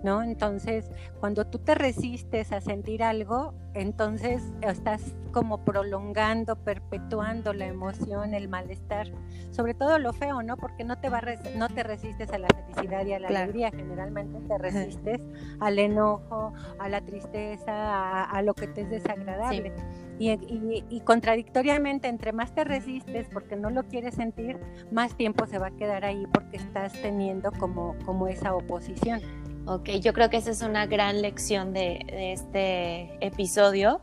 ¿No? 0.04 0.22
Entonces, 0.22 0.90
cuando 1.20 1.46
tú 1.46 1.60
te 1.60 1.76
resistes 1.76 2.50
a 2.50 2.60
sentir 2.60 3.04
algo, 3.04 3.54
entonces 3.72 4.42
estás 4.60 5.14
como 5.30 5.64
prolongando, 5.64 6.56
perpetuando 6.56 7.52
la 7.52 7.66
emoción, 7.66 8.34
el 8.34 8.48
malestar, 8.48 9.06
sobre 9.52 9.74
todo 9.74 10.00
lo 10.00 10.12
feo, 10.12 10.42
¿no? 10.42 10.56
Porque 10.56 10.82
no 10.82 10.98
te 10.98 11.08
va 11.08 11.22
no 11.56 11.68
te 11.68 11.84
resistes 11.84 12.32
a 12.32 12.38
la 12.38 12.48
felicidad 12.48 13.06
y 13.06 13.12
a 13.12 13.20
la 13.20 13.28
alegría, 13.28 13.70
generalmente 13.70 14.40
te 14.40 14.58
resistes 14.58 15.20
al 15.60 15.78
enojo, 15.78 16.52
a 16.80 16.88
la 16.88 17.00
tristeza, 17.00 18.24
a, 18.24 18.42
lo 18.42 18.54
que 18.54 18.66
te 18.66 18.80
es 18.82 18.90
desagradable. 18.90 19.72
Y, 20.18 21.00
contradictoriamente, 21.04 22.08
entre 22.08 22.32
más 22.32 22.54
te 22.54 22.64
resistes 22.64 23.26
porque 23.32 23.56
no 23.56 23.70
lo 23.70 23.84
quieres 23.84 24.14
sentir, 24.14 24.58
más 24.92 25.16
tiempo 25.16 25.46
se 25.46 25.58
va 25.58 25.68
a 25.68 25.70
quedar 25.72 26.04
ahí 26.04 26.26
porque 26.32 26.58
estás 26.58 26.92
teniendo 26.92 27.50
como, 27.52 27.96
como 28.04 28.28
esa 28.28 28.54
oposición. 28.54 29.20
Ok, 29.66 29.90
yo 30.00 30.12
creo 30.12 30.30
que 30.30 30.36
esa 30.36 30.50
es 30.50 30.62
una 30.62 30.86
gran 30.86 31.22
lección 31.22 31.72
de, 31.72 32.04
de 32.06 32.32
este 32.32 33.16
episodio, 33.24 34.00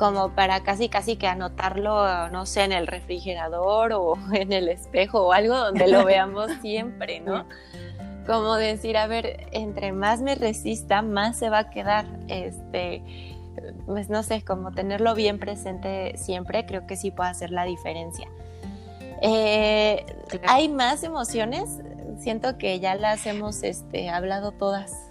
como 0.00 0.34
para 0.34 0.62
casi 0.62 0.88
casi 0.88 1.16
que 1.16 1.26
anotarlo, 1.26 2.30
no 2.30 2.46
sé, 2.46 2.64
en 2.64 2.72
el 2.72 2.86
refrigerador 2.86 3.92
o 3.92 4.16
en 4.32 4.52
el 4.52 4.68
espejo 4.68 5.26
o 5.26 5.32
algo 5.32 5.56
donde 5.56 5.88
lo 5.88 6.04
veamos 6.04 6.50
siempre, 6.62 7.20
¿no? 7.20 7.46
Como 8.26 8.56
decir, 8.56 8.96
a 8.96 9.06
ver, 9.06 9.48
entre 9.52 9.92
más 9.92 10.22
me 10.22 10.34
resista, 10.34 11.02
más 11.02 11.38
se 11.38 11.50
va 11.50 11.58
a 11.58 11.70
quedar, 11.70 12.06
este, 12.28 13.02
pues 13.86 14.08
no 14.10 14.22
sé, 14.22 14.42
como 14.42 14.72
tenerlo 14.72 15.14
bien 15.14 15.38
presente 15.38 16.16
siempre, 16.16 16.66
creo 16.66 16.86
que 16.86 16.96
sí 16.96 17.10
puede 17.10 17.30
hacer 17.30 17.50
la 17.50 17.64
diferencia. 17.64 18.28
Eh, 19.22 20.04
¿Hay 20.46 20.68
más 20.68 21.02
emociones? 21.02 21.80
Siento 22.18 22.58
que 22.58 22.80
ya 22.80 22.94
las 22.94 23.26
hemos 23.26 23.62
este, 23.62 24.08
hablado 24.08 24.52
todas. 24.52 25.10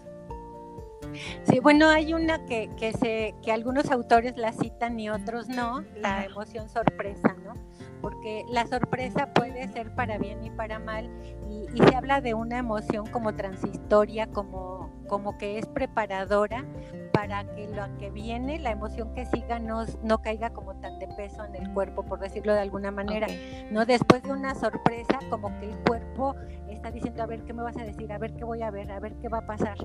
Sí, 1.43 1.59
bueno, 1.59 1.89
hay 1.89 2.13
una 2.13 2.45
que, 2.45 2.69
que, 2.77 2.91
se, 2.93 3.35
que 3.43 3.51
algunos 3.51 3.89
autores 3.91 4.37
la 4.37 4.51
citan 4.53 4.99
y 4.99 5.09
otros 5.09 5.47
no, 5.47 5.83
la 5.95 6.25
emoción 6.25 6.69
sorpresa, 6.69 7.35
¿no? 7.43 7.53
Porque 8.01 8.45
la 8.49 8.67
sorpresa 8.67 9.33
puede 9.33 9.67
ser 9.69 9.93
para 9.95 10.17
bien 10.17 10.43
y 10.43 10.51
para 10.51 10.79
mal 10.79 11.09
y, 11.49 11.65
y 11.73 11.83
se 11.83 11.95
habla 11.95 12.21
de 12.21 12.33
una 12.33 12.59
emoción 12.59 13.07
como 13.07 13.33
transitoria, 13.35 14.27
como, 14.27 14.88
como 15.09 15.37
que 15.37 15.57
es 15.57 15.65
preparadora 15.65 16.63
para 17.11 17.43
que 17.55 17.67
lo 17.67 17.97
que 17.97 18.09
viene, 18.11 18.59
la 18.59 18.71
emoción 18.71 19.13
que 19.13 19.25
siga, 19.25 19.59
no, 19.59 19.83
no 20.03 20.21
caiga 20.21 20.51
como 20.51 20.75
tan 20.75 20.99
de 20.99 21.07
peso 21.07 21.43
en 21.43 21.55
el 21.55 21.73
cuerpo, 21.73 22.03
por 22.03 22.19
decirlo 22.19 22.53
de 22.53 22.61
alguna 22.61 22.91
manera. 22.91 23.27
¿no? 23.71 23.85
Después 23.85 24.23
de 24.23 24.31
una 24.31 24.55
sorpresa, 24.55 25.19
como 25.29 25.49
que 25.59 25.69
el 25.69 25.77
cuerpo 25.79 26.35
está 26.69 26.91
diciendo, 26.91 27.23
a 27.23 27.25
ver 27.25 27.43
qué 27.43 27.53
me 27.53 27.63
vas 27.63 27.75
a 27.77 27.83
decir, 27.83 28.13
a 28.13 28.17
ver 28.17 28.33
qué 28.35 28.45
voy 28.45 28.61
a 28.61 28.71
ver, 28.71 28.91
a 28.91 28.99
ver 28.99 29.15
qué 29.15 29.27
va 29.27 29.39
a 29.39 29.45
pasar. 29.45 29.77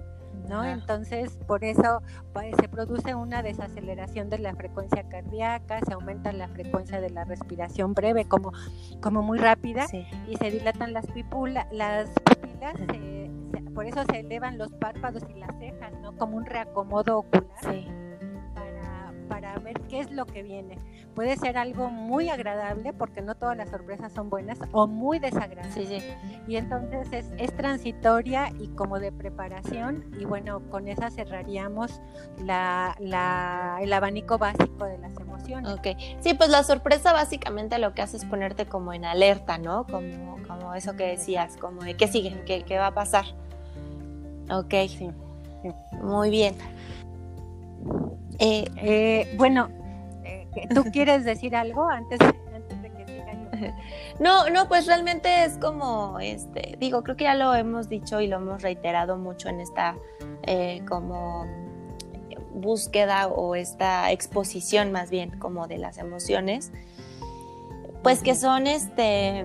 ¿no? 0.48 0.64
Entonces, 0.64 1.38
por 1.46 1.64
eso 1.64 2.02
pues, 2.32 2.54
se 2.60 2.68
produce 2.68 3.14
una 3.14 3.42
desaceleración 3.42 4.28
de 4.28 4.38
la 4.38 4.54
frecuencia 4.54 5.02
cardíaca, 5.08 5.80
se 5.86 5.94
aumenta 5.94 6.32
la 6.32 6.48
frecuencia 6.48 7.00
de 7.00 7.10
la 7.10 7.24
respiración 7.24 7.94
breve, 7.94 8.26
como, 8.26 8.52
como 9.00 9.22
muy 9.22 9.38
rápida, 9.38 9.86
y 10.28 10.36
se 10.36 10.50
dilatan 10.50 10.92
las, 10.92 11.06
pipula, 11.06 11.66
las 11.72 12.10
pupilas, 12.10 12.74
por 13.74 13.86
eso 13.86 14.04
se 14.10 14.20
elevan 14.20 14.56
los 14.56 14.72
párpados 14.72 15.22
y 15.28 15.38
las 15.38 15.56
cejas, 15.58 15.92
¿no? 16.00 16.16
Como 16.16 16.36
un 16.36 16.46
reacomodo 16.46 17.18
ocular. 17.18 17.44
Para, 18.54 19.12
para 19.28 19.58
ver 19.58 19.80
qué 19.88 20.00
es 20.00 20.10
lo 20.12 20.26
que 20.26 20.42
viene. 20.42 20.78
Puede 21.14 21.36
ser 21.36 21.56
algo 21.56 21.90
muy 21.90 22.28
agradable, 22.28 22.92
porque 22.92 23.22
no 23.22 23.34
todas 23.34 23.56
las 23.56 23.70
sorpresas 23.70 24.12
son 24.12 24.30
buenas, 24.30 24.58
o 24.72 24.86
muy 24.86 25.18
desagradable. 25.18 26.02
Y 26.46 26.56
entonces 26.56 27.12
es, 27.12 27.32
es, 27.38 27.56
transitoria 27.56 28.50
y 28.58 28.68
como 28.68 28.98
de 28.98 29.12
preparación, 29.12 30.04
y 30.18 30.24
bueno, 30.24 30.60
con 30.70 30.88
esa 30.88 31.10
cerraríamos 31.10 32.00
la, 32.38 32.96
la, 32.98 33.78
el 33.80 33.92
abanico 33.92 34.38
básico 34.38 34.84
de 34.84 34.98
las 34.98 35.16
emociones. 35.18 35.72
Ok, 35.72 35.88
sí, 36.20 36.34
pues 36.34 36.50
la 36.50 36.64
sorpresa 36.64 37.12
básicamente 37.12 37.78
lo 37.78 37.94
que 37.94 38.02
hace 38.02 38.16
es 38.16 38.24
ponerte 38.24 38.66
como 38.66 38.92
en 38.92 39.04
alerta, 39.04 39.58
¿no? 39.58 39.84
Como, 39.86 40.36
como 40.48 40.74
eso 40.74 40.96
que 40.96 41.06
decías, 41.06 41.56
como 41.56 41.82
de 41.82 41.96
qué 41.96 42.08
sigue, 42.08 42.42
qué, 42.44 42.64
qué 42.64 42.78
va 42.78 42.88
a 42.88 42.94
pasar. 42.94 43.24
Ok, 44.50 44.74
sí. 44.88 45.10
Muy 46.02 46.30
bien. 46.30 46.54
Eh, 48.38 48.64
eh, 48.76 49.34
bueno, 49.36 49.68
eh, 50.24 50.46
¿tú 50.74 50.84
quieres 50.92 51.24
decir 51.24 51.54
algo 51.54 51.88
antes, 51.88 52.20
antes 52.20 52.82
de 52.82 52.90
que 52.90 53.06
siga 53.06 53.32
yo? 53.32 53.72
No, 54.20 54.48
no, 54.48 54.68
pues 54.68 54.86
realmente 54.86 55.44
es 55.44 55.58
como, 55.58 56.20
este, 56.20 56.76
digo, 56.78 57.02
creo 57.02 57.16
que 57.16 57.24
ya 57.24 57.34
lo 57.34 57.54
hemos 57.54 57.88
dicho 57.88 58.20
y 58.20 58.28
lo 58.28 58.36
hemos 58.36 58.62
reiterado 58.62 59.16
mucho 59.16 59.48
en 59.48 59.60
esta 59.60 59.96
como 60.88 61.46
búsqueda 62.52 63.26
o 63.26 63.56
esta 63.56 64.12
exposición 64.12 64.92
más 64.92 65.10
bien 65.10 65.36
como 65.38 65.66
de 65.66 65.78
las 65.78 65.98
emociones 65.98 66.70
pues 68.04 68.22
que 68.22 68.34
son 68.34 68.66
este, 68.66 69.42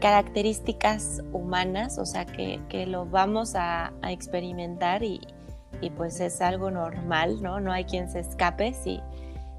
características 0.00 1.22
humanas, 1.30 1.98
o 1.98 2.06
sea, 2.06 2.24
que, 2.24 2.86
lo 2.86 3.04
vamos 3.04 3.54
a, 3.54 3.92
experimentar 4.02 5.02
y, 5.04 5.20
pues 5.94 6.18
es 6.20 6.40
algo 6.40 6.70
normal, 6.70 7.42
¿no? 7.42 7.60
No 7.60 7.70
hay 7.70 7.84
quien 7.84 8.10
se 8.10 8.20
escape. 8.20 8.72
Si, 8.72 9.02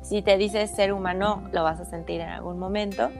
si 0.01 0.23
te 0.23 0.35
dices 0.37 0.71
ser 0.71 0.93
humano, 0.93 1.47
lo 1.53 1.63
vas 1.63 1.79
a 1.79 1.85
sentir 1.85 2.21
en 2.21 2.29
algún 2.29 2.57
momento. 2.57 3.11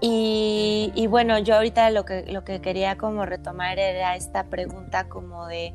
Y, 0.00 1.06
bueno, 1.10 1.40
yo 1.40 1.56
ahorita 1.56 1.90
lo 1.90 2.04
que, 2.04 2.24
lo 2.26 2.44
que 2.44 2.60
quería 2.60 2.96
como 2.96 3.26
retomar 3.26 3.80
era 3.80 4.14
esta 4.14 4.44
pregunta 4.44 5.08
como 5.08 5.48
de, 5.48 5.74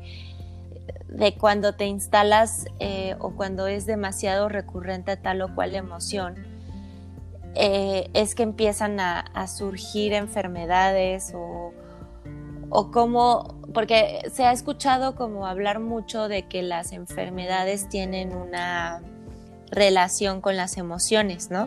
de 1.06 1.34
cuando 1.34 1.74
te 1.74 1.84
instalas 1.84 2.64
eh, 2.78 3.14
o 3.18 3.32
cuando 3.32 3.66
es 3.66 3.84
demasiado 3.84 4.48
recurrente 4.48 5.18
tal 5.18 5.42
o 5.42 5.54
cual 5.54 5.74
emoción 5.74 6.57
eh, 7.60 8.08
es 8.14 8.36
que 8.36 8.44
empiezan 8.44 9.00
a, 9.00 9.46
surgir 9.48 10.12
enfermedades 10.12 11.32
o, 11.34 11.72
o 12.70 12.90
como, 12.92 13.60
porque 13.74 14.22
se 14.32 14.44
ha 14.44 14.52
escuchado 14.52 15.16
como 15.16 15.44
hablar 15.44 15.80
mucho 15.80 16.28
de 16.28 16.46
que 16.46 16.62
las 16.62 16.92
enfermedades 16.92 17.88
tienen 17.88 18.32
una 18.32 19.02
relación 19.72 20.40
con 20.40 20.56
las 20.56 20.76
emociones, 20.76 21.50
¿no? 21.50 21.66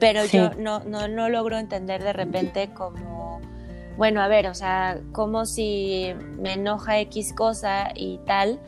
Pero 0.00 0.24
yo 0.24 0.54
no, 0.54 0.80
no, 0.80 1.08
no 1.08 1.28
logro 1.28 1.58
entender 1.58 2.02
de 2.02 2.14
repente 2.14 2.70
como, 2.72 3.42
bueno, 3.98 4.22
a 4.22 4.28
ver, 4.28 4.46
o 4.46 4.54
sea, 4.54 4.98
como 5.12 5.44
si 5.44 6.14
me 6.38 6.54
enoja 6.54 7.00
X 7.00 7.34
cosa 7.34 7.90
y 7.94 8.18
tal, 8.24 8.58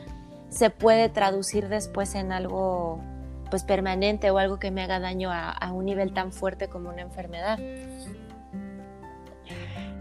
se 0.50 0.68
puede 0.68 1.08
traducir 1.08 1.68
después 1.68 2.14
en 2.16 2.32
algo 2.32 3.00
pues 3.50 3.64
permanente 3.64 4.30
o 4.30 4.38
algo 4.38 4.58
que 4.58 4.70
me 4.70 4.82
haga 4.82 5.00
daño 5.00 5.30
a, 5.32 5.72
un 5.72 5.84
nivel 5.84 6.12
tan 6.12 6.32
fuerte 6.32 6.68
como 6.68 6.88
una 6.88 7.02
enfermedad. 7.02 7.58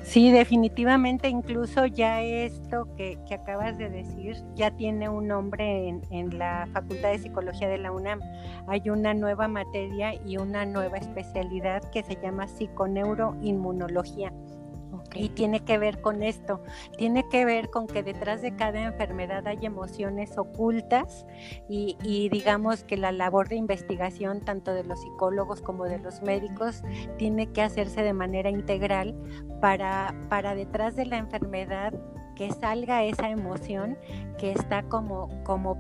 Sí, 0.04 0.32
definitivamente, 0.32 1.28
incluso 1.28 1.86
ya 1.86 2.22
esto 2.22 2.88
que, 2.96 3.20
acabas 3.32 3.78
de 3.78 3.90
decir 3.90 4.38
ya 4.56 4.72
tiene 4.72 5.08
un 5.08 5.28
nombre 5.28 5.88
en, 5.88 6.02
en, 6.10 6.38
la 6.38 6.68
Facultad 6.74 7.12
de 7.12 7.20
Psicología 7.20 7.68
de 7.68 7.78
la 7.78 7.92
UNAM. 7.92 8.20
Hay 8.68 8.90
una 8.90 9.14
nueva 9.14 9.48
materia 9.48 10.16
y 10.26 10.38
una 10.38 10.66
nueva 10.66 10.98
especialidad 10.98 11.84
que 11.92 12.02
se 12.02 12.16
llama 12.16 12.48
psiconeuroinmunología. 12.48 14.34
Y 15.14 15.30
tiene 15.30 15.64
que 15.66 15.78
ver 15.78 16.02
con 16.02 16.24
esto, 16.24 16.62
tiene 16.98 17.28
que 17.30 17.46
ver 17.46 17.70
con 17.70 17.88
que 17.88 18.04
detrás 18.04 18.42
de 18.42 18.56
cada 18.56 18.82
enfermedad 18.82 19.48
hay 19.48 19.66
emociones 19.66 20.38
ocultas 20.38 21.26
y, 21.68 22.30
digamos 22.30 22.84
que 22.84 22.98
la 22.98 23.12
labor 23.12 23.50
de 23.50 23.56
investigación 23.56 24.42
tanto 24.42 24.74
de 24.74 24.84
los 24.84 25.02
psicólogos 25.02 25.62
como 25.62 25.86
de 25.86 26.00
los 26.00 26.22
médicos 26.22 26.84
tiene 27.18 27.52
que 27.52 27.62
hacerse 27.62 28.04
de 28.04 28.14
manera 28.14 28.50
integral 28.50 29.16
para, 29.62 30.16
para 30.30 30.56
detrás 30.56 30.96
de 30.96 31.06
la 31.06 31.18
enfermedad 31.18 31.94
que 32.40 32.54
salga 32.54 33.04
esa 33.04 33.30
emoción 33.30 33.98
que 34.38 34.54
está 34.54 34.84
como, 34.84 35.28
como, 35.44 35.78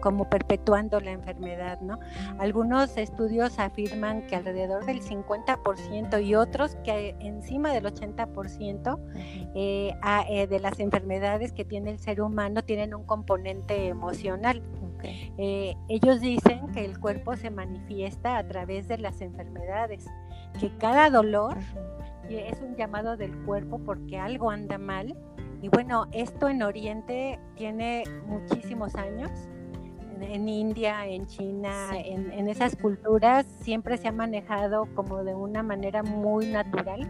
como 0.00 0.28
perpetuando 0.28 0.98
la 0.98 1.12
enfermedad, 1.12 1.80
¿no? 1.82 2.00
Algunos 2.40 2.96
estudios 2.96 3.60
afirman 3.60 4.26
que 4.26 4.34
alrededor 4.34 4.84
del 4.86 5.02
50% 5.02 6.26
y 6.26 6.34
otros 6.34 6.74
que 6.82 7.14
encima 7.20 7.72
del 7.72 7.84
80% 7.84 8.98
eh, 9.54 9.94
eh, 10.28 10.46
de 10.48 10.58
las 10.58 10.80
enfermedades 10.80 11.52
que 11.52 11.64
tiene 11.64 11.92
el 11.92 12.00
ser 12.00 12.20
humano 12.22 12.64
tienen 12.64 12.92
un 12.92 13.04
componente 13.04 13.86
emocional. 13.86 14.64
Eh, 15.38 15.76
ellos 15.88 16.20
dicen 16.20 16.72
que 16.72 16.84
el 16.84 16.98
cuerpo 16.98 17.36
se 17.36 17.50
manifiesta 17.50 18.36
a 18.36 18.48
través 18.48 18.88
de 18.88 18.98
las 18.98 19.20
enfermedades, 19.20 20.06
que 20.58 20.76
cada 20.76 21.08
dolor 21.08 21.56
es 22.28 22.60
un 22.60 22.74
llamado 22.74 23.16
del 23.16 23.36
cuerpo 23.44 23.78
porque 23.78 24.18
algo 24.18 24.50
anda 24.50 24.76
mal 24.76 25.16
y 25.62 25.68
bueno, 25.68 26.06
esto 26.12 26.48
en 26.48 26.62
Oriente 26.62 27.38
tiene 27.54 28.04
muchísimos 28.26 28.94
años. 28.94 29.30
En, 30.20 30.48
India, 30.48 31.06
en 31.06 31.26
China, 31.26 31.90
en, 31.94 32.48
esas 32.48 32.76
culturas 32.76 33.46
siempre 33.60 33.96
se 33.96 34.08
ha 34.08 34.12
manejado 34.12 34.86
como 34.94 35.24
de 35.24 35.34
una 35.34 35.62
manera 35.62 36.02
muy 36.02 36.46
natural. 36.46 37.08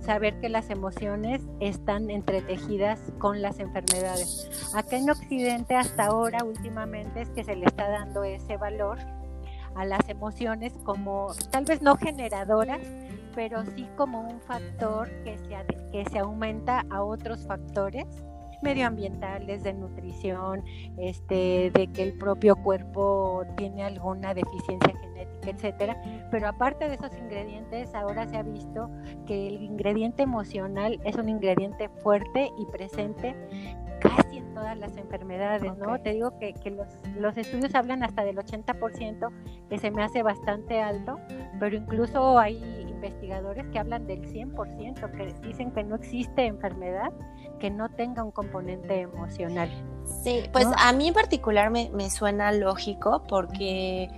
Saber 0.00 0.40
que 0.40 0.48
las 0.48 0.70
emociones 0.70 1.42
están 1.60 2.10
entretejidas 2.10 3.12
con 3.18 3.42
las 3.42 3.60
enfermedades. 3.60 4.72
Acá 4.74 4.96
en 4.96 5.10
Occidente 5.10 5.76
hasta 5.76 6.06
ahora 6.06 6.42
últimamente 6.42 7.22
es 7.22 7.28
que 7.30 7.44
se 7.44 7.54
le 7.54 7.66
está 7.66 7.88
dando 7.88 8.24
ese 8.24 8.56
valor 8.56 8.98
a 9.74 9.84
las 9.84 10.08
emociones 10.08 10.72
como 10.84 11.32
tal 11.50 11.64
vez 11.64 11.82
no 11.82 11.96
generadoras, 11.96 12.80
pero 13.34 13.64
sí 13.64 13.88
como 13.96 14.20
un 14.20 14.40
factor 14.40 15.08
que 15.24 15.38
se, 15.38 15.56
que 15.92 16.04
se 16.10 16.18
aumenta 16.18 16.84
a 16.90 17.02
otros 17.02 17.46
factores 17.46 18.06
medioambientales, 18.62 19.62
de 19.62 19.72
nutrición, 19.72 20.64
este, 20.98 21.70
de 21.72 21.88
que 21.92 22.02
el 22.02 22.18
propio 22.18 22.56
cuerpo 22.56 23.44
tiene 23.56 23.84
alguna 23.84 24.34
deficiencia 24.34 24.92
genética, 25.00 25.50
etcétera. 25.50 26.28
Pero 26.30 26.48
aparte 26.48 26.88
de 26.88 26.94
esos 26.94 27.16
ingredientes, 27.16 27.94
ahora 27.94 28.28
se 28.28 28.36
ha 28.36 28.42
visto 28.42 28.90
que 29.26 29.48
el 29.48 29.62
ingrediente 29.62 30.22
emocional 30.22 31.00
es 31.04 31.16
un 31.16 31.28
ingrediente 31.28 31.88
fuerte 32.02 32.50
y 32.58 32.66
presente 32.66 33.34
casi 34.00 34.38
en 34.38 34.54
todas 34.54 34.78
las 34.78 34.96
enfermedades, 34.96 35.76
¿no? 35.76 36.00
Te 36.00 36.12
digo 36.12 36.38
que, 36.38 36.54
que 36.54 36.70
los, 36.70 36.88
los, 37.18 37.36
estudios 37.36 37.74
hablan 37.74 38.02
hasta 38.02 38.24
del 38.24 38.36
80%, 38.36 39.30
que 39.68 39.78
se 39.78 39.90
me 39.90 40.02
hace 40.02 40.22
bastante 40.22 40.80
alto, 40.80 41.18
pero 41.60 41.76
incluso 41.76 42.38
hay 42.38 42.56
investigadores 42.88 43.66
que 43.68 43.78
hablan 43.78 44.06
del 44.06 44.22
100%, 44.22 45.10
que 45.12 45.46
dicen 45.46 45.70
que 45.70 45.84
no 45.84 45.96
existe 45.96 46.46
enfermedad 46.46 47.12
que 47.60 47.70
no 47.70 47.90
tenga 47.90 48.24
un 48.24 48.32
componente 48.32 49.02
emocional. 49.02 49.70
Sí, 50.24 50.42
pues 50.52 50.66
a 50.76 50.92
mí 50.92 51.08
en 51.08 51.14
particular 51.14 51.70
me, 51.70 51.90
me, 51.90 52.10
suena 52.10 52.50
lógico 52.52 53.22
porque, 53.28 54.08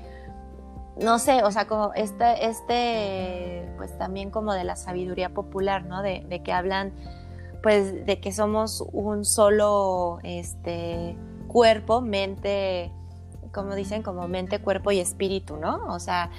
no 0.96 1.18
sé, 1.18 1.42
o 1.42 1.50
sea, 1.50 1.66
como 1.66 1.92
este, 1.94 2.46
este, 2.46 3.68
pues 3.76 3.98
también 3.98 4.30
como 4.30 4.54
de 4.54 4.64
la 4.64 4.76
sabiduría 4.76 5.30
popular, 5.30 5.84
¿no? 5.84 6.02
De, 6.02 6.24
de 6.28 6.42
que 6.42 6.52
hablan, 6.52 6.92
pues, 7.62 8.06
de 8.06 8.20
que 8.20 8.32
somos 8.32 8.84
un 8.92 9.24
solo, 9.24 10.20
este, 10.22 11.16
cuerpo, 11.48 12.00
mente, 12.00 12.92
como 13.52 13.74
dicen, 13.74 14.02
como 14.02 14.26
mente, 14.28 14.60
cuerpo 14.60 14.92
y 14.92 15.00
espíritu, 15.00 15.56
¿no? 15.56 15.84
O 15.88 15.98
sea, 15.98 16.30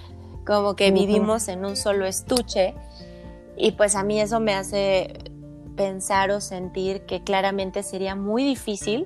como 0.46 0.76
que 0.76 0.92
vivimos 0.92 1.48
en 1.48 1.66
un 1.66 1.76
solo 1.76 2.06
estuche. 2.06 2.76
Y 3.56 3.74
pues 3.74 3.96
a 3.96 4.04
mí 4.04 4.20
eso 4.20 4.40
me 4.40 4.54
hace 4.54 5.32
pensar 5.76 6.32
o 6.32 6.42
sentir 6.42 7.02
que 7.06 7.24
claramente 7.24 7.84
sería 7.84 8.16
muy 8.16 8.44
difícil 8.44 9.06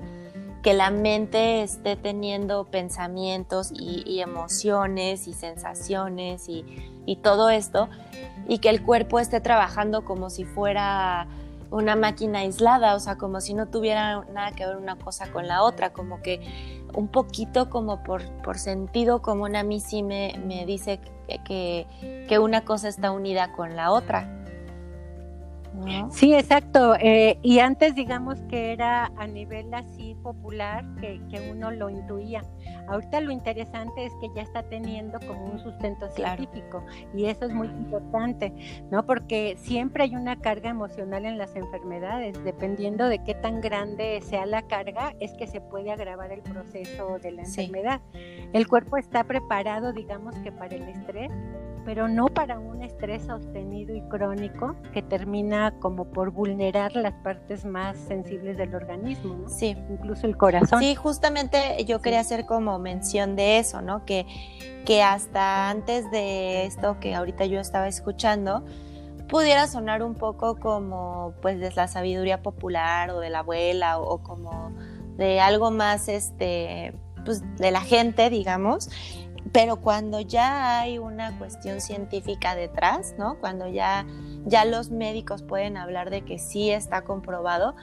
que 0.62 0.74
la 0.74 0.90
mente 0.90 1.62
esté 1.62 1.96
teniendo 1.96 2.64
pensamientos 2.64 3.70
y, 3.72 4.20
emociones 4.20 5.28
y 5.28 5.32
sensaciones 5.32 6.48
y, 6.48 6.64
y, 7.06 7.16
todo 7.16 7.48
esto 7.48 7.88
y 8.48 8.58
que 8.58 8.68
el 8.68 8.82
cuerpo 8.82 9.20
esté 9.20 9.40
trabajando 9.40 10.04
como 10.04 10.30
si 10.30 10.44
fuera 10.44 11.28
una 11.70 11.96
máquina 11.96 12.40
aislada, 12.40 12.94
o 12.94 13.00
sea, 13.00 13.16
como 13.16 13.40
si 13.40 13.54
no 13.54 13.68
tuviera 13.68 14.24
nada 14.32 14.52
que 14.52 14.66
ver 14.66 14.76
una 14.76 14.96
cosa 14.96 15.30
con 15.30 15.46
la 15.46 15.62
otra, 15.62 15.92
como 15.92 16.22
que 16.22 16.40
un 16.94 17.08
poquito 17.08 17.68
como 17.68 18.02
por, 18.02 18.24
por 18.42 18.58
sentido 18.58 19.22
común 19.22 19.54
a 19.54 19.62
mí 19.62 19.80
sí 19.80 20.02
me, 20.02 20.40
me 20.44 20.64
dice 20.66 20.98
que, 21.44 21.86
que, 22.28 22.38
una 22.38 22.64
cosa 22.64 22.88
está 22.88 23.10
unida 23.10 23.52
con 23.52 23.76
la 23.76 23.92
otra. 23.92 24.34
Sí, 26.10 26.34
exacto. 26.34 26.96
Eh, 26.98 27.38
y 27.42 27.60
antes 27.60 27.94
digamos 27.94 28.38
que 28.48 28.72
era 28.72 29.12
a 29.16 29.26
nivel 29.26 29.72
así 29.74 30.16
popular 30.22 30.84
que, 31.00 31.20
que, 31.30 31.50
uno 31.50 31.70
lo 31.70 31.88
intuía. 31.88 32.42
Ahorita 32.88 33.20
lo 33.20 33.30
interesante 33.30 34.06
es 34.06 34.12
que 34.20 34.28
ya 34.34 34.42
está 34.42 34.62
teniendo 34.62 35.18
como 35.20 35.44
un 35.44 35.58
sustento 35.58 36.08
científico 36.10 36.84
y 37.14 37.26
eso 37.26 37.46
es 37.46 37.52
muy 37.52 37.68
importante, 37.68 38.52
¿no? 38.90 39.04
Porque 39.04 39.56
siempre 39.58 40.04
hay 40.04 40.16
una 40.16 40.36
carga 40.36 40.70
emocional 40.70 41.24
en 41.24 41.38
las 41.38 41.54
enfermedades. 41.56 42.42
Dependiendo 42.44 43.08
de 43.08 43.22
qué 43.24 43.34
tan 43.34 43.60
grande 43.60 44.20
sea 44.22 44.46
la 44.46 44.62
carga, 44.62 45.14
es 45.20 45.32
que 45.34 45.46
se 45.46 45.60
puede 45.60 45.90
agravar 45.90 46.32
el 46.32 46.42
proceso 46.42 47.18
de 47.18 47.32
la 47.32 47.42
enfermedad. 47.42 48.00
El 48.52 48.66
cuerpo 48.66 48.96
está 48.96 49.24
preparado, 49.24 49.92
digamos 49.92 50.34
que 50.36 50.52
para 50.52 50.74
el 50.74 50.88
estrés, 50.88 51.30
pero 51.84 52.06
no 52.06 52.26
para 52.26 52.58
un 52.58 52.82
estrés 52.82 53.22
sostenido 53.22 53.94
y 53.94 54.02
crónico 54.08 54.76
que 54.92 55.00
termina 55.00 55.74
como 55.78 56.04
por 56.04 56.30
vulnerar 56.32 56.94
las 56.94 57.14
partes 57.14 57.64
más 57.64 57.96
sensibles 57.96 58.58
del 58.58 58.74
organismo, 58.74 59.34
¿no? 59.34 59.48
Sí. 59.48 59.76
Incluso 59.88 60.26
el 60.26 60.36
corazón. 60.36 60.80
Sí, 60.80 60.94
justamente 60.94 61.82
yo 61.86 62.00
quería 62.00 62.20
hacer 62.20 62.44
como 62.58 62.80
mención 62.80 63.36
de 63.36 63.60
eso, 63.60 63.82
¿no? 63.82 64.04
Que, 64.04 64.26
que 64.84 65.00
hasta 65.00 65.70
antes 65.70 66.10
de 66.10 66.66
esto 66.66 66.98
que 66.98 67.14
ahorita 67.14 67.46
yo 67.46 67.60
estaba 67.60 67.86
escuchando, 67.86 68.64
pudiera 69.28 69.68
sonar 69.68 70.02
un 70.02 70.16
poco 70.16 70.56
como 70.56 71.34
pues 71.40 71.60
de 71.60 71.70
la 71.70 71.86
sabiduría 71.86 72.42
popular 72.42 73.10
o 73.10 73.20
de 73.20 73.30
la 73.30 73.40
abuela 73.40 74.00
o, 74.00 74.14
o 74.14 74.18
como 74.24 74.72
de 75.16 75.38
algo 75.38 75.70
más 75.70 76.08
este 76.08 76.94
pues 77.24 77.42
de 77.58 77.70
la 77.70 77.82
gente, 77.82 78.28
digamos, 78.28 78.90
pero 79.52 79.76
cuando 79.76 80.20
ya 80.20 80.80
hay 80.80 80.98
una 80.98 81.38
cuestión 81.38 81.80
científica 81.80 82.56
detrás, 82.56 83.14
¿no? 83.18 83.38
Cuando 83.38 83.68
ya, 83.68 84.04
ya 84.46 84.64
los 84.64 84.90
médicos 84.90 85.44
pueden 85.44 85.76
hablar 85.76 86.10
de 86.10 86.24
que 86.24 86.40
sí 86.40 86.70
está 86.70 87.02
comprobado, 87.02 87.76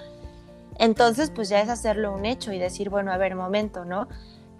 entonces 0.78 1.32
pues 1.34 1.48
ya 1.48 1.62
es 1.62 1.70
hacerlo 1.70 2.14
un 2.14 2.26
hecho 2.26 2.52
y 2.52 2.60
decir, 2.60 2.90
bueno, 2.90 3.12
a 3.14 3.18
ver, 3.18 3.36
momento, 3.36 3.86
¿no? 3.86 4.08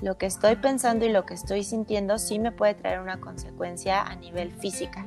Lo 0.02 0.18
que 0.18 0.26
estoy 0.26 0.56
pensando 0.58 1.06
y 1.06 1.10
lo 1.10 1.26
que 1.26 1.34
estoy 1.34 1.64
sintiendo 1.64 2.18
sí 2.18 2.40
me 2.40 2.52
puede 2.52 2.74
traer 2.74 3.00
una 3.00 3.20
consecuencia 3.20 4.02
a 4.02 4.16
nivel 4.16 4.52
física. 4.52 5.06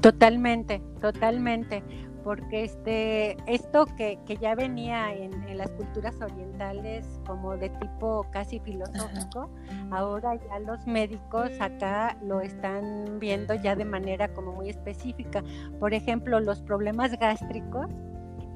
Totalmente, 0.00 0.80
totalmente 1.00 1.82
porque 2.22 2.64
este, 2.64 3.36
esto 3.46 3.86
que, 3.96 4.18
ya 4.40 4.54
venía 4.54 5.12
en, 5.14 5.30
las 5.56 5.70
culturas 5.72 6.14
orientales 6.20 7.06
como 7.26 7.56
de 7.56 7.68
tipo 7.68 8.26
casi 8.30 8.60
filosófico, 8.60 9.50
ahora 9.90 10.36
ya 10.36 10.58
los 10.60 10.86
médicos 10.86 11.50
acá 11.60 12.16
lo 12.22 12.40
están 12.40 13.18
viendo 13.18 13.54
ya 13.54 13.76
de 13.76 13.84
manera 13.84 14.28
como 14.32 14.52
muy 14.52 14.70
específica. 14.70 15.42
Por 15.78 15.92
ejemplo, 15.92 16.40
los 16.40 16.62
problemas 16.62 17.18
gástricos, 17.18 17.90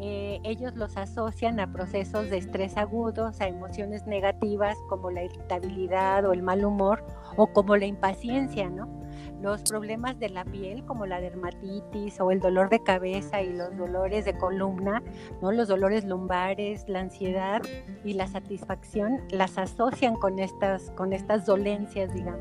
eh, 0.01 0.41
ellos 0.45 0.75
los 0.75 0.97
asocian 0.97 1.61
a 1.61 1.73
procesos 1.73 2.31
de 2.31 2.39
estrés 2.39 2.77
agudos, 2.77 3.41
a 3.41 3.49
emociones 3.49 4.07
negativas 4.07 4.77
como 4.89 5.11
la 5.11 5.25
irritabilidad 5.25 6.25
o 6.27 6.33
el 6.33 6.43
mal 6.43 6.65
humor 6.65 7.05
o 7.37 7.47
como 7.47 7.77
la 7.77 7.87
impaciencia, 7.87 8.69
¿no? 8.69 9.05
los 9.45 9.63
problemas 9.63 10.19
de 10.19 10.31
la 10.31 10.45
piel 10.45 10.85
como 10.87 11.05
la 11.05 11.21
dermatitis 11.21 12.19
o 12.19 12.31
el 12.31 12.41
dolor 12.41 12.71
de 12.71 12.83
cabeza 12.83 13.43
y 13.43 13.53
los 13.53 13.77
dolores 13.77 14.25
de 14.25 14.37
columna, 14.39 15.03
¿no? 15.43 15.53
los 15.53 15.69
dolores 15.69 16.05
lumbares, 16.05 16.89
la 16.89 17.01
ansiedad 17.01 17.61
y 18.05 18.15
la 18.15 18.27
satisfacción 18.27 19.21
las 19.31 19.59
asocian 19.59 20.17
con 20.17 20.39
estas, 20.39 20.91
con 20.93 21.13
estas 21.13 21.45
dolencias, 21.45 22.13
digamos. 22.15 22.35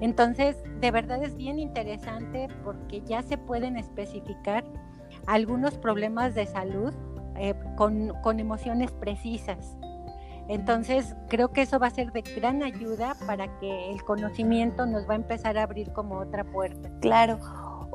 Entonces, 0.00 0.56
de 0.80 0.90
verdad 0.90 1.22
es 1.22 1.36
bien 1.36 1.58
interesante 1.58 2.48
porque 2.64 3.02
ya 3.02 3.22
se 3.22 3.36
pueden 3.36 3.76
especificar 3.76 4.64
algunos 5.30 5.74
problemas 5.78 6.34
de 6.34 6.46
salud 6.46 6.92
eh, 7.36 7.54
con, 7.76 8.12
con 8.22 8.40
emociones 8.40 8.90
precisas. 8.90 9.76
Entonces, 10.48 11.14
creo 11.28 11.52
que 11.52 11.62
eso 11.62 11.78
va 11.78 11.86
a 11.86 11.90
ser 11.90 12.10
de 12.10 12.22
gran 12.22 12.64
ayuda 12.64 13.14
para 13.26 13.46
que 13.60 13.92
el 13.92 14.02
conocimiento 14.02 14.84
nos 14.84 15.08
va 15.08 15.12
a 15.12 15.16
empezar 15.16 15.56
a 15.56 15.62
abrir 15.62 15.92
como 15.92 16.16
otra 16.18 16.42
puerta. 16.42 16.90
Claro. 17.00 17.38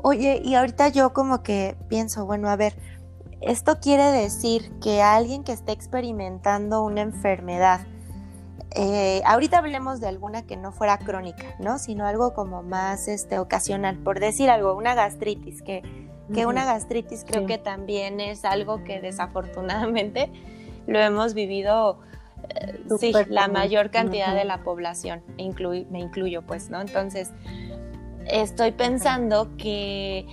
Oye, 0.02 0.40
y 0.42 0.54
ahorita 0.54 0.88
yo 0.88 1.12
como 1.12 1.42
que 1.42 1.76
pienso, 1.88 2.24
bueno, 2.24 2.48
a 2.48 2.56
ver, 2.56 2.74
esto 3.42 3.78
quiere 3.80 4.04
decir 4.04 4.72
que 4.80 5.02
alguien 5.02 5.44
que 5.44 5.52
esté 5.52 5.72
experimentando 5.72 6.82
una 6.82 7.02
enfermedad, 7.02 7.80
eh, 8.74 9.20
ahorita 9.26 9.58
hablemos 9.58 10.00
de 10.00 10.08
alguna 10.08 10.46
que 10.46 10.56
no 10.56 10.72
fuera 10.72 10.96
crónica, 10.96 11.44
¿no? 11.58 11.78
Sino 11.78 12.06
algo 12.06 12.32
como 12.32 12.62
más 12.62 13.08
este, 13.08 13.38
ocasional, 13.38 13.98
por 13.98 14.20
decir 14.20 14.48
algo, 14.48 14.74
una 14.74 14.94
gastritis, 14.94 15.60
que, 15.60 15.82
que 16.32 16.46
una 16.46 16.64
gastritis 16.64 17.24
creo 17.24 17.46
que 17.46 17.58
también 17.58 18.20
es 18.20 18.44
algo 18.44 18.84
que 18.84 19.00
desafortunadamente 19.00 20.30
lo 20.86 20.98
hemos 20.98 21.34
vivido 21.34 22.00
eh, 22.48 22.80
sí, 22.98 23.12
la 23.28 23.48
mayor 23.48 23.90
cantidad 23.90 24.34
de 24.34 24.44
la 24.44 24.62
población, 24.62 25.22
me 25.36 26.00
incluyo 26.00 26.42
pues, 26.42 26.70
¿no? 26.70 26.80
Entonces, 26.80 27.32
estoy 28.26 28.72
pensando 28.72 29.56
que 29.56 30.26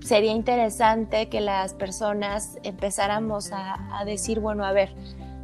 sería 0.00 0.32
interesante 0.32 1.28
que 1.28 1.40
las 1.40 1.74
personas 1.74 2.58
empezáramos 2.62 3.50
a, 3.52 4.02
decir, 4.04 4.40
bueno, 4.40 4.64
a 4.64 4.72
ver, 4.72 4.94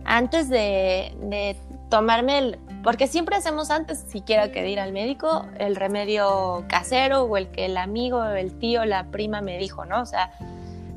antes 0.07 0.49
de, 0.49 1.57
tomarme 1.91 2.39
el, 2.39 2.59
porque 2.83 3.09
siempre 3.09 3.37
hacemos 3.37 3.71
antes 3.71 4.05
siquiera 4.09 4.51
que 4.53 4.69
ir 4.69 4.81
al 4.81 4.93
médico 4.93 5.47
el 5.59 5.77
remedio 5.77 6.65
casero 6.69 7.23
o 7.25 7.37
el 7.37 7.49
que 7.49 7.67
el 7.67 7.77
amigo, 7.77 8.25
el 8.25 8.59
tío, 8.59 8.85
la 8.85 9.11
prima 9.11 9.41
me 9.41 9.59
dijo, 9.59 9.85
¿no? 9.85 10.01
O 10.01 10.07
sea, 10.07 10.31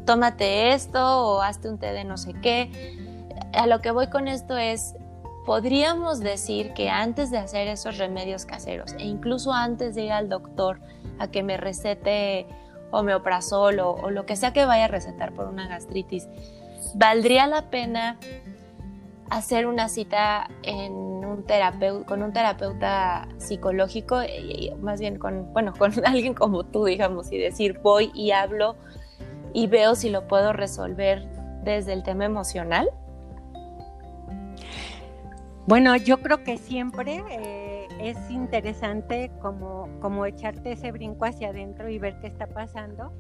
tómate 0.05 0.74
esto 0.74 0.99
o 0.99 1.41
hazte 1.41 1.70
un 1.70 1.80
té 1.80 1.91
de 1.91 2.03
no 2.03 2.18
sé 2.18 2.34
qué. 2.41 2.72
A 3.53 3.66
lo 3.66 3.82
que 3.82 3.91
voy 3.91 4.07
con 4.07 4.28
esto 4.28 4.57
es, 4.57 4.95
podríamos 5.45 6.20
decir 6.20 6.74
que 6.74 6.89
antes 6.89 7.32
de 7.32 7.39
hacer 7.39 7.68
esos 7.68 7.97
remedios 7.97 8.45
caseros 8.45 8.93
e 8.93 9.05
incluso 9.05 9.53
antes 9.53 9.95
de 9.95 10.05
ir 10.05 10.12
al 10.12 10.30
doctor 10.30 10.80
a 11.18 11.30
que 11.30 11.41
me 11.41 11.57
recete 11.57 12.45
homeoprazol 12.91 13.80
o, 13.80 13.91
o 13.91 14.12
lo 14.12 14.28
que 14.28 14.36
sea 14.36 14.53
que 14.53 14.66
vaya 14.66 14.86
a 14.86 14.88
recetar 14.88 15.34
por 15.34 15.47
una 15.47 15.68
gastritis, 15.68 16.28
¿valdría 16.93 17.47
la 17.47 17.70
pena 17.70 18.18
hacer 19.30 19.68
una 19.68 19.90
cita 19.90 20.50
en 20.64 20.94
un 20.94 21.46
con 22.06 22.24
un 22.24 22.34
terapeuta 22.34 23.28
psicológico, 23.38 24.22
más 24.82 25.00
bien 25.00 25.18
con, 25.18 25.52
bueno, 25.54 25.74
con 25.78 25.92
alguien 26.06 26.34
como 26.34 26.64
tú, 26.64 26.86
digamos, 26.86 27.32
y 27.32 27.38
decir, 27.38 27.80
voy 27.82 28.12
y 28.14 28.32
hablo 28.32 28.76
y 29.54 29.68
veo 29.68 29.96
si 29.96 30.10
lo 30.10 30.28
puedo 30.28 30.54
resolver 30.54 31.28
desde 31.64 31.94
el 31.94 32.04
tema 32.04 32.26
emocional? 32.26 32.90
Bueno, 35.68 35.96
yo 35.98 36.18
creo 36.22 36.44
que 36.44 36.58
siempre 36.58 37.24
eh, 37.30 37.88
es 38.00 38.18
interesante 38.32 39.32
como, 39.42 39.88
como 40.00 40.26
echarte 40.26 40.72
ese 40.72 40.92
brinco 40.92 41.26
hacia 41.26 41.50
adentro 41.50 41.90
y 41.90 42.00
ver 42.00 42.20
qué 42.22 42.28
está 42.28 42.48
pasando 42.48 43.14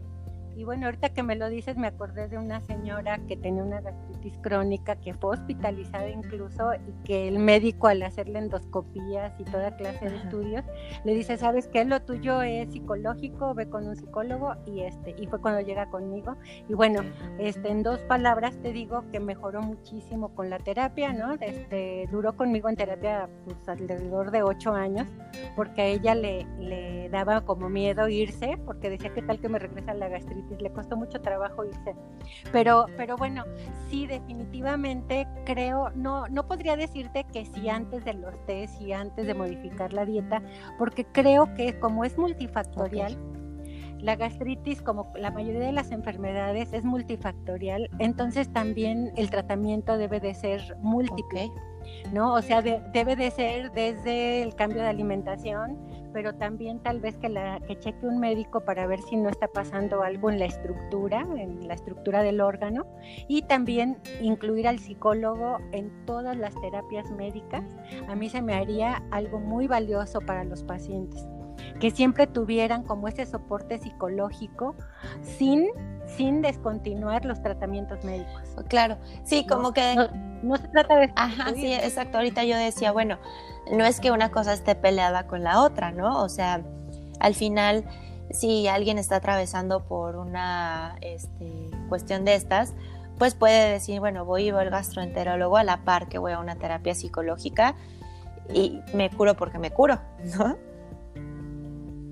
y 0.59 0.65
bueno, 0.65 0.87
ahorita 0.87 1.07
que 1.13 1.23
me 1.23 1.37
lo 1.37 1.47
dices, 1.47 1.77
me 1.77 1.87
acordé 1.87 2.27
de 2.27 2.37
una 2.37 2.59
señora 2.59 3.17
que 3.29 3.37
tenía 3.37 3.63
una 3.63 3.79
gastritis 3.79 4.37
crónica, 4.41 4.97
que 4.97 5.13
fue 5.13 5.29
hospitalizada 5.29 6.09
incluso, 6.09 6.73
y 6.73 7.05
que 7.05 7.29
el 7.29 7.39
médico 7.39 7.87
al 7.87 8.03
hacerle 8.03 8.39
endoscopías 8.39 9.39
y 9.39 9.45
toda 9.45 9.77
clase 9.77 10.09
de 10.09 10.17
estudios, 10.17 10.65
le 11.05 11.13
dice, 11.13 11.37
¿sabes 11.37 11.69
qué? 11.69 11.85
Lo 11.85 12.01
tuyo 12.01 12.41
es 12.41 12.73
psicológico, 12.73 13.53
ve 13.53 13.69
con 13.69 13.87
un 13.87 13.95
psicólogo, 13.95 14.53
y 14.65 14.81
este, 14.81 15.15
y 15.17 15.27
fue 15.27 15.39
cuando 15.39 15.61
llega 15.61 15.89
conmigo. 15.89 16.35
Y 16.67 16.73
bueno, 16.73 17.03
este, 17.37 17.69
en 17.69 17.81
dos 17.81 18.01
palabras 18.01 18.57
te 18.61 18.73
digo 18.73 19.05
que 19.13 19.21
mejoró 19.21 19.61
muchísimo 19.61 20.35
con 20.35 20.49
la 20.49 20.57
terapia, 20.57 21.13
¿no? 21.13 21.35
Este, 21.39 22.09
duró 22.11 22.35
conmigo 22.35 22.67
en 22.67 22.75
terapia 22.75 23.29
pues, 23.45 23.55
alrededor 23.69 24.31
de 24.31 24.43
ocho 24.43 24.73
años, 24.73 25.07
porque 25.55 25.83
a 25.83 25.85
ella 25.85 26.15
le, 26.15 26.45
le 26.59 27.07
daba 27.07 27.45
como 27.45 27.69
miedo 27.69 28.09
irse, 28.09 28.57
porque 28.65 28.89
decía, 28.89 29.13
¿qué 29.13 29.21
tal 29.21 29.39
que 29.39 29.47
me 29.47 29.57
regresa 29.57 29.93
la 29.93 30.09
gastritis? 30.09 30.48
Le 30.57 30.71
costó 30.71 30.95
mucho 30.95 31.21
trabajo 31.21 31.65
irse. 31.65 31.95
Pero, 32.51 32.85
pero 32.97 33.17
bueno, 33.17 33.43
sí, 33.89 34.07
definitivamente 34.07 35.27
creo, 35.45 35.89
no, 35.91 36.27
no 36.27 36.47
podría 36.47 36.75
decirte 36.75 37.25
que 37.31 37.45
sí 37.45 37.69
antes 37.69 38.05
de 38.05 38.13
los 38.13 38.33
test 38.45 38.81
y 38.81 38.93
antes 38.93 39.27
de 39.27 39.33
modificar 39.33 39.93
la 39.93 40.05
dieta, 40.05 40.41
porque 40.77 41.05
creo 41.05 41.53
que 41.55 41.79
como 41.79 42.05
es 42.05 42.17
multifactorial, 42.17 43.17
la 43.99 44.15
gastritis, 44.15 44.81
como 44.81 45.11
la 45.15 45.29
mayoría 45.29 45.59
de 45.59 45.73
las 45.73 45.91
enfermedades, 45.91 46.71
es 46.71 46.83
multifactorial, 46.83 47.89
entonces 47.99 48.51
también 48.51 49.11
el 49.17 49.29
tratamiento 49.29 49.97
debe 49.97 50.19
de 50.19 50.33
ser 50.33 50.77
múltiple. 50.81 51.51
¿no? 52.13 52.33
O 52.33 52.41
sea, 52.41 52.61
debe 52.61 53.15
de 53.15 53.31
ser 53.31 53.71
desde 53.71 54.43
el 54.43 54.55
cambio 54.55 54.81
de 54.81 54.87
alimentación, 54.87 55.77
pero 56.13 56.35
también 56.35 56.79
tal 56.79 56.99
vez 56.99 57.17
que, 57.17 57.29
la, 57.29 57.59
que 57.61 57.77
cheque 57.79 58.05
un 58.05 58.19
médico 58.19 58.61
para 58.61 58.87
ver 58.87 59.01
si 59.01 59.15
no 59.15 59.29
está 59.29 59.47
pasando 59.47 60.03
algo 60.03 60.29
en 60.29 60.39
la 60.39 60.45
estructura, 60.45 61.27
en 61.37 61.67
la 61.67 61.73
estructura 61.73 62.21
del 62.23 62.41
órgano, 62.41 62.85
y 63.27 63.43
también 63.43 63.97
incluir 64.21 64.67
al 64.67 64.79
psicólogo 64.79 65.57
en 65.71 66.05
todas 66.05 66.37
las 66.37 66.53
terapias 66.61 67.09
médicas. 67.11 67.63
A 68.07 68.15
mí 68.15 68.29
se 68.29 68.41
me 68.41 68.53
haría 68.53 69.03
algo 69.11 69.39
muy 69.39 69.67
valioso 69.67 70.19
para 70.21 70.43
los 70.43 70.63
pacientes 70.63 71.27
que 71.79 71.91
siempre 71.91 72.27
tuvieran 72.27 72.83
como 72.83 73.07
ese 73.07 73.25
soporte 73.25 73.79
psicológico 73.79 74.75
sin, 75.21 75.67
sin 76.17 76.41
descontinuar 76.41 77.25
los 77.25 77.41
tratamientos 77.41 78.03
médicos. 78.03 78.43
Claro, 78.67 78.97
sí, 79.23 79.45
como 79.47 79.73
que... 79.73 79.95
No, 80.41 80.55
se 80.55 80.67
trata 80.69 80.97
de... 80.97 81.11
Ajá, 81.15 81.53
sí, 81.53 81.73
exacto. 81.73 82.17
Ahorita 82.17 82.43
yo 82.43 82.57
decía, 82.57 82.91
bueno, 82.91 83.17
no 83.71 83.85
es 83.85 83.99
que 83.99 84.11
una 84.11 84.31
cosa 84.31 84.53
esté 84.53 84.75
peleada 84.75 85.27
con 85.27 85.43
la 85.43 85.61
otra, 85.61 85.91
¿no? 85.91 86.23
O 86.23 86.29
sea, 86.29 86.61
al 87.19 87.35
final, 87.35 87.83
si 88.31 88.67
alguien 88.67 88.97
está 88.97 89.17
atravesando 89.17 89.83
por 89.83 90.15
una 90.15 90.95
este, 91.01 91.69
cuestión 91.89 92.25
de 92.25 92.35
estas, 92.35 92.73
pues 93.17 93.35
puede 93.35 93.73
decir, 93.73 93.99
bueno, 93.99 94.25
voy 94.25 94.47
y 94.47 94.51
voy 94.51 94.61
al 94.61 94.69
gastroenterólogo 94.69 95.57
a 95.57 95.63
la 95.63 95.83
par 95.83 96.07
que 96.07 96.17
voy 96.17 96.31
a 96.31 96.39
una 96.39 96.55
terapia 96.55 96.95
psicológica 96.95 97.75
y 98.51 98.79
me 98.93 99.09
curo 99.09 99.35
porque 99.35 99.59
me 99.59 99.71
curo, 99.71 99.99
¿no? 100.37 100.57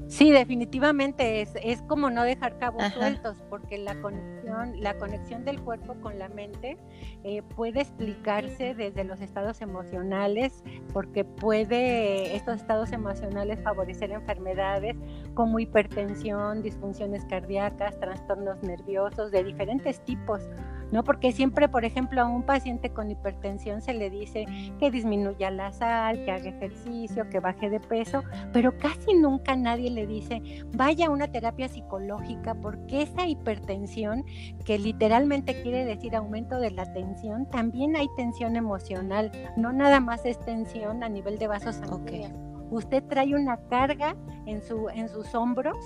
Sí, 0.07 0.31
definitivamente 0.31 1.41
es, 1.41 1.51
es 1.61 1.81
como 1.81 2.09
no 2.09 2.23
dejar 2.23 2.57
cabos 2.57 2.83
sueltos, 2.93 3.37
porque 3.49 3.77
la 3.77 3.99
conexión, 4.01 4.81
la 4.81 4.97
conexión 4.97 5.43
del 5.43 5.61
cuerpo 5.61 5.95
con 6.01 6.17
la 6.17 6.29
mente 6.29 6.77
eh, 7.23 7.41
puede 7.55 7.81
explicarse 7.81 8.73
desde 8.73 9.03
los 9.03 9.19
estados 9.19 9.61
emocionales, 9.61 10.63
porque 10.93 11.25
puede 11.25 12.35
estos 12.35 12.61
estados 12.61 12.93
emocionales 12.93 13.59
favorecer 13.61 14.11
enfermedades 14.11 14.95
como 15.33 15.59
hipertensión, 15.59 16.63
disfunciones 16.63 17.25
cardíacas, 17.25 17.99
trastornos 17.99 18.63
nerviosos 18.63 19.31
de 19.31 19.43
diferentes 19.43 19.99
tipos. 20.05 20.47
¿No? 20.91 21.03
Porque 21.03 21.31
siempre, 21.31 21.69
por 21.69 21.85
ejemplo, 21.85 22.21
a 22.21 22.25
un 22.25 22.43
paciente 22.43 22.91
con 22.91 23.11
hipertensión 23.11 23.81
se 23.81 23.93
le 23.93 24.09
dice 24.09 24.45
que 24.79 24.91
disminuya 24.91 25.51
la 25.51 25.71
sal, 25.71 26.23
que 26.23 26.31
haga 26.31 26.49
ejercicio, 26.49 27.29
que 27.29 27.39
baje 27.39 27.69
de 27.69 27.79
peso, 27.79 28.23
pero 28.53 28.77
casi 28.77 29.13
nunca 29.13 29.55
nadie 29.55 29.91
le 29.91 30.07
dice, 30.07 30.41
vaya 30.73 31.07
a 31.07 31.09
una 31.09 31.27
terapia 31.27 31.67
psicológica, 31.67 32.55
porque 32.55 33.03
esa 33.03 33.27
hipertensión, 33.27 34.23
que 34.65 34.77
literalmente 34.77 35.61
quiere 35.61 35.85
decir 35.85 36.15
aumento 36.15 36.59
de 36.59 36.71
la 36.71 36.91
tensión, 36.93 37.49
también 37.49 37.95
hay 37.95 38.07
tensión 38.15 38.55
emocional, 38.55 39.31
no 39.55 39.73
nada 39.73 39.99
más 39.99 40.25
es 40.25 40.39
tensión 40.39 41.03
a 41.03 41.09
nivel 41.09 41.37
de 41.37 41.47
vasos 41.47 41.75
sanguíneos. 41.75 42.31
Usted 42.69 43.03
trae 43.03 43.33
una 43.33 43.57
carga 43.69 44.15
en, 44.45 44.61
su, 44.61 44.89
en 44.89 45.07
sus 45.07 45.33
hombros 45.35 45.77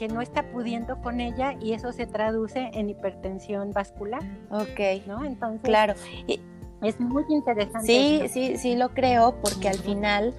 que 0.00 0.08
no 0.08 0.22
está 0.22 0.50
pudiendo 0.50 1.02
con 1.02 1.20
ella 1.20 1.56
y 1.60 1.74
eso 1.74 1.92
se 1.92 2.06
traduce 2.06 2.70
en 2.72 2.88
hipertensión 2.88 3.72
vascular. 3.74 4.22
Ok. 4.50 5.04
¿No? 5.06 5.26
Entonces, 5.26 5.60
claro. 5.60 5.92
es 6.82 6.98
muy 6.98 7.24
interesante. 7.28 7.86
Sí, 7.86 8.22
sí, 8.30 8.56
sí 8.56 8.76
lo 8.76 8.94
creo 8.94 9.34
porque 9.42 9.68
al 9.68 9.76
final 9.76 10.34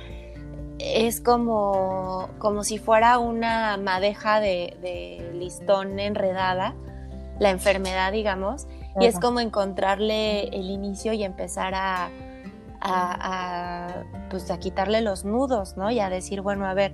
es 0.79 1.21
como, 1.21 2.29
como 2.39 2.63
si 2.63 2.79
fuera 2.79 3.19
una 3.19 3.77
madeja 3.77 4.39
de, 4.39 5.29
listón 5.35 5.99
enredada, 5.99 6.73
la 7.37 7.51
enfermedad, 7.51 8.11
digamos, 8.13 8.67
y 8.99 9.05
es 9.05 9.19
como 9.19 9.41
encontrarle 9.41 10.45
el 10.45 10.71
inicio 10.71 11.13
y 11.13 11.23
empezar 11.23 11.75
a, 11.75 12.09
a, 12.81 14.05
pues 14.31 14.49
a 14.49 14.57
quitarle 14.57 15.01
los 15.01 15.23
nudos, 15.23 15.77
¿no? 15.77 15.91
Y 15.91 15.99
a 15.99 16.09
decir, 16.09 16.41
bueno, 16.41 16.65
a 16.65 16.73
ver, 16.73 16.93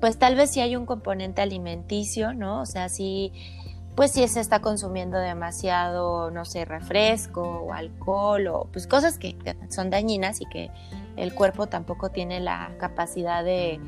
pues 0.00 0.18
tal 0.18 0.36
vez 0.36 0.50
si 0.50 0.60
hay 0.60 0.76
un 0.76 0.86
componente 0.86 1.42
alimenticio, 1.42 2.32
¿no? 2.34 2.60
O 2.60 2.66
sea, 2.66 2.88
si 2.88 3.32
pues 3.98 4.12
si 4.12 4.28
se 4.28 4.38
está 4.38 4.60
consumiendo 4.60 5.18
demasiado, 5.18 6.30
no 6.30 6.44
sé, 6.44 6.64
refresco 6.64 7.42
o 7.42 7.72
alcohol 7.72 8.46
o 8.46 8.68
pues 8.72 8.86
cosas 8.86 9.18
que 9.18 9.36
son 9.70 9.90
dañinas 9.90 10.40
y 10.40 10.46
que 10.46 10.70
el 11.16 11.34
cuerpo 11.34 11.66
tampoco 11.66 12.10
tiene 12.10 12.38
la 12.38 12.70
capacidad 12.78 13.42
de, 13.42 13.80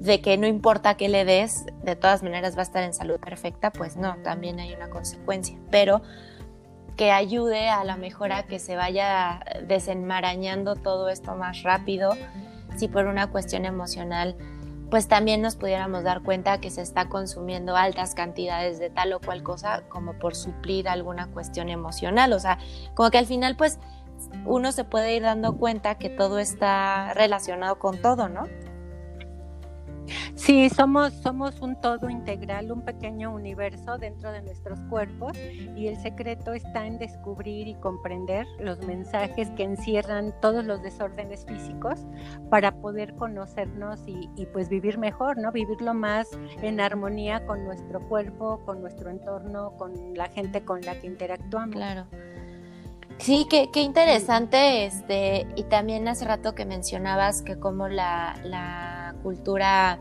de 0.00 0.20
que 0.20 0.36
no 0.36 0.48
importa 0.48 0.96
qué 0.96 1.08
le 1.08 1.24
des, 1.24 1.64
de 1.84 1.94
todas 1.94 2.24
maneras 2.24 2.56
va 2.56 2.60
a 2.60 2.64
estar 2.64 2.82
en 2.82 2.92
salud 2.92 3.20
perfecta, 3.20 3.70
pues 3.70 3.96
no, 3.96 4.16
también 4.24 4.58
hay 4.58 4.74
una 4.74 4.90
consecuencia, 4.90 5.56
pero 5.70 6.02
que 6.96 7.12
ayude 7.12 7.68
a 7.68 7.84
la 7.84 7.96
mejora 7.96 8.42
que 8.48 8.58
se 8.58 8.74
vaya 8.74 9.44
desenmarañando 9.64 10.74
todo 10.74 11.08
esto 11.08 11.36
más 11.36 11.62
rápido, 11.62 12.16
si 12.76 12.88
por 12.88 13.06
una 13.06 13.28
cuestión 13.28 13.64
emocional 13.64 14.36
pues 14.90 15.06
también 15.06 15.40
nos 15.40 15.56
pudiéramos 15.56 16.02
dar 16.02 16.22
cuenta 16.22 16.60
que 16.60 16.70
se 16.70 16.82
está 16.82 17.08
consumiendo 17.08 17.76
altas 17.76 18.14
cantidades 18.14 18.78
de 18.78 18.90
tal 18.90 19.12
o 19.12 19.20
cual 19.20 19.42
cosa 19.42 19.84
como 19.88 20.18
por 20.18 20.34
suplir 20.34 20.88
alguna 20.88 21.28
cuestión 21.28 21.68
emocional. 21.68 22.32
O 22.32 22.40
sea, 22.40 22.58
como 22.94 23.10
que 23.10 23.18
al 23.18 23.26
final 23.26 23.56
pues 23.56 23.78
uno 24.44 24.72
se 24.72 24.84
puede 24.84 25.14
ir 25.14 25.22
dando 25.22 25.56
cuenta 25.56 25.96
que 25.96 26.10
todo 26.10 26.38
está 26.38 27.14
relacionado 27.14 27.78
con 27.78 28.02
todo, 28.02 28.28
¿no? 28.28 28.44
Sí, 30.40 30.70
somos, 30.70 31.12
somos 31.12 31.60
un 31.60 31.78
todo 31.82 32.08
integral, 32.08 32.72
un 32.72 32.80
pequeño 32.80 33.30
universo 33.30 33.98
dentro 33.98 34.32
de 34.32 34.40
nuestros 34.40 34.80
cuerpos 34.88 35.36
y 35.76 35.86
el 35.86 35.98
secreto 35.98 36.54
está 36.54 36.86
en 36.86 36.98
descubrir 36.98 37.68
y 37.68 37.74
comprender 37.74 38.46
los 38.58 38.78
mensajes 38.86 39.50
que 39.50 39.64
encierran 39.64 40.32
todos 40.40 40.64
los 40.64 40.82
desórdenes 40.82 41.44
físicos 41.44 42.06
para 42.48 42.72
poder 42.72 43.14
conocernos 43.16 44.00
y, 44.08 44.30
y 44.34 44.46
pues 44.46 44.70
vivir 44.70 44.96
mejor, 44.96 45.36
¿no? 45.36 45.52
Vivirlo 45.52 45.92
más 45.92 46.26
en 46.62 46.80
armonía 46.80 47.44
con 47.44 47.62
nuestro 47.66 48.00
cuerpo, 48.08 48.60
con 48.64 48.80
nuestro 48.80 49.10
entorno, 49.10 49.72
con 49.76 49.92
la 50.14 50.28
gente 50.28 50.64
con 50.64 50.80
la 50.80 50.98
que 50.98 51.06
interactuamos. 51.06 51.76
Claro. 51.76 52.06
Sí, 53.18 53.46
qué, 53.50 53.68
qué 53.70 53.82
interesante, 53.82 54.86
este, 54.86 55.46
y 55.54 55.64
también 55.64 56.08
hace 56.08 56.24
rato 56.24 56.54
que 56.54 56.64
mencionabas 56.64 57.42
que 57.42 57.58
como 57.58 57.88
la, 57.88 58.40
la 58.42 59.14
cultura 59.22 60.00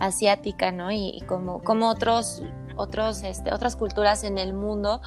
asiática, 0.00 0.72
¿no? 0.72 0.90
Y, 0.90 1.22
como, 1.26 1.62
como 1.62 1.88
otros, 1.88 2.42
otros, 2.76 3.22
este, 3.22 3.52
otras 3.52 3.76
culturas 3.76 4.24
en 4.24 4.38
el 4.38 4.54
mundo 4.54 5.00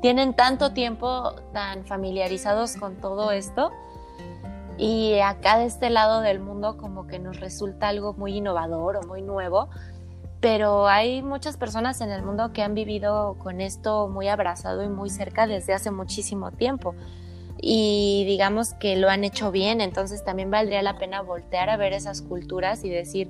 tienen 0.00 0.34
tanto 0.34 0.72
tiempo 0.72 1.34
tan 1.52 1.84
familiarizados 1.84 2.76
con 2.76 2.96
todo 2.96 3.32
esto. 3.32 3.72
Y 4.76 5.18
acá 5.18 5.58
de 5.58 5.66
este 5.66 5.90
lado 5.90 6.20
del 6.20 6.38
mundo 6.38 6.76
como 6.76 7.08
que 7.08 7.18
nos 7.18 7.40
resulta 7.40 7.88
algo 7.88 8.12
muy 8.12 8.36
innovador 8.36 8.96
o 8.96 9.02
muy 9.02 9.22
nuevo, 9.22 9.68
pero 10.40 10.86
hay 10.86 11.20
muchas 11.20 11.56
personas 11.56 12.00
en 12.00 12.10
el 12.10 12.22
mundo 12.22 12.52
que 12.52 12.62
han 12.62 12.74
vivido 12.74 13.36
con 13.42 13.60
esto 13.60 14.06
muy 14.06 14.28
abrazado 14.28 14.84
y 14.84 14.88
muy 14.88 15.10
cerca 15.10 15.48
desde 15.48 15.74
hace 15.74 15.90
muchísimo 15.90 16.52
tiempo. 16.52 16.94
Y 17.60 18.22
digamos 18.24 18.74
que 18.74 18.94
lo 18.96 19.08
han 19.08 19.24
hecho 19.24 19.50
bien, 19.50 19.80
entonces 19.80 20.24
también 20.24 20.48
valdría 20.48 20.80
la 20.82 20.96
pena 20.96 21.22
voltear 21.22 21.70
a 21.70 21.76
ver 21.76 21.92
esas 21.92 22.22
culturas 22.22 22.84
y 22.84 22.88
decir, 22.88 23.28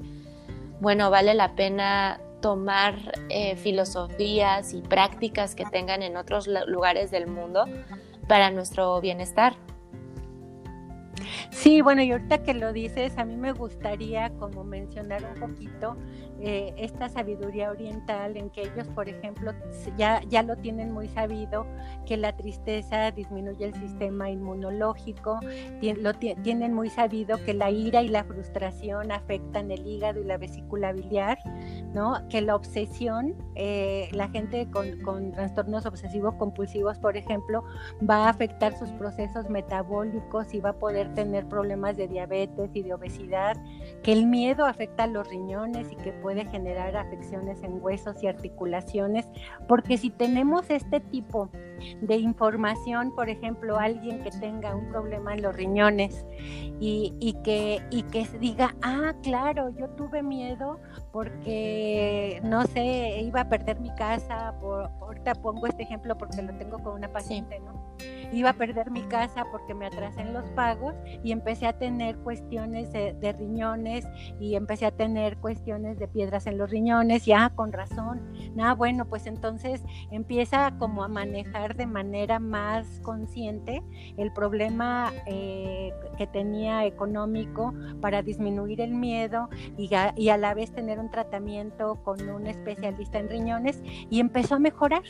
bueno, 0.80 1.10
vale 1.10 1.34
la 1.34 1.54
pena 1.54 2.20
tomar 2.40 2.94
eh, 3.30 3.56
filosofías 3.56 4.72
y 4.72 4.80
prácticas 4.80 5.54
que 5.54 5.64
tengan 5.64 6.02
en 6.02 6.16
otros 6.16 6.48
lugares 6.66 7.10
del 7.10 7.26
mundo 7.26 7.64
para 8.28 8.50
nuestro 8.50 9.00
bienestar. 9.00 9.56
Sí, 11.50 11.80
bueno, 11.80 12.02
y 12.02 12.12
ahorita 12.12 12.42
que 12.42 12.54
lo 12.54 12.72
dices, 12.72 13.18
a 13.18 13.24
mí 13.24 13.36
me 13.36 13.52
gustaría 13.52 14.30
como 14.38 14.64
mencionar 14.64 15.24
un 15.24 15.40
poquito 15.40 15.96
eh, 16.40 16.72
esta 16.76 17.08
sabiduría 17.08 17.70
oriental 17.70 18.36
en 18.36 18.50
que 18.50 18.62
ellos, 18.62 18.86
por 18.94 19.08
ejemplo, 19.08 19.52
ya, 19.96 20.20
ya 20.28 20.42
lo 20.44 20.56
tienen 20.56 20.92
muy 20.92 21.08
sabido, 21.08 21.66
que 22.06 22.16
la 22.16 22.36
tristeza 22.36 23.10
disminuye 23.10 23.64
el 23.64 23.74
sistema 23.74 24.30
inmunológico, 24.30 25.40
lo 26.00 26.14
tienen 26.14 26.74
muy 26.74 26.90
sabido 26.90 27.42
que 27.44 27.54
la 27.54 27.70
ira 27.70 28.02
y 28.02 28.08
la 28.08 28.22
frustración 28.22 29.10
afectan 29.10 29.70
el 29.72 29.84
hígado 29.84 30.20
y 30.20 30.24
la 30.24 30.36
vesícula 30.36 30.92
biliar, 30.92 31.38
¿no? 31.92 32.16
Que 32.28 32.40
la 32.40 32.54
obsesión, 32.54 33.34
eh, 33.56 34.08
la 34.12 34.28
gente 34.28 34.70
con, 34.70 35.00
con 35.00 35.32
trastornos 35.32 35.86
obsesivos 35.86 36.34
compulsivos, 36.34 36.98
por 37.00 37.16
ejemplo, 37.16 37.64
va 38.08 38.26
a 38.26 38.28
afectar 38.30 38.78
sus 38.78 38.90
procesos 38.92 39.50
metabólicos 39.50 40.54
y 40.54 40.60
va 40.60 40.70
a 40.70 40.78
poder 40.78 41.12
tener 41.14 41.48
problemas 41.48 41.96
de 41.96 42.06
diabetes 42.06 42.70
y 42.74 42.82
de 42.82 42.94
obesidad, 42.94 43.56
que 44.02 44.12
el 44.12 44.26
miedo 44.26 44.66
afecta 44.66 45.04
a 45.04 45.06
los 45.08 45.28
riñones 45.28 45.90
y 45.90 45.96
que 45.96 46.12
puede 46.12 46.27
generar 46.36 46.96
afecciones 46.96 47.62
en 47.62 47.82
huesos 47.82 48.22
y 48.22 48.26
articulaciones, 48.26 49.26
porque 49.66 49.96
si 49.98 50.10
tenemos 50.10 50.68
este 50.70 51.00
tipo 51.00 51.50
de 52.00 52.16
información, 52.16 53.14
por 53.14 53.28
ejemplo, 53.28 53.78
alguien 53.78 54.22
que 54.22 54.30
tenga 54.30 54.74
un 54.74 54.88
problema 54.88 55.34
en 55.34 55.42
los 55.42 55.54
riñones 55.54 56.26
y, 56.80 57.14
y 57.20 57.34
que, 57.44 57.80
y 57.90 58.02
que 58.04 58.26
diga, 58.40 58.74
ah, 58.82 59.14
claro, 59.22 59.70
yo 59.70 59.88
tuve 59.90 60.22
miedo 60.22 60.80
porque, 61.12 62.40
no 62.44 62.64
sé, 62.66 63.20
iba 63.22 63.42
a 63.42 63.48
perder 63.48 63.80
mi 63.80 63.94
casa, 63.94 64.54
por, 64.60 64.90
ahorita 65.00 65.34
pongo 65.36 65.66
este 65.66 65.84
ejemplo 65.84 66.16
porque 66.16 66.42
lo 66.42 66.52
tengo 66.58 66.78
con 66.78 66.94
una 66.94 67.08
paciente, 67.08 67.58
¿no? 67.60 67.72
Iba 68.32 68.50
a 68.50 68.52
perder 68.52 68.90
mi 68.90 69.02
casa 69.02 69.46
porque 69.50 69.74
me 69.74 69.86
atrasé 69.86 70.20
en 70.20 70.32
los 70.32 70.44
pagos 70.50 70.94
y 71.22 71.32
empecé 71.32 71.66
a 71.66 71.78
tener 71.78 72.16
cuestiones 72.18 72.92
de, 72.92 73.14
de 73.14 73.32
riñones 73.32 74.06
y 74.40 74.54
empecé 74.54 74.86
a 74.86 74.90
tener 74.90 75.38
cuestiones 75.38 75.98
de 75.98 76.08
piedras 76.08 76.46
en 76.46 76.58
los 76.58 76.70
riñones, 76.70 77.24
ya 77.24 77.50
con 77.50 77.72
razón, 77.72 78.20
nada, 78.54 78.74
bueno, 78.74 79.06
pues 79.06 79.26
entonces 79.26 79.82
empieza 80.10 80.74
como 80.78 81.04
a 81.04 81.08
manejar 81.08 81.76
de 81.76 81.86
manera 81.86 82.38
más 82.38 83.00
consciente 83.00 83.82
el 84.16 84.32
problema 84.32 85.12
eh, 85.26 85.92
que 86.16 86.26
tenía 86.26 86.84
económico 86.84 87.74
para 88.00 88.22
disminuir 88.22 88.80
el 88.80 88.94
miedo 88.94 89.48
y 89.76 89.88
y 90.16 90.28
a 90.28 90.36
la 90.36 90.54
vez 90.54 90.72
tener 90.72 90.98
un 90.98 91.10
tratamiento 91.10 91.96
con 92.04 92.28
un 92.28 92.46
especialista 92.46 93.18
en 93.18 93.28
riñones 93.28 93.82
y 94.10 94.20
empezó 94.20 94.56
a 94.56 94.58
mejorar 94.58 95.02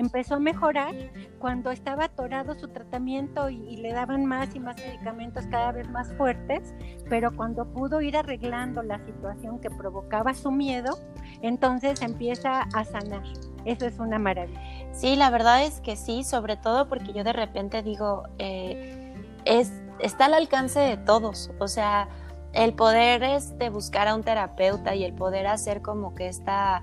empezó 0.00 0.36
a 0.36 0.38
mejorar 0.40 0.94
cuando 1.38 1.70
estaba 1.70 2.04
atorado 2.04 2.58
su 2.58 2.68
tratamiento 2.68 3.50
y, 3.50 3.76
le 3.76 3.92
daban 3.92 4.24
más 4.24 4.54
y 4.54 4.58
más 4.58 4.76
medicamentos 4.76 5.46
cada 5.46 5.72
vez 5.72 5.88
más 5.90 6.12
fuertes, 6.14 6.74
pero 7.08 7.34
cuando 7.36 7.66
pudo 7.66 8.00
ir 8.00 8.16
arreglando 8.16 8.82
la 8.82 8.98
situación 9.04 9.60
que 9.60 9.70
provocaba 9.70 10.34
su 10.34 10.50
miedo, 10.50 10.98
entonces 11.42 12.00
empieza 12.02 12.62
a 12.62 12.84
sanar. 12.84 13.22
Eso 13.64 13.86
es 13.86 13.98
una 13.98 14.18
maravilla. 14.18 14.60
Sí, 14.92 15.16
la 15.16 15.30
verdad 15.30 15.64
es 15.64 15.80
que 15.80 15.96
sí, 15.96 16.24
sobre 16.24 16.56
todo 16.56 16.88
porque 16.88 17.12
yo 17.12 17.22
de 17.22 17.34
repente 17.34 17.82
digo, 17.82 18.24
eh, 18.38 19.14
es, 19.44 19.70
está 19.98 20.26
al 20.26 20.34
alcance 20.34 20.80
de 20.80 20.96
todos, 20.96 21.50
o 21.58 21.68
sea, 21.68 22.08
el 22.54 22.72
poder 22.72 23.22
este, 23.22 23.68
buscar 23.68 24.08
a 24.08 24.14
un 24.14 24.22
terapeuta 24.22 24.94
y 24.94 25.04
el 25.04 25.12
poder 25.12 25.46
hacer 25.46 25.82
como 25.82 26.14
que 26.14 26.28
esta 26.28 26.82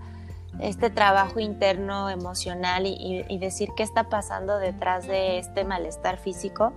este 0.60 0.89
trabajo 0.89 1.39
interno 1.39 2.10
emocional 2.10 2.86
y, 2.86 3.38
decir 3.38 3.70
qué 3.76 3.84
está 3.84 4.10
pasando 4.10 4.58
detrás 4.58 5.08
de 5.08 5.38
este 5.38 5.64
malestar 5.64 6.18
físico 6.18 6.74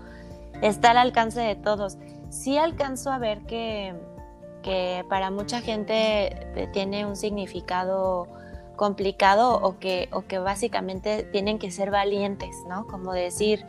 está 0.62 0.90
al 0.90 0.98
alcance 0.98 1.40
de 1.40 1.56
todos. 1.56 1.96
Sí 2.28 2.58
alcanzo 2.58 3.10
a 3.10 3.18
ver 3.18 3.40
que, 3.42 3.94
que 4.62 5.04
para 5.08 5.30
mucha 5.30 5.60
gente 5.60 6.68
tiene 6.72 7.06
un 7.06 7.16
significado 7.16 8.28
complicado 8.76 9.60
o 9.60 9.78
que, 9.78 10.08
o 10.12 10.22
que 10.22 10.38
básicamente 10.38 11.22
tienen 11.24 11.58
que 11.58 11.70
ser 11.70 11.90
valientes, 11.90 12.56
¿no? 12.68 12.86
Como 12.86 13.12
decir, 13.12 13.66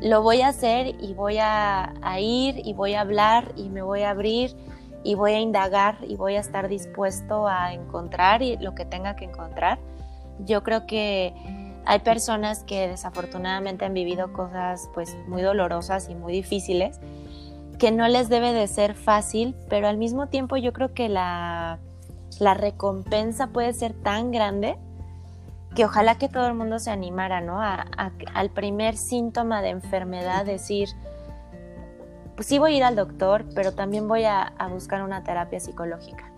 lo 0.00 0.22
voy 0.22 0.42
a 0.42 0.48
hacer 0.48 0.94
y 1.00 1.14
voy 1.14 1.38
a, 1.38 1.94
a 2.02 2.20
ir 2.20 2.60
y 2.64 2.72
voy 2.72 2.94
a 2.94 3.00
hablar 3.00 3.52
y 3.56 3.68
me 3.70 3.82
voy 3.82 4.02
a 4.02 4.10
abrir 4.10 4.56
y 5.02 5.14
voy 5.14 5.32
a 5.32 5.40
indagar 5.40 5.98
y 6.06 6.16
voy 6.16 6.36
a 6.36 6.40
estar 6.40 6.68
dispuesto 6.68 7.48
a 7.48 7.72
encontrar 7.72 8.42
lo 8.60 8.74
que 8.74 8.84
tenga 8.84 9.16
que 9.16 9.24
encontrar. 9.24 9.78
Yo 10.44 10.62
creo 10.62 10.86
que 10.86 11.34
hay 11.86 12.00
personas 12.00 12.62
que 12.64 12.88
desafortunadamente 12.88 13.84
han 13.84 13.94
vivido 13.94 14.32
cosas 14.32 14.88
pues 14.94 15.16
muy 15.26 15.42
dolorosas 15.42 16.08
y 16.08 16.14
muy 16.14 16.32
difíciles 16.32 17.00
que 17.78 17.90
no 17.90 18.06
les 18.08 18.28
debe 18.28 18.52
de 18.52 18.68
ser 18.68 18.94
fácil, 18.94 19.56
pero 19.70 19.88
al 19.88 19.96
mismo 19.96 20.26
tiempo 20.28 20.58
yo 20.58 20.74
creo 20.74 20.92
que 20.92 21.08
la, 21.08 21.78
la 22.38 22.52
recompensa 22.52 23.46
puede 23.48 23.72
ser 23.72 23.94
tan 23.94 24.30
grande 24.30 24.76
que 25.74 25.86
ojalá 25.86 26.16
que 26.16 26.28
todo 26.28 26.46
el 26.46 26.54
mundo 26.54 26.78
se 26.78 26.90
animara, 26.90 27.40
¿no? 27.40 27.60
al 27.60 28.50
primer 28.50 28.96
síntoma 28.96 29.62
de 29.62 29.70
enfermedad 29.70 30.44
decir, 30.44 30.90
pues 32.40 32.48
sí 32.48 32.58
voy 32.58 32.72
a 32.72 32.76
ir 32.78 32.84
al 32.84 32.96
doctor, 32.96 33.44
pero 33.54 33.74
también 33.74 34.08
voy 34.08 34.24
a, 34.24 34.54
buscar 34.70 35.02
una 35.02 35.22
terapia 35.22 35.60
psicológica. 35.60 36.32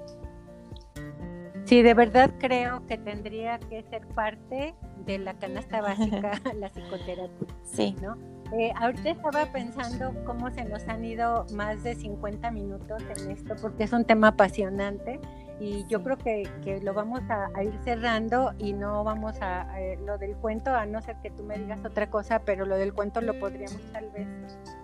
Sí, 1.65 1.83
de 1.83 1.95
verdad 1.95 2.33
creo 2.41 2.85
que 2.89 2.99
tendría 2.99 3.61
que 3.61 3.85
ser 3.85 4.09
parte 4.09 4.75
de 5.07 5.19
la 5.21 5.35
canasta 5.35 5.81
básica 5.81 6.33
la 6.59 6.71
psicoterapia. 6.71 7.47
Sí. 7.63 7.95
¿no? 8.03 8.17
Eh, 8.59 8.73
ahorita 8.81 9.11
estaba 9.11 9.47
pensando 9.53 10.13
cómo 10.25 10.51
se 10.51 10.65
nos 10.65 10.89
han 10.89 11.05
ido 11.05 11.47
más 11.55 11.85
de 11.85 11.95
50 11.95 12.51
minutos 12.51 13.01
en 13.17 13.31
esto, 13.31 13.55
porque 13.63 13.85
es 13.85 13.93
un 13.93 14.05
tema 14.05 14.27
apasionante 14.27 15.21
y 15.63 15.87
yo 15.87 16.03
creo 16.03 16.19
que, 16.19 16.43
que 16.65 16.81
lo 16.81 16.93
vamos 16.93 17.21
a, 17.29 17.63
ir 17.63 17.73
cerrando 17.85 18.53
y 18.59 18.73
no 18.73 19.05
vamos 19.05 19.41
a, 19.41 19.69
lo 20.05 20.19
del 20.19 20.35
cuento, 20.35 20.75
a 20.75 20.87
no 20.87 21.01
ser 21.03 21.17
que 21.23 21.31
tú 21.31 21.45
me 21.45 21.57
digas 21.57 21.79
otra 21.85 22.11
cosa, 22.11 22.41
pero 22.41 22.67
lo 22.67 22.77
del 22.77 22.93
cuento 22.93 23.21
lo 23.21 23.39
podríamos 23.39 23.81
tal 23.93 24.11
vez 24.11 24.27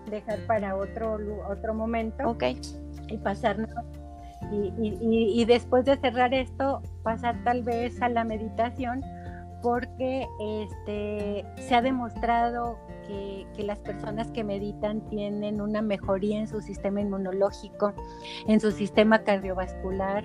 dejar 0.08 0.38
para 0.46 0.76
otro, 0.76 1.18
otro 1.48 1.74
momento. 1.74 2.28
Ok. 2.28 2.44
Y 3.08 3.18
pasarnos. 3.18 3.70
Y, 4.52 4.72
y, 4.78 5.40
y 5.42 5.44
después 5.46 5.84
de 5.84 5.96
cerrar 5.96 6.32
esto, 6.32 6.80
pasar 7.02 7.42
tal 7.42 7.64
vez 7.64 8.00
a 8.00 8.08
la 8.08 8.22
meditación, 8.22 9.02
porque 9.62 10.28
este, 10.40 11.44
se 11.56 11.74
ha 11.74 11.82
demostrado 11.82 12.78
que, 13.08 13.64
las 13.64 13.80
personas 13.80 14.30
que 14.30 14.44
meditan 14.44 15.00
tienen 15.08 15.60
una 15.60 15.82
mejoría 15.82 16.38
en 16.38 16.46
su 16.46 16.60
sistema 16.60 17.00
inmunológico, 17.00 17.92
en 18.46 18.60
su 18.60 18.70
sistema 18.70 19.24
cardiovascular, 19.24 20.24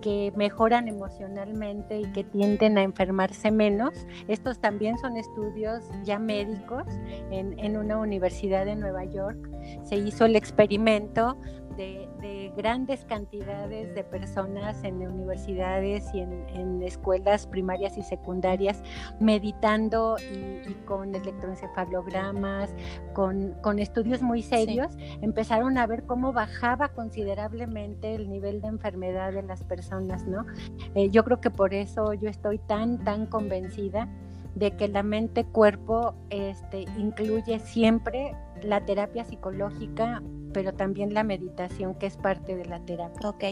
que 0.00 0.32
mejoran 0.34 0.88
emocionalmente 0.88 2.00
y 2.00 2.06
que 2.12 2.24
tienden 2.24 2.78
a 2.78 2.82
enfermarse 2.82 3.50
menos. 3.50 3.92
Estos 4.28 4.58
también 4.58 4.98
son 4.98 5.18
estudios 5.18 5.84
ya 6.04 6.18
médicos 6.18 6.86
en, 7.30 7.76
una 7.76 7.98
universidad 7.98 8.64
de 8.64 8.76
Nueva 8.76 9.04
York. 9.04 9.38
Se 9.84 9.96
hizo 9.96 10.24
el 10.24 10.36
experimento 10.36 11.36
de, 11.76 12.52
grandes 12.56 13.04
cantidades 13.04 13.94
de 13.94 14.04
personas 14.04 14.82
en 14.84 14.96
universidades 14.96 16.04
y 16.12 16.20
en, 16.20 16.82
escuelas 16.82 17.46
primarias 17.46 17.98
y 17.98 18.02
secundarias 18.02 18.82
meditando 19.20 20.16
y, 20.18 20.72
con 20.84 21.14
electroencefalogramas, 21.14 22.74
con, 23.12 23.54
con, 23.62 23.78
estudios 23.78 24.22
muy 24.22 24.42
serios, 24.42 24.96
empezaron 25.20 25.78
a 25.78 25.86
ver 25.86 26.04
cómo 26.04 26.32
bajaba 26.32 26.88
considerablemente 26.88 28.14
el 28.14 28.30
nivel 28.30 28.60
de 28.60 28.68
enfermedad 28.68 29.32
de 29.32 29.42
las 29.42 29.62
personas, 29.62 30.26
¿no? 30.26 30.46
Eh, 30.94 31.10
yo 31.10 31.24
creo 31.24 31.40
que 31.40 31.50
por 31.50 31.74
eso 31.74 32.14
yo 32.14 32.28
estoy 32.28 32.58
tan, 32.58 33.04
tan 33.04 33.26
convencida 33.26 34.08
de 34.54 34.76
que 34.76 34.88
la 34.88 35.02
mente-cuerpo 35.02 36.14
este, 36.30 36.82
incluye 36.98 37.58
siempre 37.60 38.34
la 38.64 38.84
terapia 38.84 39.24
psicológica, 39.24 40.22
pero 40.52 40.74
también 40.74 41.14
la 41.14 41.22
meditación, 41.22 41.94
que 41.94 42.06
es 42.06 42.16
parte 42.16 42.56
de 42.56 42.64
la 42.64 42.80
terapia. 42.80 43.28
Ok, 43.28 43.44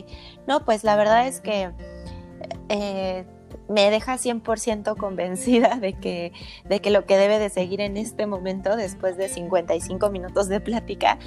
no, 0.47 0.65
pues 0.65 0.85
la 0.85 0.97
verdad 0.97 1.27
es 1.27 1.41
que 1.41 1.71
eh, 2.69 3.25
me 3.69 3.91
deja 3.91 4.17
100% 4.17 4.97
convencida 4.97 5.77
de 5.77 5.95
que, 5.95 6.33
de 6.65 6.81
que 6.81 6.91
lo 6.91 7.05
que 7.05 7.17
debe 7.17 7.39
de 7.39 7.51
seguir 7.51 7.81
en 7.81 7.97
este 7.97 8.27
momento, 8.27 8.77
después 8.77 9.17
de 9.17 9.29
55 9.29 10.11
minutos 10.11 10.49
de 10.49 10.61
plática, 10.61 11.19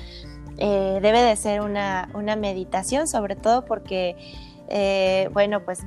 eh, 0.57 0.99
debe 1.01 1.21
de 1.21 1.36
ser 1.36 1.61
una, 1.61 2.09
una, 2.13 2.36
meditación, 2.36 3.07
sobre 3.07 3.36
todo 3.36 3.65
porque, 3.65 4.15
eh, 4.69 5.29
bueno, 5.34 5.63
pues 5.63 5.84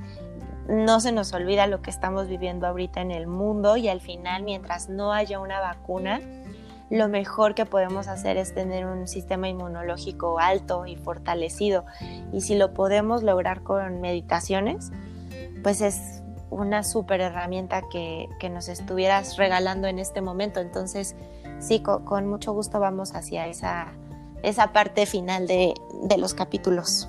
no 0.68 1.00
se 1.00 1.12
nos 1.12 1.32
olvida 1.32 1.66
lo 1.66 1.82
que 1.82 1.90
estamos 1.90 2.28
viviendo 2.28 2.66
ahorita 2.66 3.00
en 3.00 3.10
el 3.10 3.26
mundo 3.26 3.76
y 3.76 3.88
al 3.88 4.00
final, 4.00 4.42
mientras 4.42 4.88
no 4.88 5.12
haya 5.12 5.38
una 5.38 5.60
vacuna, 5.60 6.20
lo 6.94 7.08
mejor 7.08 7.56
que 7.56 7.66
podemos 7.66 8.06
hacer 8.06 8.36
es 8.36 8.54
tener 8.54 8.86
un 8.86 9.08
sistema 9.08 9.48
inmunológico 9.48 10.38
alto 10.38 10.86
y 10.86 10.94
fortalecido. 10.94 11.84
Y 12.32 12.42
si 12.42 12.54
lo 12.54 12.72
podemos 12.72 13.24
lograr 13.24 13.64
con 13.64 14.00
meditaciones, 14.00 14.92
pues 15.64 15.80
es 15.80 16.22
una 16.50 16.84
súper 16.84 17.20
herramienta 17.20 17.82
que, 17.90 18.28
nos 18.48 18.68
estuvieras 18.68 19.36
regalando 19.36 19.88
en 19.88 19.98
este 19.98 20.20
momento. 20.20 20.60
Entonces, 20.60 21.16
sí, 21.58 21.80
con, 21.80 22.28
mucho 22.28 22.52
gusto 22.52 22.78
vamos 22.78 23.16
hacia 23.16 23.48
esa, 23.48 23.88
esa 24.44 24.72
parte 24.72 25.04
final 25.04 25.48
de, 25.48 25.74
de 26.04 26.16
los 26.16 26.32
capítulos. 26.32 27.08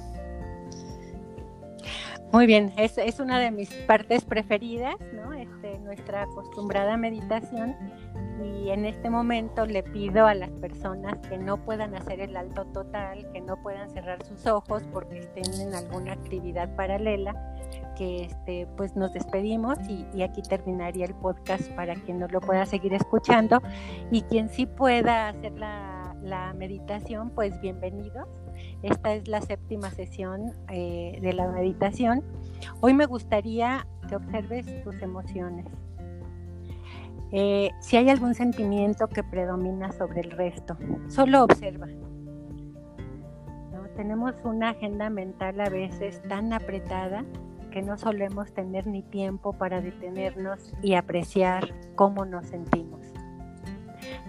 Muy 2.32 2.47
bien, 2.47 2.73
es, 2.78 2.97
es, 2.97 3.19
una 3.19 3.39
de 3.39 3.51
mis 3.51 3.73
partes 3.88 4.26
preferidas, 4.26 4.95
¿no? 5.13 5.34
Este, 5.34 5.80
nuestra 5.80 6.23
acostumbrada 6.23 6.97
meditación. 6.97 7.76
Y 8.43 8.69
en 8.69 8.86
este 8.86 9.09
momento 9.09 9.65
le 9.65 9.84
pido 9.84 10.28
a 10.28 10.34
las 10.34 10.49
personas 10.49 11.17
que 11.30 11.38
no 11.38 11.63
puedan 11.63 11.95
hacer 11.95 12.19
el 12.19 12.36
alto 12.36 12.65
total, 12.65 13.32
que 13.32 13.39
no 13.39 13.55
puedan 13.61 13.89
cerrar 13.89 14.21
sus 14.26 14.45
ojos 14.45 14.84
porque 14.91 15.19
estén 15.19 15.61
en 15.61 15.73
alguna 15.73 16.13
actividad 16.13 16.76
paralela, 16.76 17.34
que 17.95 18.26
este, 18.26 18.67
pues 18.76 18.95
nos 18.97 19.13
despedimos 19.13 19.78
y, 19.88 20.21
aquí 20.21 20.41
terminaría 20.41 21.05
el 21.05 21.15
podcast 21.15 21.69
para 21.71 21.95
quien 21.95 22.19
no 22.19 22.28
lo 22.28 22.41
pueda 22.41 22.65
seguir 22.65 22.93
escuchando. 22.93 23.61
Y 24.11 24.23
quien 24.23 24.49
sí 24.49 24.65
pueda 24.65 25.30
hacer 25.30 25.53
la, 25.53 26.15
la 26.21 26.53
meditación, 26.53 27.30
pues 27.30 27.59
bienvenidos 27.61 28.28
esta 28.84 29.13
es 29.13 29.28
la 29.28 29.41
séptima 29.41 29.89
sesión 29.91 30.51
eh, 30.69 31.17
de 31.21 31.34
la 31.34 31.47
meditación. 31.47 32.23
Hoy 32.82 32.93
me 32.93 33.05
gustaría 33.05 33.88
que 34.07 34.15
observes 34.15 34.65
tus 34.84 35.01
emociones. 35.01 35.65
Eh, 37.32 37.71
si 37.82 37.97
hay 37.97 38.09
algún 38.09 38.36
sentimiento 38.36 39.07
que 39.07 39.23
predomina 39.23 39.91
sobre 39.91 40.21
el 40.21 40.32
resto, 40.32 40.78
solo 41.07 41.43
observa. 41.43 41.88
Tenemos 43.95 44.36
una 44.43 44.71
agenda 44.71 45.09
mental 45.09 45.59
a 45.61 45.69
veces 45.69 46.21
tan 46.28 46.51
apretada 46.51 47.23
que 47.71 47.82
no 47.82 47.97
solemos 47.97 48.53
tener 48.53 48.88
ni 48.88 49.01
tiempo 49.01 49.53
para 49.53 49.82
detenernos 49.82 50.73
y 50.82 50.95
apreciar 50.95 51.73
cómo 51.95 52.26
nos 52.26 52.47
sentimos. 52.47 53.01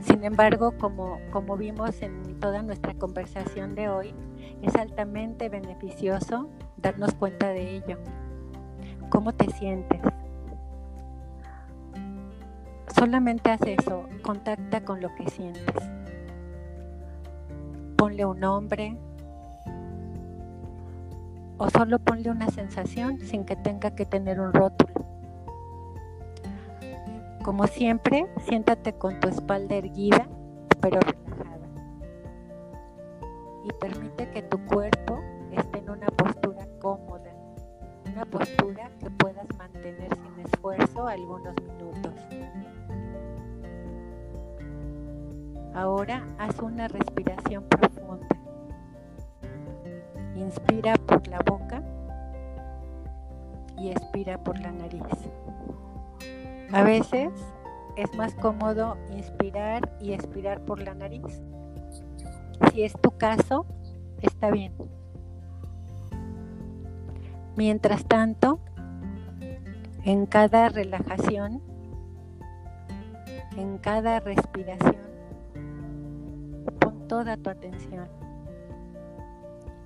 Sin 0.01 0.25
embargo, 0.25 0.73
como, 0.79 1.19
como 1.31 1.57
vimos 1.57 2.01
en 2.03 2.39
toda 2.39 2.63
nuestra 2.63 2.95
conversación 2.95 3.75
de 3.75 3.89
hoy, 3.89 4.15
es 4.67 4.75
altamente 4.77 5.49
beneficioso 5.49 6.49
darnos 6.77 7.15
cuenta 7.15 7.49
de 7.49 7.77
ello. 7.77 7.99
¿Cómo 9.11 9.33
te 9.33 9.51
sientes? 9.53 10.01
Solamente 12.95 13.51
haz 13.51 13.61
eso, 13.63 14.05
contacta 14.23 14.85
con 14.85 15.01
lo 15.01 15.15
que 15.15 15.29
sientes. 15.31 15.91
Ponle 17.97 18.25
un 18.25 18.41
nombre 18.41 18.97
o 21.59 21.71
solo 21.71 21.99
ponle 21.99 22.31
una 22.31 22.49
sensación 22.49 23.21
sin 23.21 23.45
que 23.45 23.57
tenga 23.57 23.95
que 23.95 24.07
tener 24.07 24.41
un 24.41 24.53
rótulo. 24.53 25.07
Como 27.43 27.67
siempre, 27.69 28.27
siéntate 28.49 28.95
con 28.95 29.21
tu 29.21 29.29
espalda 29.29 29.77
erguida, 29.77 30.27
pero 30.81 30.99
relajada. 31.01 31.56
Y 33.67 33.73
permite 33.81 34.31
que 34.31 34.43
tu 34.43 34.65
cuerpo 34.67 35.19
esté 35.51 35.79
en 35.81 35.91
una 35.91 36.07
postura 36.07 36.67
cómoda, 36.81 37.35
una 38.13 38.25
postura 38.25 38.91
que 39.01 39.11
puedas 39.11 39.47
mantener 39.59 40.09
sin 40.15 40.47
esfuerzo 40.47 41.09
algunos 41.09 41.55
minutos. 41.61 42.15
Ahora 45.75 46.25
haz 46.39 46.59
una 46.61 46.87
respiración 46.87 47.65
profunda. 47.65 48.29
Inspira 50.37 50.95
por 50.95 51.27
la 51.27 51.41
boca 51.45 51.83
y 53.79 53.91
expira 53.91 54.39
por 54.39 54.59
la 54.61 54.71
nariz. 54.71 55.03
A 56.73 56.83
veces 56.83 57.33
es 57.97 58.15
más 58.17 58.35
cómodo 58.37 58.97
inspirar 59.11 59.91
y 60.01 60.13
expirar 60.13 60.61
por 60.61 60.81
la 60.81 60.95
nariz. 60.95 61.43
Si 62.73 62.83
es 62.83 62.93
tu 63.01 63.11
caso, 63.13 63.67
está 64.21 64.51
bien. 64.51 64.73
Mientras 67.57 68.05
tanto, 68.05 68.61
en 70.05 70.27
cada 70.27 70.69
relajación, 70.69 71.63
en 73.57 73.79
cada 73.79 74.21
respiración, 74.21 75.03
pon 76.81 77.09
toda 77.09 77.37
tu 77.37 77.51
atención. 77.51 78.09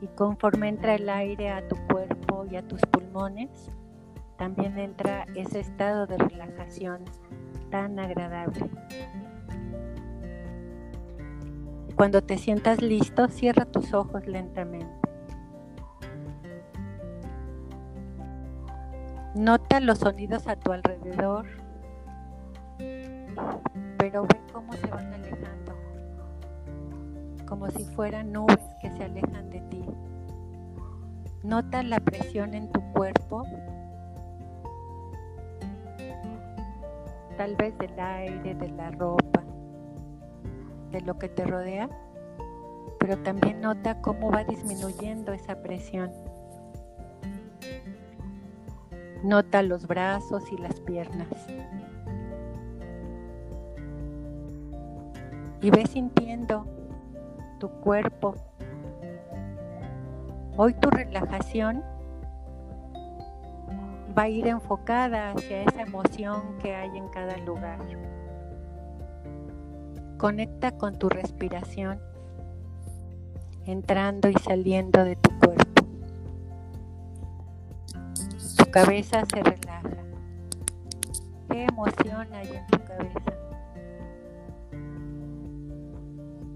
Y 0.00 0.08
conforme 0.08 0.68
entra 0.68 0.94
el 0.94 1.08
aire 1.08 1.50
a 1.50 1.66
tu 1.68 1.76
cuerpo 1.90 2.46
y 2.50 2.56
a 2.56 2.66
tus 2.66 2.80
pulmones, 2.82 3.70
también 4.36 4.78
entra 4.78 5.26
ese 5.34 5.60
estado 5.60 6.06
de 6.06 6.16
relajación 6.16 7.04
tan 7.70 7.98
agradable. 7.98 8.70
Cuando 12.01 12.22
te 12.22 12.38
sientas 12.38 12.80
listo, 12.80 13.28
cierra 13.28 13.66
tus 13.66 13.92
ojos 13.92 14.26
lentamente. 14.26 14.90
Nota 19.34 19.80
los 19.80 19.98
sonidos 19.98 20.46
a 20.46 20.57
tu 20.57 20.72
alrededor, 20.72 21.44
pero 23.98 24.22
ve 24.22 24.40
cómo 24.51 24.72
se 24.72 24.86
van 24.86 25.12
alejando, 25.12 25.74
como 27.46 27.68
si 27.68 27.84
fueran 27.84 28.32
nubes 28.32 28.57
que 28.80 28.90
se 28.92 29.05
alejan 29.05 29.51
de 29.51 29.61
ti. 29.61 29.84
Nota 31.42 31.82
la 31.82 32.01
presión 32.01 32.55
en 32.55 32.72
tu 32.72 32.80
cuerpo 32.92 33.44
tal 37.36 37.57
vez 37.57 37.76
del 37.76 38.01
aire, 38.01 38.55
de 38.55 38.68
la 38.70 38.90
ropa, 38.90 39.39
de 40.91 41.01
lo 41.01 41.18
que 41.18 41.28
te 41.28 41.45
rodea, 41.45 41.88
pero 42.99 43.18
también 43.18 43.61
nota 43.61 44.01
cómo 44.01 44.30
va 44.30 44.45
disminuyendo 44.45 45.32
esa 45.32 45.62
presión. 45.62 46.11
Nota 49.22 49.62
los 49.62 49.86
brazos 49.86 50.51
y 50.51 50.57
las 50.57 50.80
piernas. 50.80 51.28
Y 55.62 55.70
ve 55.70 55.86
sintiendo 55.86 56.66
tu 57.59 57.68
cuerpo. 57.68 58.34
Hoy 60.57 60.74
tu 60.74 60.91
relajación 60.91 61.84
va 64.16 64.22
a 64.22 64.28
ir 64.28 64.47
enfocada 64.47 65.32
hacia 65.32 65.62
esa 65.62 65.82
emoción 65.82 66.59
que 66.61 66.74
hay 66.74 66.97
en 66.97 67.09
cada 67.09 67.36
lugar. 67.38 67.78
Conecta 70.20 70.72
con 70.72 70.98
tu 70.98 71.08
respiración, 71.08 71.98
entrando 73.64 74.28
y 74.28 74.34
saliendo 74.34 75.02
de 75.02 75.16
tu 75.16 75.30
cuerpo. 75.38 75.82
cabeza 78.70 79.24
se 79.24 79.42
relaja. 79.42 79.82
¿Qué 81.50 81.64
emoción 81.64 82.28
hay 82.34 82.48
en 82.48 82.66
tu 82.66 82.78
cabeza? 82.84 83.32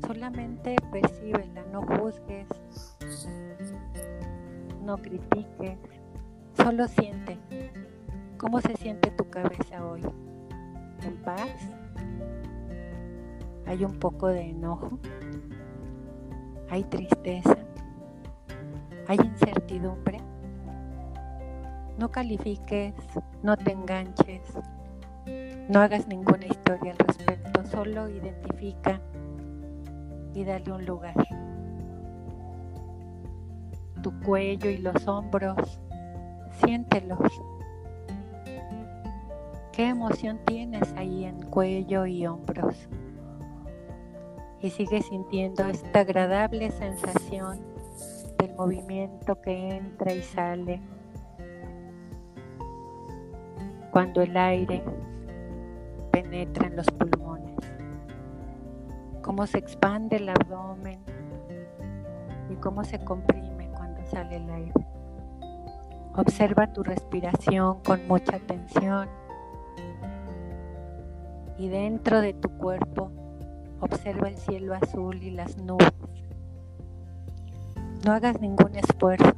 Solamente 0.06 0.76
percíbela, 0.92 1.64
no 1.72 1.82
juzgues, 1.82 2.46
no 4.82 4.98
critiques, 4.98 5.78
solo 6.52 6.86
siente. 6.86 7.38
¿Cómo 8.36 8.60
se 8.60 8.76
siente 8.76 9.10
tu 9.10 9.28
cabeza 9.30 9.84
hoy? 9.86 10.02
¿En 11.02 11.16
paz? 11.22 11.50
¿Hay 13.66 13.84
un 13.84 13.98
poco 13.98 14.28
de 14.28 14.50
enojo? 14.50 14.98
¿Hay 16.70 16.84
tristeza? 16.84 17.56
¿Hay 19.08 19.18
incertidumbre? 19.22 20.18
No 21.98 22.10
califiques, 22.10 22.94
no 23.42 23.56
te 23.56 23.72
enganches, 23.72 24.42
no 25.68 25.80
hagas 25.80 26.06
ninguna 26.08 26.46
historia 26.46 26.92
al 26.92 26.98
respecto, 26.98 27.64
solo 27.64 28.08
identifica 28.08 29.00
y 30.34 30.44
dale 30.44 30.72
un 30.72 30.84
lugar. 30.84 31.14
Tu 34.02 34.12
cuello 34.20 34.68
y 34.68 34.78
los 34.78 35.06
hombros, 35.08 35.80
siéntelos. 36.64 37.20
¿Qué 39.72 39.88
emoción 39.88 40.38
tienes 40.44 40.92
ahí 40.96 41.24
en 41.24 41.40
cuello 41.42 42.04
y 42.04 42.26
hombros? 42.26 42.88
Y 44.64 44.70
sigue 44.70 45.02
sintiendo 45.02 45.62
esta 45.66 46.00
agradable 46.00 46.70
sensación 46.70 47.60
del 48.38 48.54
movimiento 48.54 49.38
que 49.42 49.76
entra 49.76 50.14
y 50.14 50.22
sale 50.22 50.80
cuando 53.90 54.22
el 54.22 54.34
aire 54.34 54.82
penetra 56.10 56.66
en 56.68 56.76
los 56.76 56.86
pulmones, 56.86 57.58
cómo 59.20 59.46
se 59.46 59.58
expande 59.58 60.16
el 60.16 60.30
abdomen 60.30 60.98
y 62.48 62.54
cómo 62.54 62.84
se 62.84 63.04
comprime 63.04 63.68
cuando 63.68 64.02
sale 64.06 64.36
el 64.36 64.48
aire. 64.48 64.86
Observa 66.16 66.72
tu 66.72 66.82
respiración 66.82 67.82
con 67.82 68.08
mucha 68.08 68.36
atención 68.36 69.10
y 71.58 71.68
dentro 71.68 72.22
de 72.22 72.32
tu 72.32 72.48
cuerpo 72.56 73.12
observa 73.84 74.28
el 74.28 74.36
cielo 74.38 74.74
azul 74.74 75.22
y 75.22 75.30
las 75.30 75.58
nubes. 75.58 75.92
No 78.04 78.12
hagas 78.12 78.40
ningún 78.40 78.74
esfuerzo, 78.76 79.34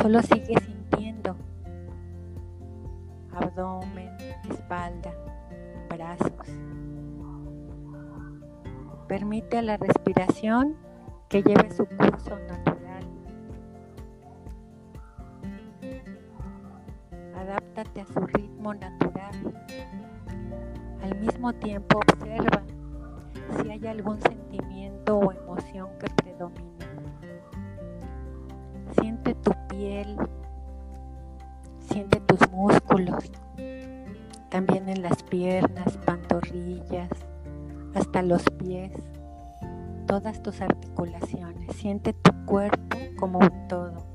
solo 0.00 0.22
sigue 0.22 0.58
sintiendo 0.60 1.36
abdomen, 3.34 4.10
espalda, 4.50 5.12
brazos. 5.88 6.32
Permite 9.08 9.58
a 9.58 9.62
la 9.62 9.76
respiración 9.76 10.76
que 11.28 11.42
lleve 11.42 11.70
su 11.70 11.86
curso 11.86 12.38
natural. 12.48 13.04
Adáptate 17.36 18.00
a 18.00 18.06
su 18.06 18.20
ritmo 18.20 18.72
natural. 18.74 19.54
Al 21.02 21.18
mismo 21.18 21.52
tiempo 21.54 21.98
observa 21.98 22.62
si 23.60 23.70
hay 23.70 23.86
algún 23.86 24.20
sentimiento 24.20 25.18
o 25.18 25.32
emoción 25.32 25.88
que 25.98 26.06
predomina. 26.22 26.86
Siente 28.96 29.34
tu 29.34 29.52
piel 29.68 30.16
Siente 31.92 32.20
tus 32.20 32.50
músculos, 32.50 33.30
también 34.48 34.88
en 34.88 35.02
las 35.02 35.22
piernas, 35.24 35.98
pantorrillas, 36.06 37.10
hasta 37.94 38.22
los 38.22 38.42
pies, 38.44 38.92
todas 40.06 40.42
tus 40.42 40.62
articulaciones. 40.62 41.76
Siente 41.76 42.14
tu 42.14 42.32
cuerpo 42.46 42.96
como 43.18 43.40
un 43.40 43.68
todo. 43.68 44.06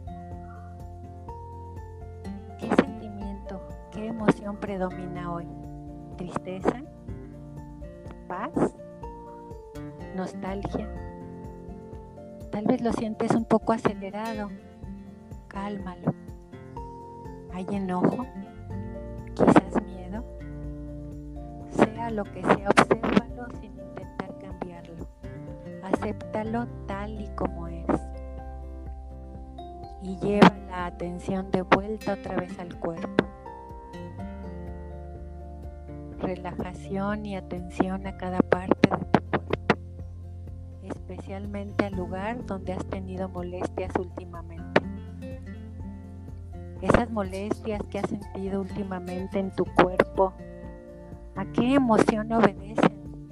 ¿Qué 2.57 2.67
sentimiento, 2.75 3.61
qué 3.91 4.07
emoción 4.07 4.57
predomina 4.57 5.31
hoy? 5.31 5.47
¿Tristeza? 6.17 6.81
¿Paz? 8.27 8.75
¿Nostalgia? 10.17 10.89
Tal 12.51 12.65
vez 12.65 12.81
lo 12.81 12.91
sientes 12.91 13.31
un 13.31 13.45
poco 13.45 13.71
acelerado. 13.71 14.49
Cálmalo 15.47 16.13
hay 17.57 17.65
enojo, 17.71 18.23
quizás 19.33 19.81
miedo, 19.83 20.23
sea 21.71 22.11
lo 22.11 22.23
que 22.23 22.43
sea, 22.43 22.69
obsérvalo 22.69 23.47
sin 23.59 23.71
intentar 23.71 24.37
cambiarlo. 24.39 25.07
Acéptalo 25.81 26.67
tal 26.85 27.19
y 27.19 27.27
como 27.29 27.67
es. 27.67 27.85
Y 30.03 30.17
lleva 30.17 30.53
la 30.69 30.85
atención 30.85 31.49
de 31.49 31.63
vuelta 31.63 32.13
otra 32.13 32.35
vez 32.35 32.59
al 32.59 32.75
cuerpo. 32.75 33.25
Relajación 36.19 37.25
y 37.25 37.37
atención 37.37 38.05
a 38.05 38.17
cada 38.17 38.37
parte 38.37 38.87
de 38.87 39.06
al 41.37 41.93
lugar 41.93 42.45
donde 42.45 42.73
has 42.73 42.85
tenido 42.85 43.29
molestias 43.29 43.91
últimamente 43.99 44.67
esas 46.81 47.09
molestias 47.09 47.81
que 47.89 47.99
has 47.99 48.09
sentido 48.09 48.61
últimamente 48.61 49.39
en 49.39 49.51
tu 49.51 49.65
cuerpo, 49.65 50.33
¿a 51.35 51.45
qué 51.45 51.75
emoción 51.75 52.31
obedecen? 52.31 53.27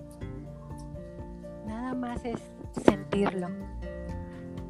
Nada 1.68 1.93
más 1.93 2.24
es 2.26 2.41
sentirlo. 2.86 3.49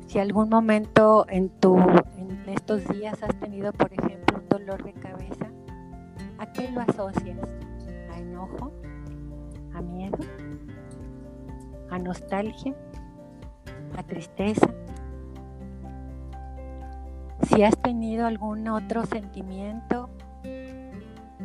Si 0.07 0.19
algún 0.19 0.49
momento 0.49 1.25
en 1.29 1.49
tu 1.49 1.77
en 2.17 2.47
estos 2.47 2.87
días 2.87 3.21
has 3.23 3.35
tenido, 3.39 3.71
por 3.73 3.91
ejemplo, 3.93 4.39
un 4.39 4.49
dolor 4.49 4.83
de 4.83 4.93
cabeza, 4.93 5.49
¿a 6.37 6.51
qué 6.51 6.69
lo 6.71 6.81
asocias? 6.81 7.39
¿A 8.13 8.19
enojo? 8.19 8.71
¿A 9.73 9.81
miedo? 9.81 10.17
¿A 11.89 11.97
nostalgia? 11.97 12.75
¿A 13.97 14.03
tristeza? 14.03 14.67
Si 17.43 17.63
has 17.63 17.77
tenido 17.81 18.25
algún 18.25 18.67
otro 18.67 19.05
sentimiento 19.05 20.09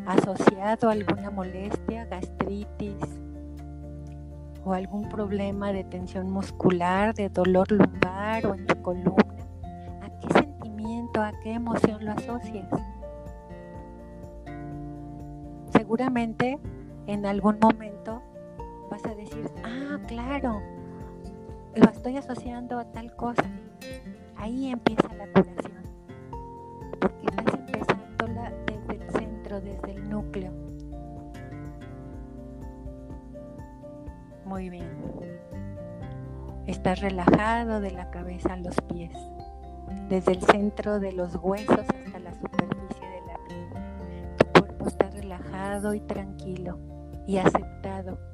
asociado 0.06 0.88
a 0.88 0.92
alguna 0.92 1.30
molestia, 1.30 2.06
gastritis 2.06 2.96
o 4.64 4.72
algún 4.72 5.08
problema 5.08 5.72
de 5.72 5.84
tensión 5.84 6.30
muscular, 6.30 7.14
de 7.14 7.28
dolor 7.28 7.70
lumbar 7.70 8.46
o 8.46 8.54
en 8.54 8.66
tu 8.66 8.82
columna, 8.82 9.46
¿a 10.02 10.10
qué 10.18 10.32
sentimiento, 10.32 11.22
a 11.22 11.32
qué 11.42 11.52
emoción 11.52 12.04
lo 12.04 12.12
asocias? 12.12 12.68
Seguramente 15.72 16.58
en 17.06 17.26
algún 17.26 17.58
momento 17.60 18.22
vas 18.90 19.04
a 19.06 19.14
decir, 19.14 19.50
ah, 19.64 19.98
claro, 20.08 20.60
lo 21.74 21.88
estoy 21.90 22.16
asociando 22.16 22.78
a 22.78 22.84
tal 22.92 23.14
cosa. 23.14 23.44
Ahí 24.36 24.70
empieza 24.70 25.12
la 25.14 25.26
curación 25.28 25.80
porque 27.00 27.26
estás 27.26 27.54
empezándola 27.54 28.52
desde 28.66 29.04
el 29.04 29.10
centro, 29.12 29.60
desde 29.60 29.92
el 29.92 30.10
núcleo. 30.10 30.52
Muy 34.44 34.68
bien. 34.68 34.90
Estás 36.66 37.00
relajado 37.00 37.80
de 37.80 37.90
la 37.90 38.10
cabeza 38.10 38.54
a 38.54 38.56
los 38.56 38.76
pies, 38.82 39.12
desde 40.08 40.32
el 40.32 40.42
centro 40.42 41.00
de 41.00 41.12
los 41.12 41.36
huesos 41.36 41.78
hasta 41.78 42.18
la 42.18 42.34
superficie 42.34 43.08
de 43.08 43.20
la 43.26 43.38
piel. 43.48 43.68
Tu 44.36 44.60
cuerpo 44.60 44.86
está 44.88 45.10
relajado 45.10 45.94
y 45.94 46.00
tranquilo 46.00 46.78
y 47.26 47.38
aceptado. 47.38 48.29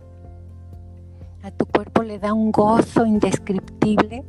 A 1.46 1.52
tu 1.52 1.64
cuerpo 1.64 2.02
le 2.02 2.18
da 2.18 2.34
un 2.34 2.50
gozo 2.50 3.06
indescriptible 3.06 4.24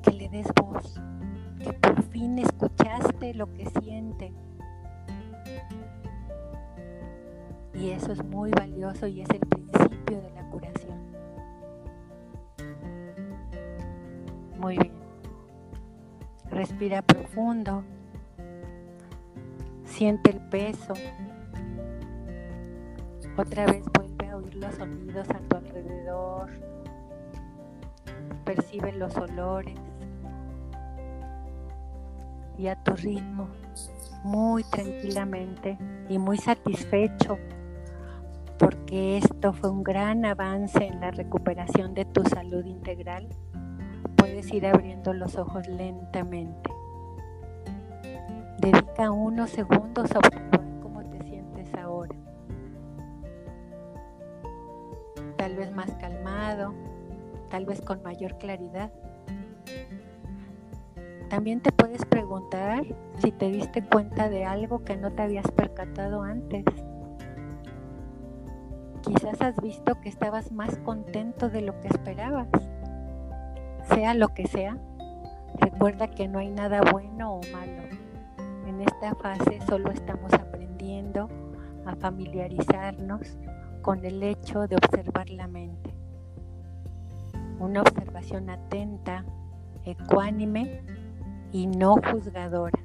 que 0.00 0.12
le 0.12 0.28
des 0.28 0.46
voz 0.54 0.94
que 1.58 1.72
por 1.72 2.00
fin 2.04 2.38
escuchaste 2.38 3.34
lo 3.34 3.52
que 3.52 3.68
siente. 3.80 4.32
Y 7.74 7.90
eso 7.90 8.12
es 8.12 8.24
muy 8.24 8.52
valioso 8.52 9.08
y 9.08 9.22
es 9.22 9.30
el 9.30 9.40
principio 9.40 10.22
de 10.22 10.30
la 10.30 10.48
curación. 10.50 11.00
Muy 14.60 14.78
bien. 14.78 14.92
Respira 16.48 17.02
profundo. 17.02 17.82
Siente 19.84 20.30
el 20.30 20.40
peso. 20.42 20.94
Otra 23.36 23.66
vez 23.66 23.82
vuelve 23.98 24.28
a 24.28 24.36
oír 24.36 24.54
los 24.54 24.76
sonidos 24.76 25.26
alrededor. 25.76 26.50
Los 28.94 29.16
olores 29.16 29.78
y 32.58 32.66
a 32.68 32.76
tu 32.76 32.92
ritmo. 32.92 33.48
muy 34.24 34.62
tranquilamente 34.64 35.78
y 36.08 36.18
muy 36.18 36.36
satisfecho 36.36 37.38
porque 38.58 39.18
esto 39.18 39.52
fue 39.52 39.70
un 39.70 39.82
gran 39.82 40.24
avance 40.24 40.84
en 40.84 41.00
la 41.00 41.10
recuperación 41.10 41.94
de 41.94 42.04
tu 42.04 42.22
salud 42.22 42.64
integral, 42.64 43.28
puedes 44.14 44.52
ir 44.52 44.66
abriendo 44.66 45.12
los 45.12 45.36
ojos 45.36 45.66
lentamente. 45.66 46.70
Dedica 48.58 49.10
unos 49.10 49.50
segundos 49.50 50.12
a 50.12 50.20
tal 57.66 57.84
con 57.84 58.02
mayor 58.02 58.38
claridad. 58.38 58.90
También 61.28 61.60
te 61.60 61.72
puedes 61.72 62.04
preguntar 62.04 62.84
si 63.18 63.32
te 63.32 63.50
diste 63.50 63.82
cuenta 63.82 64.28
de 64.28 64.44
algo 64.44 64.84
que 64.84 64.96
no 64.96 65.12
te 65.12 65.22
habías 65.22 65.50
percatado 65.52 66.22
antes. 66.22 66.64
Quizás 69.02 69.40
has 69.40 69.56
visto 69.60 70.00
que 70.00 70.08
estabas 70.08 70.52
más 70.52 70.76
contento 70.78 71.48
de 71.48 71.62
lo 71.62 71.80
que 71.80 71.88
esperabas. 71.88 72.48
Sea 73.88 74.14
lo 74.14 74.28
que 74.28 74.46
sea, 74.46 74.76
recuerda 75.58 76.08
que 76.08 76.28
no 76.28 76.38
hay 76.38 76.50
nada 76.50 76.82
bueno 76.92 77.36
o 77.36 77.40
malo. 77.50 77.82
En 78.66 78.80
esta 78.80 79.14
fase 79.14 79.60
solo 79.66 79.90
estamos 79.90 80.32
aprendiendo 80.34 81.28
a 81.86 81.96
familiarizarnos 81.96 83.38
con 83.80 84.04
el 84.04 84.22
hecho 84.22 84.68
de 84.68 84.76
observar 84.76 85.30
la 85.30 85.48
mente. 85.48 85.91
Una 87.62 87.82
observación 87.82 88.50
atenta, 88.50 89.24
ecuánime 89.84 90.82
y 91.52 91.68
no 91.68 91.94
juzgadora. 91.94 92.76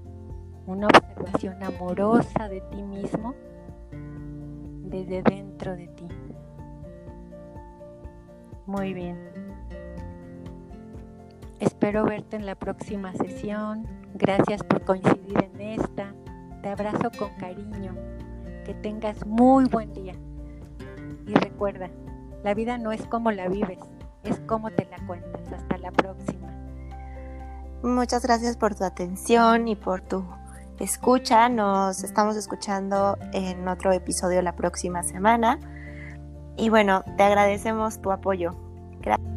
Una 0.68 0.86
observación 0.86 1.64
amorosa 1.64 2.48
de 2.48 2.62
ti 2.62 2.84
mismo 2.84 3.34
desde 4.84 5.24
dentro 5.24 5.76
de 5.76 5.88
ti. 5.88 6.08
Muy 8.68 8.94
bien. 8.94 9.18
Espero 11.60 12.04
verte 12.04 12.36
en 12.36 12.46
la 12.46 12.54
próxima 12.54 13.14
sesión. 13.14 13.88
Gracias 14.14 14.62
por 14.62 14.86
coincidir 14.86 15.44
en 15.56 15.60
esta. 15.60 16.14
Te 16.62 16.70
abrazo 16.70 17.10
con 17.18 17.32
cariño. 17.40 17.96
Que 18.64 18.76
tengas 18.76 19.26
muy 19.26 19.66
buen 19.66 19.92
día. 19.94 20.14
Y 21.26 21.34
recuerda, 21.34 21.90
la 22.44 22.54
vida 22.54 22.78
no 22.78 22.92
es 22.92 23.08
como 23.08 23.32
la 23.32 23.48
vives, 23.48 23.80
es 24.30 24.40
como 24.42 24.70
te 24.72 24.86
la 24.86 24.98
cuentas. 25.06 25.42
Hasta 25.52 25.78
la 25.78 25.92
próxima. 25.92 26.48
Muchas 27.84 28.24
gracias 28.24 28.58
por 28.58 28.76
tu 28.76 28.84
atención 28.84 29.68
y 29.68 29.76
por 29.76 30.02
tu 30.02 30.26
escucha. 30.80 31.50
Nos 31.50 32.04
estamos 32.04 32.36
escuchando 32.36 33.18
en 33.34 33.68
otro 33.68 33.92
episodio 33.92 34.42
la 34.42 34.56
próxima 34.56 35.04
semana. 35.04 35.60
Y 36.58 36.70
bueno, 36.70 37.04
te 37.18 37.24
agradecemos 37.24 38.02
tu 38.02 38.12
apoyo. 38.12 38.56
Gracias. 39.02 39.28